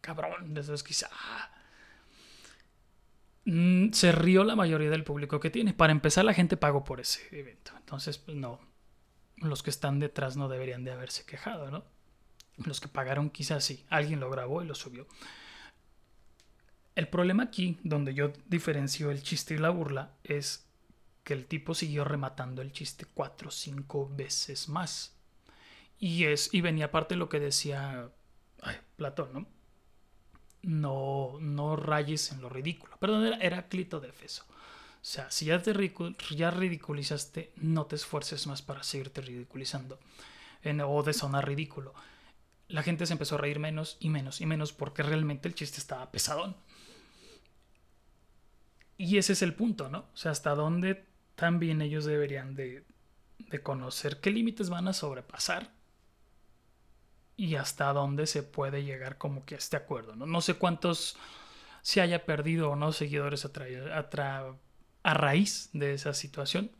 cabrón, 0.00 0.54
desde 0.54 0.74
quizá... 0.84 1.08
Mm, 3.44 3.92
se 3.92 4.12
rió 4.12 4.44
la 4.44 4.56
mayoría 4.56 4.90
del 4.90 5.04
público 5.04 5.40
que 5.40 5.50
tiene. 5.50 5.72
Para 5.72 5.92
empezar, 5.92 6.24
la 6.24 6.34
gente 6.34 6.58
pagó 6.58 6.84
por 6.84 7.00
ese 7.00 7.26
evento. 7.32 7.72
Entonces, 7.78 8.18
pues 8.18 8.36
no. 8.36 8.60
Los 9.36 9.62
que 9.62 9.70
están 9.70 10.00
detrás 10.00 10.36
no 10.36 10.48
deberían 10.48 10.84
de 10.84 10.92
haberse 10.92 11.24
quejado, 11.24 11.70
¿no? 11.70 11.84
Los 12.58 12.80
que 12.80 12.88
pagaron 12.88 13.30
quizás 13.30 13.64
sí. 13.64 13.86
Alguien 13.88 14.20
lo 14.20 14.30
grabó 14.30 14.62
y 14.62 14.66
lo 14.66 14.74
subió. 14.74 15.06
El 16.94 17.08
problema 17.08 17.44
aquí, 17.44 17.78
donde 17.84 18.12
yo 18.12 18.32
diferencio 18.48 19.10
el 19.10 19.22
chiste 19.22 19.54
y 19.54 19.58
la 19.58 19.70
burla, 19.70 20.12
es 20.24 20.66
que 21.24 21.32
el 21.32 21.46
tipo 21.46 21.74
siguió 21.74 22.04
rematando 22.04 22.60
el 22.60 22.72
chiste 22.72 23.06
cuatro 23.14 23.48
o 23.48 23.52
cinco 23.52 24.10
veces 24.14 24.68
más. 24.68 25.16
Y 25.98 26.24
es, 26.24 26.52
y 26.52 26.60
venía 26.60 26.86
aparte 26.86 27.16
lo 27.16 27.28
que 27.28 27.40
decía 27.40 28.10
Platón, 28.96 29.32
¿no? 29.32 29.46
No, 30.62 31.38
no 31.40 31.76
rayes 31.76 32.32
en 32.32 32.40
lo 32.40 32.48
ridículo. 32.48 32.96
Perdón, 32.98 33.26
era 33.26 33.36
Heráclito 33.36 34.00
de 34.00 34.08
Efeso. 34.08 34.44
O 34.48 35.04
sea, 35.10 35.30
si 35.30 35.46
ya 35.46 35.62
te 35.62 35.72
ya 36.30 36.50
ridiculizaste, 36.50 37.52
no 37.56 37.86
te 37.86 37.96
esfuerces 37.96 38.46
más 38.46 38.62
para 38.62 38.82
seguirte 38.82 39.20
ridiculizando. 39.20 39.98
En, 40.62 40.80
o 40.80 41.02
de 41.02 41.12
sonar 41.12 41.46
ridículo. 41.46 41.94
La 42.66 42.82
gente 42.82 43.06
se 43.06 43.12
empezó 43.12 43.36
a 43.36 43.38
reír 43.38 43.58
menos 43.58 43.96
y 44.00 44.10
menos 44.10 44.40
y 44.40 44.46
menos 44.46 44.72
porque 44.72 45.02
realmente 45.02 45.48
el 45.48 45.54
chiste 45.54 45.78
estaba 45.78 46.10
pesadón. 46.10 46.56
Y 48.98 49.16
ese 49.16 49.32
es 49.32 49.42
el 49.42 49.54
punto, 49.54 49.88
¿no? 49.88 50.06
O 50.12 50.16
sea, 50.16 50.32
hasta 50.32 50.54
dónde 50.56 51.06
también 51.36 51.80
ellos 51.80 52.04
deberían 52.04 52.56
de, 52.56 52.84
conocer 53.62 54.20
qué 54.20 54.32
límites 54.32 54.68
van 54.68 54.88
a 54.88 54.92
sobrepasar 54.92 55.72
y 57.38 57.54
hasta 57.54 57.90
dónde 57.94 58.26
se 58.26 58.42
puede 58.42 58.84
llegar 58.84 59.16
como 59.16 59.46
que 59.46 59.54
a 59.54 59.58
este 59.58 59.78
acuerdo, 59.78 60.14
¿no? 60.14 60.26
No 60.26 60.42
sé 60.42 60.54
cuántos 60.54 61.16
se 61.80 62.02
haya 62.02 62.26
perdido 62.26 62.70
o 62.70 62.76
no 62.76 62.92
seguidores 62.92 63.46
a, 63.46 64.54
a 65.02 65.14
raíz 65.14 65.70
de 65.72 65.94
esa 65.94 66.12
situación. 66.12 66.70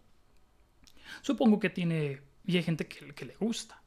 Supongo 1.23 1.61
que 1.61 1.71
tiene, 1.71 2.21
y 2.45 2.57
hay 2.57 2.63
gente 2.63 2.87
que, 2.87 3.25
le 3.25 3.37
gusta, 3.37 3.81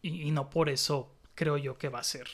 y 0.00 0.30
no 0.30 0.48
por 0.48 0.70
eso 0.70 1.14
creo 1.34 1.58
yo 1.58 1.76
que 1.76 1.90
va 1.90 1.98
a 1.98 2.04
ser 2.04 2.28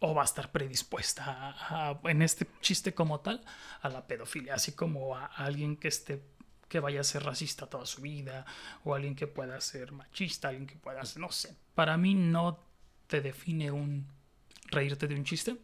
o 0.00 0.14
va 0.14 0.22
a 0.22 0.24
estar 0.24 0.52
predispuesta 0.52 1.98
en 2.04 2.22
este 2.22 2.46
chiste 2.60 2.94
como 2.94 3.20
tal 3.20 3.42
a 3.80 3.88
la 3.88 4.06
pedofilia, 4.06 4.54
así 4.54 4.72
como 4.72 5.16
a, 5.16 5.26
alguien 5.26 5.76
que 5.76 5.88
esté 5.88 6.22
que 6.68 6.80
vaya 6.80 7.00
a 7.00 7.04
ser 7.04 7.22
racista 7.22 7.68
toda 7.68 7.86
su 7.86 8.02
vida 8.02 8.44
o 8.84 8.94
alguien 8.94 9.14
que 9.14 9.26
pueda 9.26 9.60
ser 9.60 9.92
machista, 9.92 10.48
alguien 10.48 10.66
que 10.66 10.76
pueda 10.76 11.04
ser, 11.04 11.20
no 11.20 11.30
sé. 11.30 11.56
Para 11.74 11.96
mí 11.96 12.14
no 12.14 12.58
te 13.06 13.20
define 13.20 13.70
un 13.70 14.06
reírte 14.66 15.06
de 15.06 15.14
un 15.14 15.24
chiste. 15.24 15.56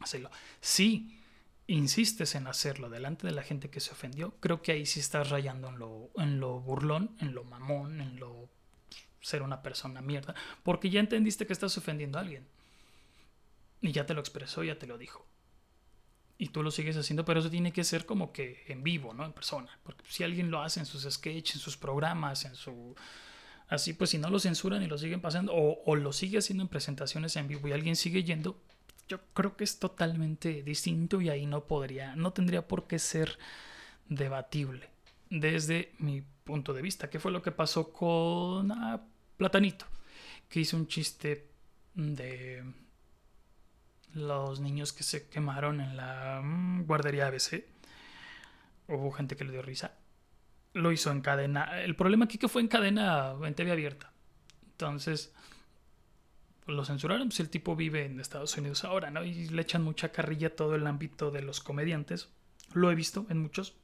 Hacerlo. 0.00 0.30
Si 0.60 1.20
insistes 1.66 2.34
en 2.34 2.46
hacerlo 2.46 2.90
delante 2.90 3.26
de 3.26 3.32
la 3.32 3.42
gente 3.42 3.70
que 3.70 3.80
se 3.80 3.92
ofendió, 3.92 4.34
creo 4.40 4.62
que 4.62 4.72
ahí 4.72 4.86
sí 4.86 5.00
estás 5.00 5.30
rayando 5.30 5.68
en 5.68 5.78
lo, 5.78 6.10
en 6.16 6.40
lo 6.40 6.60
burlón, 6.60 7.16
en 7.20 7.34
lo 7.34 7.44
mamón, 7.44 8.00
en 8.00 8.18
lo 8.18 8.48
ser 9.20 9.42
una 9.42 9.62
persona 9.62 10.00
mierda, 10.00 10.34
porque 10.62 10.90
ya 10.90 11.00
entendiste 11.00 11.46
que 11.46 11.52
estás 11.52 11.76
ofendiendo 11.76 12.18
a 12.18 12.22
alguien. 12.22 12.46
Y 13.82 13.92
ya 13.92 14.06
te 14.06 14.14
lo 14.14 14.20
expresó, 14.20 14.62
ya 14.62 14.78
te 14.78 14.86
lo 14.86 14.98
dijo. 14.98 15.26
Y 16.38 16.48
tú 16.48 16.62
lo 16.62 16.70
sigues 16.70 16.96
haciendo, 16.96 17.24
pero 17.24 17.40
eso 17.40 17.50
tiene 17.50 17.72
que 17.72 17.84
ser 17.84 18.06
como 18.06 18.32
que 18.32 18.64
en 18.68 18.82
vivo, 18.82 19.12
¿no? 19.12 19.24
En 19.24 19.32
persona. 19.32 19.78
Porque 19.82 20.04
si 20.08 20.24
alguien 20.24 20.50
lo 20.50 20.62
hace 20.62 20.80
en 20.80 20.86
sus 20.86 21.02
sketches, 21.02 21.56
en 21.56 21.60
sus 21.60 21.76
programas, 21.76 22.44
en 22.44 22.54
su... 22.54 22.94
Así, 23.70 23.94
pues 23.94 24.10
si 24.10 24.18
no 24.18 24.28
lo 24.28 24.40
censuran 24.40 24.82
y 24.82 24.88
lo 24.88 24.98
siguen 24.98 25.22
pasando, 25.22 25.54
o, 25.54 25.82
o 25.86 25.96
lo 25.96 26.12
sigue 26.12 26.38
haciendo 26.38 26.62
en 26.62 26.68
presentaciones 26.68 27.36
en 27.36 27.48
vivo 27.48 27.68
y 27.68 27.72
alguien 27.72 27.96
sigue 27.96 28.24
yendo, 28.24 28.60
yo 29.08 29.20
creo 29.32 29.56
que 29.56 29.64
es 29.64 29.78
totalmente 29.78 30.62
distinto 30.62 31.20
y 31.20 31.30
ahí 31.30 31.46
no 31.46 31.64
podría, 31.64 32.16
no 32.16 32.32
tendría 32.32 32.66
por 32.66 32.86
qué 32.88 32.98
ser 32.98 33.38
debatible 34.08 34.90
desde 35.30 35.92
mi 35.98 36.22
punto 36.44 36.74
de 36.74 36.82
vista. 36.82 37.08
¿Qué 37.08 37.20
fue 37.20 37.30
lo 37.30 37.42
que 37.42 37.52
pasó 37.52 37.92
con 37.92 38.72
ah, 38.72 39.00
Platanito? 39.36 39.86
Que 40.48 40.60
hizo 40.60 40.76
un 40.76 40.88
chiste 40.88 41.48
de 41.94 42.64
los 44.14 44.60
niños 44.60 44.92
que 44.92 45.04
se 45.04 45.28
quemaron 45.28 45.80
en 45.80 45.96
la 45.96 46.40
mm, 46.42 46.86
guardería 46.86 47.28
ABC. 47.28 47.64
Hubo 48.88 49.12
gente 49.12 49.36
que 49.36 49.44
le 49.44 49.52
dio 49.52 49.62
risa. 49.62 49.94
Lo 50.72 50.92
hizo 50.92 51.10
en 51.10 51.20
cadena. 51.20 51.80
El 51.82 51.96
problema 51.96 52.24
aquí 52.26 52.38
que 52.38 52.48
fue 52.48 52.62
en 52.62 52.68
cadena 52.68 53.34
en 53.42 53.54
TV 53.54 53.72
abierta. 53.72 54.12
Entonces, 54.72 55.32
lo 56.66 56.84
censuraron. 56.84 57.28
Pues 57.28 57.40
el 57.40 57.50
tipo 57.50 57.76
vive 57.76 58.04
en 58.04 58.20
Estados 58.20 58.56
Unidos 58.56 58.84
ahora, 58.84 59.10
¿no? 59.10 59.24
Y 59.24 59.48
le 59.48 59.62
echan 59.62 59.82
mucha 59.82 60.12
carrilla 60.12 60.48
a 60.48 60.56
todo 60.56 60.74
el 60.74 60.86
ámbito 60.86 61.30
de 61.30 61.42
los 61.42 61.60
comediantes. 61.60 62.28
Lo 62.72 62.90
he 62.90 62.94
visto 62.94 63.26
en 63.30 63.38
muchos. 63.38 63.74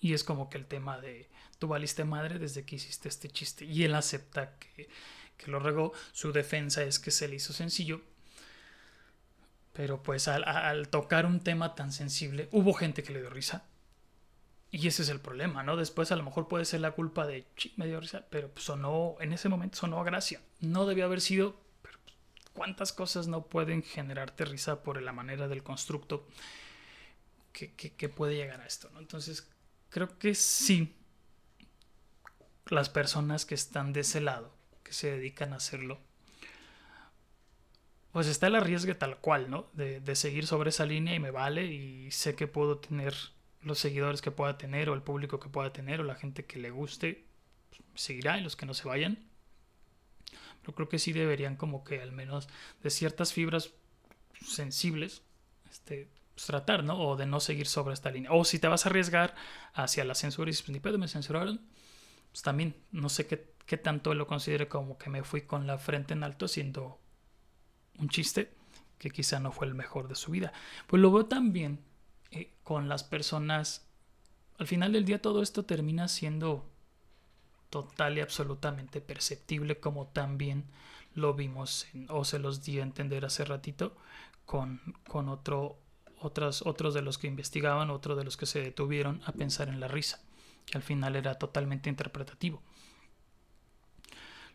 Y 0.00 0.12
es 0.12 0.22
como 0.22 0.50
que 0.50 0.58
el 0.58 0.66
tema 0.66 0.98
de 1.00 1.30
tú 1.58 1.68
valiste 1.68 2.04
madre 2.04 2.38
desde 2.38 2.64
que 2.64 2.76
hiciste 2.76 3.08
este 3.08 3.28
chiste. 3.28 3.64
Y 3.64 3.84
él 3.84 3.94
acepta 3.94 4.58
que, 4.58 4.88
que 5.36 5.50
lo 5.50 5.58
regó. 5.58 5.92
Su 6.12 6.32
defensa 6.32 6.82
es 6.82 6.98
que 6.98 7.10
se 7.10 7.26
le 7.26 7.36
hizo 7.36 7.52
sencillo 7.52 8.02
pero 9.74 10.02
pues 10.02 10.28
al, 10.28 10.88
tocar 10.88 11.26
un 11.26 11.40
tema 11.40 11.74
tan 11.74 11.92
sensible, 11.92 12.48
hubo 12.52 12.72
gente 12.72 13.02
que 13.02 13.12
le 13.12 13.20
dio 13.20 13.28
risa. 13.28 13.64
Y 14.74 14.88
ese 14.88 15.02
es 15.02 15.08
el 15.08 15.20
problema, 15.20 15.62
¿no? 15.62 15.76
Después 15.76 16.10
a 16.10 16.16
lo 16.16 16.24
mejor 16.24 16.48
puede 16.48 16.64
ser 16.64 16.80
la 16.80 16.90
culpa 16.90 17.28
de, 17.28 17.46
me 17.76 17.86
dio 17.86 18.00
risa, 18.00 18.26
pero 18.28 18.50
sonó, 18.56 19.14
en 19.20 19.32
ese 19.32 19.48
momento 19.48 19.78
sonó 19.78 20.00
a 20.00 20.04
gracia. 20.04 20.40
No 20.58 20.84
debió 20.84 21.04
haber 21.04 21.20
sido, 21.20 21.54
¿cuántas 22.54 22.92
cosas 22.92 23.28
no 23.28 23.46
pueden 23.46 23.84
generarte 23.84 24.44
risa 24.44 24.82
por 24.82 25.00
la 25.00 25.12
manera 25.12 25.46
del 25.46 25.62
constructo 25.62 26.26
que, 27.52 28.08
puede 28.08 28.34
llegar 28.34 28.62
a 28.62 28.66
esto, 28.66 28.90
¿no? 28.92 28.98
Entonces, 28.98 29.48
creo 29.90 30.18
que 30.18 30.34
sí, 30.34 30.92
las 32.66 32.88
personas 32.88 33.46
que 33.46 33.54
están 33.54 33.92
de 33.92 34.00
ese 34.00 34.20
lado, 34.20 34.52
que 34.82 34.92
se 34.92 35.12
dedican 35.12 35.52
a 35.52 35.58
hacerlo, 35.58 36.00
pues 38.10 38.26
está 38.26 38.48
el 38.48 38.56
arriesgue 38.56 38.96
tal 38.96 39.18
cual, 39.18 39.48
¿no? 39.48 39.68
De, 39.74 40.16
seguir 40.16 40.48
sobre 40.48 40.70
esa 40.70 40.84
línea 40.84 41.14
y 41.14 41.20
me 41.20 41.30
vale 41.30 41.64
y 41.64 42.10
sé 42.10 42.34
que 42.34 42.48
puedo 42.48 42.78
tener 42.78 43.14
los 43.64 43.78
seguidores 43.78 44.22
que 44.22 44.30
pueda 44.30 44.58
tener 44.58 44.88
o 44.88 44.94
el 44.94 45.02
público 45.02 45.40
que 45.40 45.48
pueda 45.48 45.72
tener 45.72 46.00
o 46.00 46.04
la 46.04 46.14
gente 46.14 46.44
que 46.44 46.58
le 46.58 46.70
guste, 46.70 47.24
pues, 47.70 48.02
seguirá 48.02 48.38
y 48.38 48.42
los 48.42 48.56
que 48.56 48.66
no 48.66 48.74
se 48.74 48.86
vayan. 48.86 49.18
Pero 50.60 50.74
creo 50.74 50.88
que 50.88 50.98
sí 50.98 51.12
deberían 51.12 51.56
como 51.56 51.84
que 51.84 52.00
al 52.00 52.12
menos 52.12 52.48
de 52.82 52.90
ciertas 52.90 53.32
fibras 53.32 53.72
sensibles, 54.44 55.22
este, 55.70 56.08
pues, 56.34 56.46
tratar, 56.46 56.84
¿no? 56.84 56.98
O 56.98 57.16
de 57.16 57.26
no 57.26 57.40
seguir 57.40 57.66
sobre 57.66 57.94
esta 57.94 58.10
línea. 58.10 58.32
O 58.32 58.44
si 58.44 58.58
te 58.58 58.68
vas 58.68 58.86
a 58.86 58.88
arriesgar 58.88 59.34
hacia 59.72 60.04
la 60.04 60.14
censura 60.14 60.48
y 60.48 60.52
dices, 60.52 60.68
ni 60.68 60.80
pedo, 60.80 60.98
me 60.98 61.08
censuraron, 61.08 61.60
pues 62.30 62.42
también 62.42 62.76
no 62.92 63.08
sé 63.08 63.26
qué, 63.26 63.52
qué 63.66 63.76
tanto 63.76 64.14
lo 64.14 64.26
considere 64.26 64.68
como 64.68 64.98
que 64.98 65.10
me 65.10 65.22
fui 65.22 65.42
con 65.42 65.66
la 65.66 65.78
frente 65.78 66.14
en 66.14 66.22
alto 66.22 66.48
siendo 66.48 66.98
un 67.98 68.08
chiste 68.08 68.52
que 68.98 69.10
quizá 69.10 69.38
no 69.38 69.52
fue 69.52 69.66
el 69.66 69.74
mejor 69.74 70.08
de 70.08 70.14
su 70.14 70.32
vida. 70.32 70.52
Pues 70.86 71.00
lo 71.00 71.12
veo 71.12 71.26
también 71.26 71.80
eh, 72.34 72.50
con 72.62 72.88
las 72.88 73.04
personas 73.04 73.86
al 74.58 74.66
final 74.66 74.92
del 74.92 75.04
día 75.04 75.20
todo 75.20 75.42
esto 75.42 75.64
termina 75.64 76.08
siendo 76.08 76.64
total 77.70 78.18
y 78.18 78.20
absolutamente 78.20 79.00
perceptible 79.00 79.80
como 79.80 80.06
también 80.06 80.64
lo 81.14 81.34
vimos 81.34 81.86
o 82.08 82.24
se 82.24 82.38
los 82.38 82.62
di 82.62 82.78
a 82.78 82.82
entender 82.82 83.24
hace 83.24 83.44
ratito 83.44 83.96
con, 84.46 84.80
con 85.08 85.28
otro, 85.28 85.78
otras, 86.20 86.62
otros 86.62 86.94
de 86.94 87.02
los 87.02 87.18
que 87.18 87.26
investigaban, 87.26 87.90
otro 87.90 88.16
de 88.16 88.24
los 88.24 88.36
que 88.36 88.46
se 88.46 88.60
detuvieron 88.60 89.22
a 89.26 89.32
pensar 89.32 89.68
en 89.68 89.80
la 89.80 89.88
risa, 89.88 90.20
que 90.66 90.78
al 90.78 90.82
final 90.82 91.16
era 91.16 91.36
totalmente 91.36 91.88
interpretativo. 91.88 92.62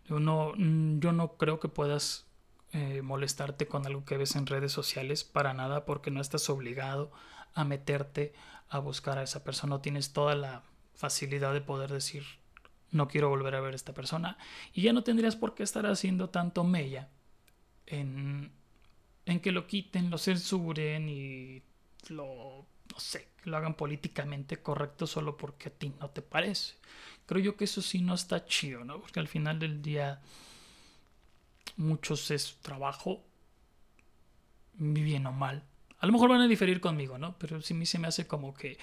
Yo 0.08 0.20
no, 0.20 0.54
mm, 0.56 1.00
yo 1.00 1.12
no 1.12 1.34
creo 1.34 1.60
que 1.60 1.70
puedas 1.70 2.26
eh, 2.72 3.02
molestarte 3.02 3.68
con 3.68 3.86
algo 3.86 4.06
que 4.06 4.18
ves 4.18 4.36
en 4.36 4.46
redes 4.46 4.72
sociales 4.72 5.24
para 5.24 5.54
nada 5.54 5.86
porque 5.86 6.12
no 6.12 6.22
estás 6.22 6.50
obligado 6.50 7.12
a 7.54 7.64
meterte 7.64 8.34
a 8.70 8.80
buscar 8.80 9.18
a 9.18 9.24
esa 9.24 9.44
persona. 9.44 9.76
No 9.76 9.82
tienes 9.82 10.14
toda 10.14 10.36
la 10.36 10.64
facilidad 10.94 11.54
de 11.54 11.62
poder 11.62 11.92
decir 11.92 12.24
no 12.92 13.08
quiero 13.08 13.30
volver 13.30 13.56
a 13.56 13.62
ver 13.62 13.74
a 13.74 13.76
esta 13.76 13.94
persona. 13.94 14.38
Y 14.74 14.82
ya 14.82 14.94
no 14.94 15.04
tendrías 15.04 15.36
por 15.36 15.56
qué 15.56 15.64
estar 15.64 15.86
haciendo 15.86 16.30
tanto 16.30 16.64
mella 16.64 17.10
en, 17.86 18.52
en 19.26 19.40
que 19.40 19.52
lo 19.52 19.68
quiten, 19.68 20.10
lo 20.10 20.18
censuren 20.18 21.10
y 21.10 21.62
lo, 22.10 22.66
no 22.92 23.00
sé, 23.00 23.30
lo 23.44 23.58
hagan 23.58 23.76
políticamente 23.76 24.62
correcto 24.62 25.08
solo 25.08 25.38
porque 25.38 25.70
a 25.70 25.72
ti 25.72 25.94
no 26.00 26.10
te 26.10 26.22
parece. 26.22 26.76
Creo 27.26 27.44
yo 27.44 27.58
que 27.58 27.66
eso 27.66 27.82
sí 27.82 28.02
no 28.02 28.16
está 28.16 28.46
chido, 28.46 28.84
¿no? 28.84 29.00
Porque 29.00 29.20
al 29.20 29.28
final 29.28 29.60
del 29.60 29.82
día 29.82 30.22
muchos 31.78 32.32
es 32.32 32.58
trabajo, 32.62 33.24
bien 34.74 35.28
o 35.28 35.32
mal. 35.32 35.64
A 36.00 36.06
lo 36.06 36.14
mejor 36.14 36.30
van 36.30 36.42
a 36.42 36.48
diferir 36.48 36.82
conmigo, 36.82 37.18
¿no? 37.18 37.38
Pero 37.38 37.62
sí 37.62 37.74
a 37.74 37.78
mí 37.78 37.86
se 37.86 38.00
me 38.00 38.08
hace 38.08 38.28
como 38.28 38.54
que 38.54 38.78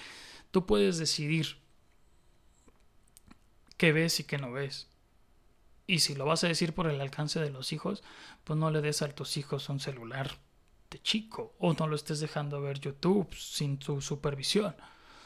tú 0.51 0.65
puedes 0.65 0.97
decidir 0.97 1.57
qué 3.77 3.91
ves 3.91 4.19
y 4.19 4.23
qué 4.23 4.37
no 4.37 4.51
ves. 4.51 4.87
Y 5.87 5.99
si 5.99 6.15
lo 6.15 6.25
vas 6.25 6.43
a 6.43 6.47
decir 6.47 6.73
por 6.73 6.87
el 6.87 6.99
alcance 6.99 7.39
de 7.39 7.49
los 7.49 7.71
hijos, 7.71 8.03
pues 8.43 8.59
no 8.59 8.69
le 8.71 8.81
des 8.81 9.01
a 9.01 9.09
tus 9.09 9.37
hijos 9.37 9.69
un 9.69 9.79
celular 9.79 10.37
de 10.91 11.01
chico 11.01 11.55
o 11.59 11.73
no 11.73 11.87
lo 11.87 11.95
estés 11.95 12.19
dejando 12.19 12.61
ver 12.61 12.79
YouTube 12.79 13.33
sin 13.33 13.77
tu 13.77 14.01
supervisión. 14.01 14.75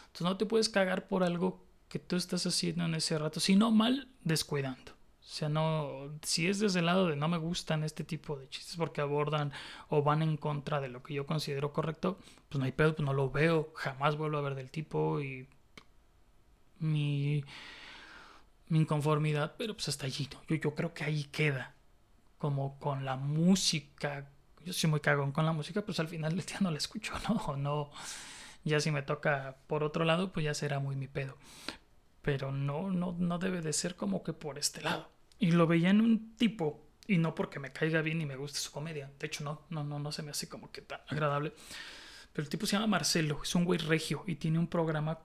Entonces 0.07 0.21
no 0.21 0.37
te 0.37 0.45
puedes 0.45 0.69
cagar 0.69 1.07
por 1.07 1.23
algo 1.23 1.65
que 1.89 1.99
tú 1.99 2.15
estás 2.15 2.45
haciendo 2.45 2.85
en 2.85 2.95
ese 2.95 3.17
rato, 3.17 3.39
sino 3.39 3.71
mal 3.71 4.07
descuidando. 4.23 4.93
O 5.31 5.33
sea, 5.33 5.47
no, 5.47 6.11
si 6.23 6.47
es 6.49 6.59
desde 6.59 6.79
el 6.79 6.87
lado 6.87 7.07
de 7.07 7.15
no 7.15 7.29
me 7.29 7.37
gustan 7.37 7.85
este 7.85 8.03
tipo 8.03 8.35
de 8.37 8.49
chistes 8.49 8.75
porque 8.75 8.99
abordan 8.99 9.53
o 9.87 10.03
van 10.03 10.21
en 10.21 10.35
contra 10.35 10.81
de 10.81 10.89
lo 10.89 11.03
que 11.03 11.13
yo 11.13 11.25
considero 11.25 11.71
correcto, 11.71 12.19
pues 12.49 12.59
no 12.59 12.65
hay 12.65 12.73
pedo, 12.73 12.95
pues 12.95 13.05
no 13.05 13.13
lo 13.13 13.31
veo, 13.31 13.71
jamás 13.75 14.17
vuelvo 14.17 14.37
a 14.37 14.41
ver 14.41 14.55
del 14.55 14.69
tipo 14.69 15.21
y 15.21 15.47
mi 16.79 17.45
mi 18.67 18.79
inconformidad, 18.79 19.55
pero 19.57 19.73
pues 19.73 19.87
hasta 19.89 20.05
allí, 20.05 20.27
yo, 20.49 20.55
yo 20.55 20.75
creo 20.75 20.93
que 20.93 21.05
ahí 21.05 21.23
queda, 21.25 21.75
como 22.37 22.77
con 22.79 23.05
la 23.05 23.15
música, 23.15 24.29
yo 24.65 24.73
soy 24.73 24.89
muy 24.89 24.99
cagón 24.99 25.31
con 25.31 25.45
la 25.45 25.53
música, 25.53 25.81
pues 25.83 25.99
al 26.01 26.09
final 26.09 26.41
no 26.61 26.71
la 26.71 26.77
escucho, 26.77 27.13
¿no? 27.29 27.35
O 27.47 27.55
no, 27.55 27.91
ya 28.65 28.81
si 28.81 28.91
me 28.91 29.01
toca 29.01 29.57
por 29.67 29.83
otro 29.83 30.03
lado, 30.05 30.31
pues 30.33 30.43
ya 30.45 30.53
será 30.53 30.79
muy 30.79 30.95
mi 30.97 31.07
pedo. 31.07 31.37
Pero 32.21 32.51
no, 32.51 32.91
no, 32.91 33.15
no 33.17 33.39
debe 33.39 33.61
de 33.61 33.73
ser 33.73 33.95
como 33.95 34.23
que 34.23 34.33
por 34.33 34.57
este 34.59 34.81
lado. 34.81 35.09
Y 35.41 35.51
lo 35.51 35.67
veía 35.67 35.89
en 35.89 35.99
un 35.99 36.37
tipo, 36.37 36.87
y 37.07 37.17
no 37.17 37.35
porque 37.35 37.59
me 37.59 37.73
caiga 37.73 38.01
bien 38.01 38.21
y 38.21 38.25
me 38.25 38.37
guste 38.37 38.59
su 38.59 38.71
comedia, 38.71 39.11
de 39.19 39.27
hecho 39.27 39.43
no, 39.43 39.63
no, 39.69 39.83
no, 39.83 39.99
no 39.99 40.13
se 40.13 40.23
me 40.23 40.31
hace 40.31 40.47
como 40.47 40.71
que 40.71 40.81
tan 40.81 41.01
agradable. 41.09 41.53
Pero 42.31 42.43
el 42.43 42.49
tipo 42.49 42.65
se 42.65 42.77
llama 42.77 42.87
Marcelo, 42.87 43.41
es 43.43 43.53
un 43.55 43.65
güey 43.65 43.79
regio 43.79 44.23
y 44.25 44.35
tiene 44.35 44.57
un 44.57 44.67
programa 44.67 45.19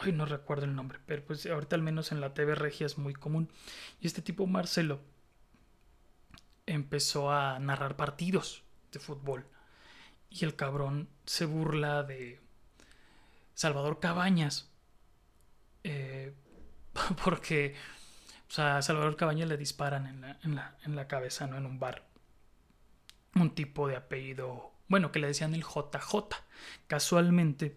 Ay, 0.00 0.12
no 0.12 0.26
recuerdo 0.26 0.64
el 0.64 0.74
nombre, 0.74 0.98
pero 1.06 1.24
pues 1.24 1.46
ahorita 1.46 1.74
al 1.74 1.82
menos 1.82 2.12
en 2.12 2.20
la 2.20 2.34
TV 2.34 2.54
regia 2.54 2.86
es 2.86 2.98
muy 2.98 3.14
común. 3.14 3.50
Y 4.00 4.06
este 4.06 4.22
tipo 4.22 4.46
Marcelo 4.46 5.00
empezó 6.66 7.32
a 7.32 7.58
narrar 7.58 7.96
partidos 7.96 8.62
de 8.92 9.00
fútbol. 9.00 9.46
Y 10.30 10.44
el 10.44 10.54
cabrón 10.56 11.08
se 11.24 11.46
burla 11.46 12.02
de 12.02 12.40
Salvador 13.54 13.98
Cabañas. 13.98 14.70
Eh, 15.84 16.34
porque 17.24 17.74
o 18.48 18.52
sea, 18.52 18.78
a 18.78 18.82
Salvador 18.82 19.16
Cabañas 19.16 19.48
le 19.48 19.56
disparan 19.56 20.06
en 20.06 20.20
la, 20.22 20.38
en, 20.42 20.54
la, 20.54 20.76
en 20.84 20.96
la 20.96 21.06
cabeza, 21.06 21.46
¿no? 21.46 21.56
En 21.56 21.66
un 21.66 21.78
bar. 21.78 22.06
Un 23.34 23.54
tipo 23.54 23.88
de 23.88 23.96
apellido, 23.96 24.72
bueno, 24.88 25.12
que 25.12 25.18
le 25.18 25.26
decían 25.26 25.54
el 25.54 25.62
JJ. 25.62 26.34
Casualmente, 26.86 27.76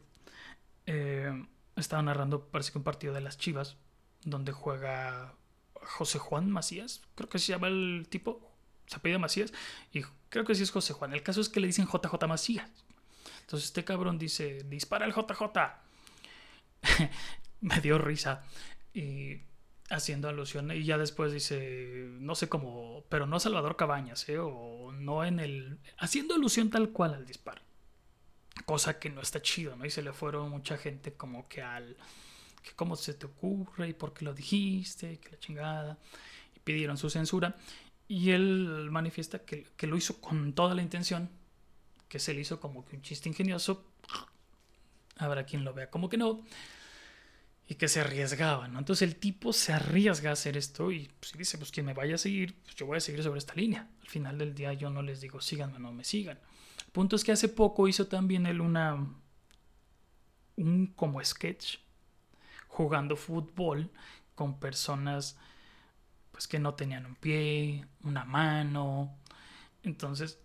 eh, 0.86 1.46
estaba 1.76 2.02
narrando, 2.02 2.48
parece 2.48 2.72
que 2.72 2.78
un 2.78 2.84
partido 2.86 3.14
de 3.14 3.22
las 3.22 3.38
Chivas, 3.38 3.78
donde 4.24 4.54
juega 4.54 5.34
José 5.74 6.20
Juan 6.20 6.50
Macías, 6.50 7.02
creo 7.16 7.30
que 7.30 7.40
se 7.40 7.52
llama 7.52 7.68
el 7.68 8.08
tipo, 8.10 8.50
se 8.88 8.96
apellida 8.96 9.20
Macías, 9.20 9.52
y 9.92 10.04
creo 10.30 10.46
que 10.46 10.56
sí 10.56 10.64
es 10.64 10.72
José 10.72 10.94
Juan. 10.94 11.14
El 11.14 11.24
caso 11.24 11.42
es 11.42 11.50
que 11.50 11.60
le 11.60 11.68
dicen 11.68 11.88
JJ 11.88 12.28
Macías. 12.28 12.70
Entonces 13.42 13.68
este 13.68 13.84
cabrón 13.84 14.18
dice, 14.18 14.64
dispara 14.64 15.06
el 15.06 15.14
JJ. 15.14 15.44
Me 17.62 17.82
dio 17.82 17.98
risa. 17.98 18.44
Y 18.94 19.42
haciendo 19.92 20.30
alusión, 20.30 20.72
y 20.72 20.84
ya 20.84 20.98
después 20.98 21.32
dice, 21.32 22.08
no 22.20 22.36
sé 22.36 22.50
cómo, 22.50 23.04
pero 23.10 23.26
no 23.28 23.40
Salvador 23.40 23.76
Cabañas, 23.76 24.28
¿eh? 24.30 24.40
o 24.40 24.92
no 24.94 25.24
en 25.26 25.40
el, 25.40 25.80
haciendo 25.98 26.36
alusión 26.36 26.70
tal 26.70 26.90
cual 26.90 27.14
al 27.14 27.26
disparo 27.26 27.62
cosa 28.66 29.00
que 29.00 29.10
no 29.10 29.22
está 29.22 29.42
chido, 29.42 29.76
¿no? 29.76 29.86
Y 29.86 29.90
se 29.90 30.02
le 30.02 30.14
fueron 30.14 30.50
mucha 30.50 30.78
gente 30.78 31.14
como 31.14 31.48
que 31.48 31.62
al, 31.62 31.98
que 32.64 32.72
cómo 32.76 32.96
se 32.96 33.14
te 33.14 33.26
ocurre 33.26 33.90
y 33.90 33.94
por 33.94 34.14
qué 34.14 34.26
lo 34.26 34.34
dijiste, 34.34 35.20
que 35.20 35.32
la 35.32 35.40
chingada, 35.40 35.98
y 36.56 36.60
pidieron 36.60 36.98
su 36.98 37.10
censura. 37.10 37.56
Y 38.08 38.32
él 38.32 38.90
manifiesta 38.92 39.40
que, 39.40 39.68
que 39.76 39.88
lo 39.88 39.98
hizo 39.98 40.20
con 40.20 40.54
toda 40.54 40.76
la 40.76 40.82
intención, 40.82 41.30
que 42.08 42.20
se 42.20 42.34
le 42.34 42.42
hizo 42.42 42.60
como 42.60 42.86
que 42.86 42.96
un 42.96 43.02
chiste 43.02 43.30
ingenioso, 43.30 43.86
habrá 45.18 45.46
quien 45.46 45.64
lo 45.64 45.74
vea 45.74 45.90
como 45.90 46.10
que 46.10 46.18
no, 46.18 46.44
y 47.72 47.76
que 47.76 47.88
se 47.88 48.02
arriesgaba, 48.02 48.68
¿no? 48.68 48.80
Entonces 48.80 49.08
el 49.08 49.16
tipo 49.16 49.54
se 49.54 49.72
arriesga 49.72 50.32
a 50.32 50.34
hacer 50.34 50.58
esto 50.58 50.92
y 50.92 51.10
pues, 51.22 51.32
dice, 51.38 51.58
pues 51.58 51.72
quien 51.72 51.86
me 51.86 51.94
vaya 51.94 52.16
a 52.16 52.18
seguir, 52.18 52.62
pues 52.64 52.76
yo 52.76 52.86
voy 52.86 52.98
a 52.98 53.00
seguir 53.00 53.24
sobre 53.24 53.38
esta 53.38 53.56
línea. 53.56 53.88
Al 54.02 54.10
final 54.10 54.38
del 54.38 54.54
día 54.54 54.74
yo 54.74 54.90
no 54.90 55.02
les 55.02 55.22
digo 55.22 55.40
síganme 55.40 55.78
o 55.78 55.80
no 55.80 55.94
me 55.94 56.04
sigan 56.04 56.38
punto 56.92 57.16
es 57.16 57.24
que 57.24 57.32
hace 57.32 57.48
poco 57.48 57.88
hizo 57.88 58.08
también 58.08 58.46
él 58.46 58.60
una. 58.60 59.08
un 60.58 60.88
como 60.88 61.24
sketch. 61.24 61.78
jugando 62.68 63.16
fútbol 63.16 63.90
con 64.36 64.60
personas 64.60 65.38
pues 66.34 66.50
que 66.50 66.60
no 66.60 66.74
tenían 66.74 67.06
un 67.06 67.16
pie, 67.16 67.88
una 68.04 68.26
mano. 68.26 69.18
Entonces, 69.84 70.40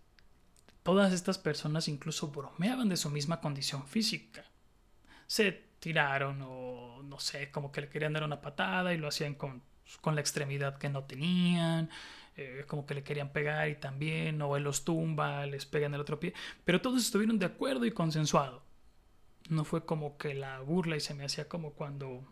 todas 0.85 1.13
estas 1.13 1.39
personas 1.39 1.89
incluso 1.89 2.29
bromeaban 2.29 2.89
de 2.89 2.97
su 2.97 3.11
misma 3.11 3.41
condición 3.41 3.85
física. 3.89 4.45
Se 5.27 5.66
tiraron 5.81 6.43
o 6.43 7.03
no 7.03 7.19
sé, 7.21 7.51
como 7.51 7.73
que 7.73 7.83
le 7.83 7.89
querían 7.89 8.13
dar 8.13 8.25
una 8.25 8.41
patada 8.41 8.93
y 8.95 8.99
lo 8.99 9.09
hacían 9.09 9.35
con, 9.35 9.63
con 10.01 10.15
la 10.15 10.21
extremidad 10.21 10.79
que 10.79 10.89
no 10.89 11.05
tenían. 11.05 11.91
Eh, 12.39 12.65
como 12.67 12.85
que 12.85 12.93
le 12.93 13.03
querían 13.03 13.33
pegar 13.33 13.67
y 13.71 13.77
también, 13.77 14.43
o 14.43 14.57
él 14.59 14.63
los 14.63 14.85
tumba, 14.85 15.47
les 15.47 15.65
pega 15.65 15.87
en 15.87 15.95
el 15.95 16.03
otro 16.03 16.21
pie, 16.21 16.35
pero 16.67 16.83
todos 16.83 17.03
estuvieron 17.03 17.39
de 17.39 17.47
acuerdo 17.47 17.87
y 17.87 17.93
consensuado. 17.93 18.63
No 19.49 19.65
fue 19.65 19.87
como 19.87 20.19
que 20.19 20.35
la 20.35 20.61
burla 20.61 20.97
y 20.97 21.01
se 21.01 21.15
me 21.15 21.25
hacía 21.25 21.49
como 21.49 21.73
cuando, 21.73 22.23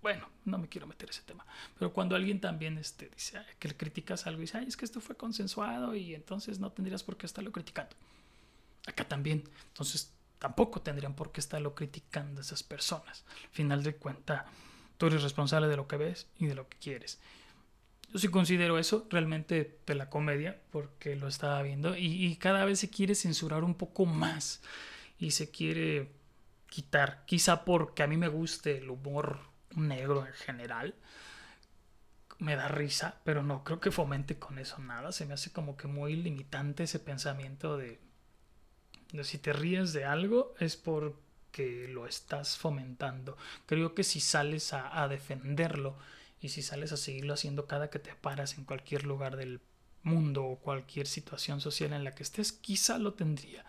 bueno, 0.00 0.30
no 0.46 0.56
me 0.56 0.68
quiero 0.68 0.86
meter 0.86 1.10
ese 1.10 1.20
tema, 1.22 1.44
pero 1.78 1.92
cuando 1.92 2.16
alguien 2.16 2.40
también 2.40 2.78
este, 2.78 3.10
dice 3.10 3.42
que 3.58 3.68
le 3.68 3.76
criticas 3.76 4.26
algo 4.26 4.40
y 4.40 4.44
dice, 4.44 4.56
ay, 4.56 4.66
es 4.66 4.78
que 4.78 4.86
esto 4.86 5.02
fue 5.02 5.14
consensuado 5.14 5.94
y 5.94 6.14
entonces 6.14 6.58
no 6.58 6.72
tendrías 6.72 7.02
por 7.02 7.18
qué 7.18 7.26
estarlo 7.26 7.52
criticando. 7.52 7.96
Acá 8.86 9.06
también, 9.06 9.44
entonces 9.66 10.10
tampoco 10.38 10.80
tendrían 10.80 11.14
por 11.14 11.32
qué 11.32 11.40
estarlo 11.40 11.74
criticando 11.74 12.40
esas 12.40 12.62
personas. 12.62 13.24
Al 13.44 13.50
final 13.50 13.82
de 13.82 13.96
cuenta, 13.96 14.46
tú 14.96 15.06
eres 15.06 15.22
responsable 15.22 15.68
de 15.68 15.76
lo 15.76 15.88
que 15.88 15.96
ves 15.96 16.26
y 16.38 16.46
de 16.46 16.54
lo 16.54 16.68
que 16.68 16.78
quieres. 16.78 17.20
Yo 18.12 18.18
sí 18.18 18.28
considero 18.28 18.78
eso 18.78 19.06
realmente 19.10 19.78
de 19.86 19.94
la 19.94 20.08
comedia, 20.08 20.60
porque 20.70 21.14
lo 21.14 21.28
estaba 21.28 21.60
viendo, 21.62 21.94
y, 21.96 22.34
cada 22.36 22.64
vez 22.64 22.80
se 22.80 22.88
quiere 22.88 23.14
censurar 23.14 23.64
un 23.64 23.74
poco 23.74 24.06
más 24.06 24.62
y 25.18 25.32
se 25.32 25.50
quiere 25.50 26.10
quitar, 26.68 27.24
quizá 27.26 27.64
porque 27.64 28.02
a 28.02 28.06
mí 28.06 28.16
me 28.16 28.28
guste 28.28 28.78
el 28.78 28.88
humor 28.88 29.40
negro 29.74 30.26
en 30.26 30.32
general, 30.32 30.94
me 32.38 32.56
da 32.56 32.68
risa, 32.68 33.20
pero 33.24 33.42
no 33.42 33.64
creo 33.64 33.80
que 33.80 33.90
fomente 33.90 34.38
con 34.38 34.58
eso 34.58 34.78
nada, 34.78 35.12
se 35.12 35.26
me 35.26 35.34
hace 35.34 35.52
como 35.52 35.76
que 35.76 35.88
muy 35.88 36.16
limitante 36.16 36.84
ese 36.84 37.00
pensamiento 37.00 37.76
de 37.76 38.00
si 39.22 39.38
te 39.38 39.52
ríes 39.52 39.92
de 39.92 40.04
algo 40.04 40.54
es 40.58 40.76
porque 40.76 41.88
lo 41.88 42.06
estás 42.06 42.58
fomentando. 42.58 43.36
Creo 43.66 43.94
que 43.94 44.04
si 44.04 44.20
sales 44.20 44.72
a, 44.72 45.06
defenderlo, 45.08 45.96
y 46.40 46.50
si 46.50 46.62
sales 46.62 46.92
a 46.92 46.96
seguirlo 46.96 47.34
haciendo 47.34 47.66
cada 47.66 47.90
que 47.90 47.98
te 47.98 48.14
paras 48.14 48.56
en 48.58 48.64
cualquier 48.64 49.04
lugar 49.04 49.36
del 49.36 49.60
mundo 50.04 50.44
o 50.44 50.58
cualquier 50.58 51.08
situación 51.08 51.60
social 51.60 51.92
en 51.92 52.04
la 52.04 52.14
que 52.14 52.22
estés, 52.22 52.52
quizá 52.52 52.98
lo 52.98 53.14
tendría. 53.14 53.64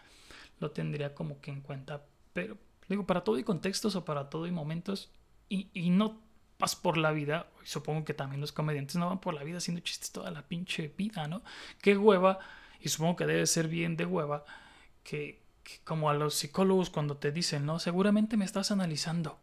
Lo 0.60 0.72
tendría 0.72 1.16
como 1.16 1.42
que 1.42 1.52
en 1.52 1.62
cuenta, 1.62 2.04
pero 2.34 2.58
Digo, 2.90 3.06
para 3.06 3.24
todo 3.24 3.38
y 3.38 3.44
contextos 3.44 3.96
o 3.96 4.04
para 4.04 4.30
todo 4.30 4.48
y 4.48 4.52
momentos. 4.52 5.12
Y, 5.48 5.70
y 5.74 5.92
no 5.92 6.20
vas 6.58 6.76
por 6.76 6.98
la 6.98 7.12
vida, 7.12 7.48
supongo 7.64 8.04
que 8.04 8.14
también 8.14 8.42
los 8.42 8.52
comediantes 8.52 8.98
no 8.98 9.08
van 9.08 9.22
por 9.22 9.34
la 9.34 9.44
vida 9.44 9.60
haciendo 9.60 9.82
chistes 9.82 10.12
toda 10.12 10.30
la 10.32 10.42
pinche 10.42 10.94
vida, 10.98 11.28
¿no? 11.28 11.42
Qué 11.82 11.96
hueva, 11.96 12.40
y 12.82 12.90
supongo 12.90 13.16
que 13.16 13.26
debe 13.26 13.48
ser 13.48 13.70
bien 13.70 13.96
de 13.96 14.06
hueva, 14.06 14.44
que, 15.10 15.41
como 15.84 16.12
a 16.12 16.14
los 16.14 16.36
psicólogos 16.36 16.91
cuando 16.91 17.18
te 17.18 17.32
dicen, 17.32 17.66
no, 17.66 17.80
seguramente 17.80 18.38
me 18.38 18.45
estás 18.45 18.70
analizando. 18.70 19.39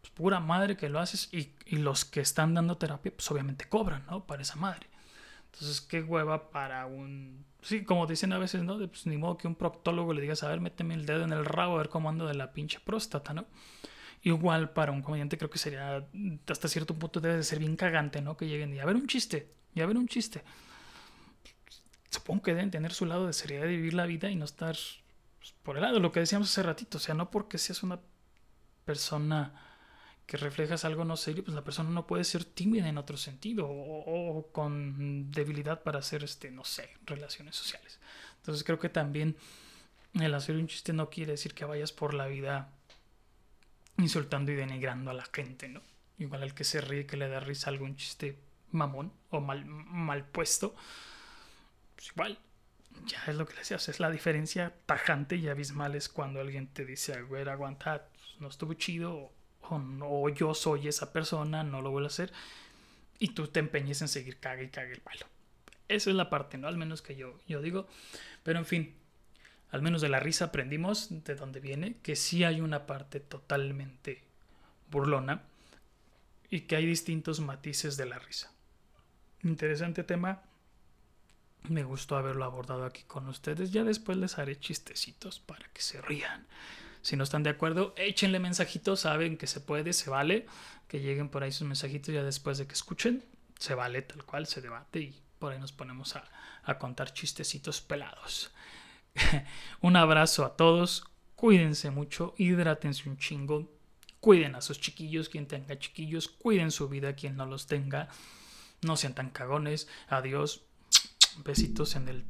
Pues 0.00 0.10
pura 0.10 0.40
madre 0.40 0.76
que 0.76 0.88
lo 0.88 0.98
haces 0.98 1.28
y, 1.32 1.52
y 1.64 1.76
los 1.76 2.04
que 2.04 2.20
están 2.20 2.54
dando 2.54 2.76
terapia, 2.76 3.12
pues 3.14 3.30
obviamente 3.30 3.66
cobran, 3.68 4.04
¿no? 4.06 4.26
Para 4.26 4.42
esa 4.42 4.56
madre. 4.56 4.88
Entonces, 5.52 5.80
qué 5.80 6.02
hueva 6.02 6.50
para 6.50 6.86
un... 6.86 7.44
Sí, 7.62 7.84
como 7.84 8.06
dicen 8.08 8.32
a 8.32 8.38
veces, 8.38 8.62
¿no? 8.64 8.78
Pues 8.78 9.06
ni 9.06 9.16
modo 9.16 9.36
que 9.36 9.46
un 9.46 9.54
proctólogo 9.54 10.12
le 10.12 10.22
digas, 10.22 10.42
a 10.42 10.48
ver, 10.48 10.60
méteme 10.60 10.94
el 10.94 11.06
dedo 11.06 11.22
en 11.22 11.32
el 11.32 11.44
rabo 11.44 11.74
a 11.74 11.78
ver 11.78 11.88
cómo 11.88 12.08
ando 12.08 12.26
de 12.26 12.34
la 12.34 12.52
pinche 12.52 12.80
próstata, 12.80 13.32
¿no? 13.32 13.46
Igual 14.22 14.70
para 14.70 14.90
un 14.90 15.02
comediante 15.02 15.38
creo 15.38 15.50
que 15.50 15.58
sería, 15.58 16.04
hasta 16.48 16.68
cierto 16.68 16.98
punto 16.98 17.20
debe 17.20 17.36
de 17.36 17.44
ser 17.44 17.60
bien 17.60 17.76
cagante, 17.76 18.22
¿no? 18.22 18.36
Que 18.36 18.48
lleguen 18.48 18.74
y 18.74 18.80
a 18.80 18.84
ver 18.86 18.96
un 18.96 19.06
chiste, 19.06 19.52
y 19.74 19.82
a 19.82 19.86
ver 19.86 19.96
un 19.96 20.08
chiste. 20.08 20.42
Supongo 22.10 22.42
que 22.42 22.54
deben 22.54 22.70
tener 22.70 22.92
su 22.92 23.06
lado 23.06 23.26
de 23.26 23.32
seriedad 23.32 23.62
de 23.62 23.68
vivir 23.68 23.94
la 23.94 24.06
vida 24.06 24.30
y 24.30 24.36
no 24.36 24.44
estar 24.44 24.76
pues, 25.40 25.54
por 25.62 25.76
el 25.76 25.82
lado, 25.82 26.00
lo 26.00 26.12
que 26.12 26.20
decíamos 26.20 26.50
hace 26.50 26.62
ratito, 26.62 26.98
o 26.98 27.00
sea, 27.00 27.14
no 27.14 27.30
porque 27.30 27.58
seas 27.58 27.82
una 27.82 28.00
persona 28.84 29.54
que 30.26 30.36
reflejas 30.36 30.84
algo 30.84 31.04
no 31.04 31.16
serio, 31.16 31.42
pues 31.42 31.54
la 31.54 31.64
persona 31.64 31.90
no 31.90 32.06
puede 32.06 32.22
ser 32.24 32.44
tímida 32.44 32.88
en 32.88 32.98
otro 32.98 33.16
sentido 33.16 33.66
o, 33.68 34.46
con 34.52 35.32
debilidad 35.32 35.82
para 35.82 35.98
hacer, 35.98 36.22
este, 36.22 36.50
no 36.52 36.64
sé, 36.64 36.90
relaciones 37.04 37.56
sociales. 37.56 37.98
Entonces 38.36 38.62
creo 38.62 38.78
que 38.78 38.88
también 38.88 39.36
el 40.14 40.34
hacer 40.34 40.56
un 40.56 40.68
chiste 40.68 40.92
no 40.92 41.10
quiere 41.10 41.32
decir 41.32 41.54
que 41.54 41.64
vayas 41.64 41.90
por 41.90 42.14
la 42.14 42.26
vida 42.26 42.70
insultando 43.98 44.52
y 44.52 44.54
denigrando 44.54 45.10
a 45.10 45.14
la 45.14 45.24
gente, 45.32 45.68
¿no? 45.68 45.82
Igual 46.18 46.42
al 46.42 46.54
que 46.54 46.64
se 46.64 46.80
ríe, 46.80 47.06
que 47.06 47.16
le 47.16 47.28
da 47.28 47.40
risa 47.40 47.70
algún 47.70 47.96
chiste 47.96 48.38
mamón 48.70 49.12
o 49.30 49.40
mal, 49.40 49.64
mal 49.64 50.24
puesto, 50.26 50.76
pues 52.00 52.12
igual, 52.12 52.38
ya 53.04 53.22
es 53.26 53.36
lo 53.36 53.44
que 53.44 53.52
le 53.52 53.58
decía, 53.58 53.76
es 53.76 54.00
la 54.00 54.10
diferencia 54.10 54.74
tajante 54.86 55.36
y 55.36 55.48
abismal 55.48 55.94
es 55.94 56.08
cuando 56.08 56.40
alguien 56.40 56.66
te 56.66 56.86
dice, 56.86 57.20
güey, 57.20 57.46
aguanta, 57.46 58.08
no 58.38 58.48
estuvo 58.48 58.72
chido 58.72 59.32
o, 59.60 60.28
yo 60.30 60.54
soy 60.54 60.88
esa 60.88 61.12
persona, 61.12 61.62
no 61.62 61.82
lo 61.82 61.90
vuelvo 61.90 62.06
a 62.06 62.08
hacer, 62.08 62.32
y 63.18 63.34
tú 63.34 63.48
te 63.48 63.60
empeñes 63.60 64.00
en 64.00 64.08
seguir 64.08 64.40
cague 64.40 64.64
y 64.64 64.68
cague 64.70 64.94
el 64.94 65.02
palo. 65.02 65.26
Esa 65.88 66.08
es 66.08 66.16
la 66.16 66.30
parte, 66.30 66.56
¿no? 66.56 66.68
Al 66.68 66.78
menos 66.78 67.02
que 67.02 67.16
yo, 67.16 67.38
yo 67.46 67.60
digo. 67.60 67.86
Pero 68.44 68.58
en 68.58 68.64
fin, 68.64 68.96
al 69.70 69.82
menos 69.82 70.00
de 70.00 70.08
la 70.08 70.20
risa 70.20 70.46
aprendimos 70.46 71.08
de 71.10 71.34
dónde 71.34 71.60
viene, 71.60 71.98
que 72.02 72.16
sí 72.16 72.44
hay 72.44 72.62
una 72.62 72.86
parte 72.86 73.20
totalmente 73.20 74.24
burlona 74.90 75.42
y 76.48 76.62
que 76.62 76.76
hay 76.76 76.86
distintos 76.86 77.40
matices 77.40 77.98
de 77.98 78.06
la 78.06 78.18
risa. 78.18 78.50
Interesante 79.42 80.02
tema. 80.02 80.42
Me 81.68 81.84
gustó 81.84 82.16
haberlo 82.16 82.44
abordado 82.44 82.84
aquí 82.84 83.02
con 83.04 83.28
ustedes. 83.28 83.70
Ya 83.70 83.84
después 83.84 84.18
les 84.18 84.38
haré 84.38 84.58
chistecitos 84.58 85.40
para 85.40 85.68
que 85.68 85.82
se 85.82 86.00
rían. 86.00 86.46
Si 87.02 87.16
no 87.16 87.24
están 87.24 87.42
de 87.42 87.50
acuerdo, 87.50 87.94
échenle 87.96 88.38
mensajitos, 88.38 89.00
saben 89.00 89.36
que 89.36 89.46
se 89.46 89.60
puede, 89.60 89.92
se 89.92 90.10
vale, 90.10 90.46
que 90.88 91.00
lleguen 91.00 91.28
por 91.28 91.42
ahí 91.42 91.52
sus 91.52 91.66
mensajitos 91.66 92.14
ya 92.14 92.22
después 92.22 92.58
de 92.58 92.66
que 92.66 92.74
escuchen, 92.74 93.24
se 93.58 93.74
vale 93.74 94.02
tal 94.02 94.24
cual, 94.24 94.46
se 94.46 94.60
debate 94.60 95.00
y 95.00 95.22
por 95.38 95.52
ahí 95.52 95.58
nos 95.58 95.72
ponemos 95.72 96.16
a, 96.16 96.24
a 96.62 96.78
contar 96.78 97.12
chistecitos 97.14 97.80
pelados. 97.80 98.50
un 99.80 99.96
abrazo 99.96 100.44
a 100.44 100.56
todos, 100.56 101.04
cuídense 101.36 101.90
mucho, 101.90 102.34
hidrátense 102.36 103.08
un 103.08 103.16
chingo, 103.16 103.70
cuiden 104.20 104.54
a 104.54 104.60
sus 104.60 104.78
chiquillos, 104.78 105.30
quien 105.30 105.46
tenga 105.46 105.78
chiquillos, 105.78 106.28
cuiden 106.28 106.70
su 106.70 106.88
vida, 106.88 107.14
quien 107.14 107.36
no 107.36 107.46
los 107.46 107.66
tenga, 107.66 108.08
no 108.82 108.96
sean 108.96 109.14
tan 109.14 109.30
cagones, 109.30 109.88
adiós, 110.08 110.62
besitos 111.44 111.96
en 111.96 112.08
el... 112.08 112.24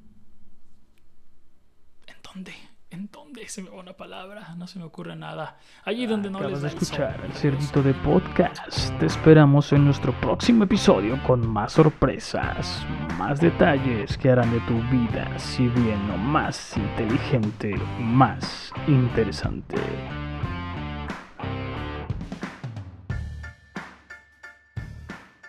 ¿En 2.06 2.16
dónde? 2.22 2.54
¿En 2.90 3.08
dónde 3.12 3.48
se 3.48 3.62
me 3.62 3.70
va 3.70 3.76
una 3.78 3.92
palabra? 3.92 4.54
No 4.56 4.66
se 4.66 4.80
me 4.80 4.84
ocurre 4.84 5.14
nada. 5.14 5.58
Allí 5.84 6.06
donde 6.06 6.28
no 6.28 6.38
Acabas 6.38 6.62
les 6.62 6.72
de 6.72 6.78
escuchar 6.78 7.20
el 7.24 7.32
cerdito 7.32 7.82
de 7.82 7.94
podcast. 7.94 8.98
Te 8.98 9.06
esperamos 9.06 9.72
en 9.72 9.84
nuestro 9.84 10.12
próximo 10.20 10.64
episodio 10.64 11.22
con 11.24 11.46
más 11.46 11.74
sorpresas, 11.74 12.84
más 13.16 13.40
detalles 13.40 14.18
que 14.18 14.30
harán 14.30 14.50
de 14.50 14.60
tu 14.60 14.74
vida, 14.90 15.38
si 15.38 15.68
bien 15.68 16.04
no 16.08 16.16
más 16.16 16.76
inteligente, 16.76 17.76
más 18.00 18.72
interesante. 18.88 19.76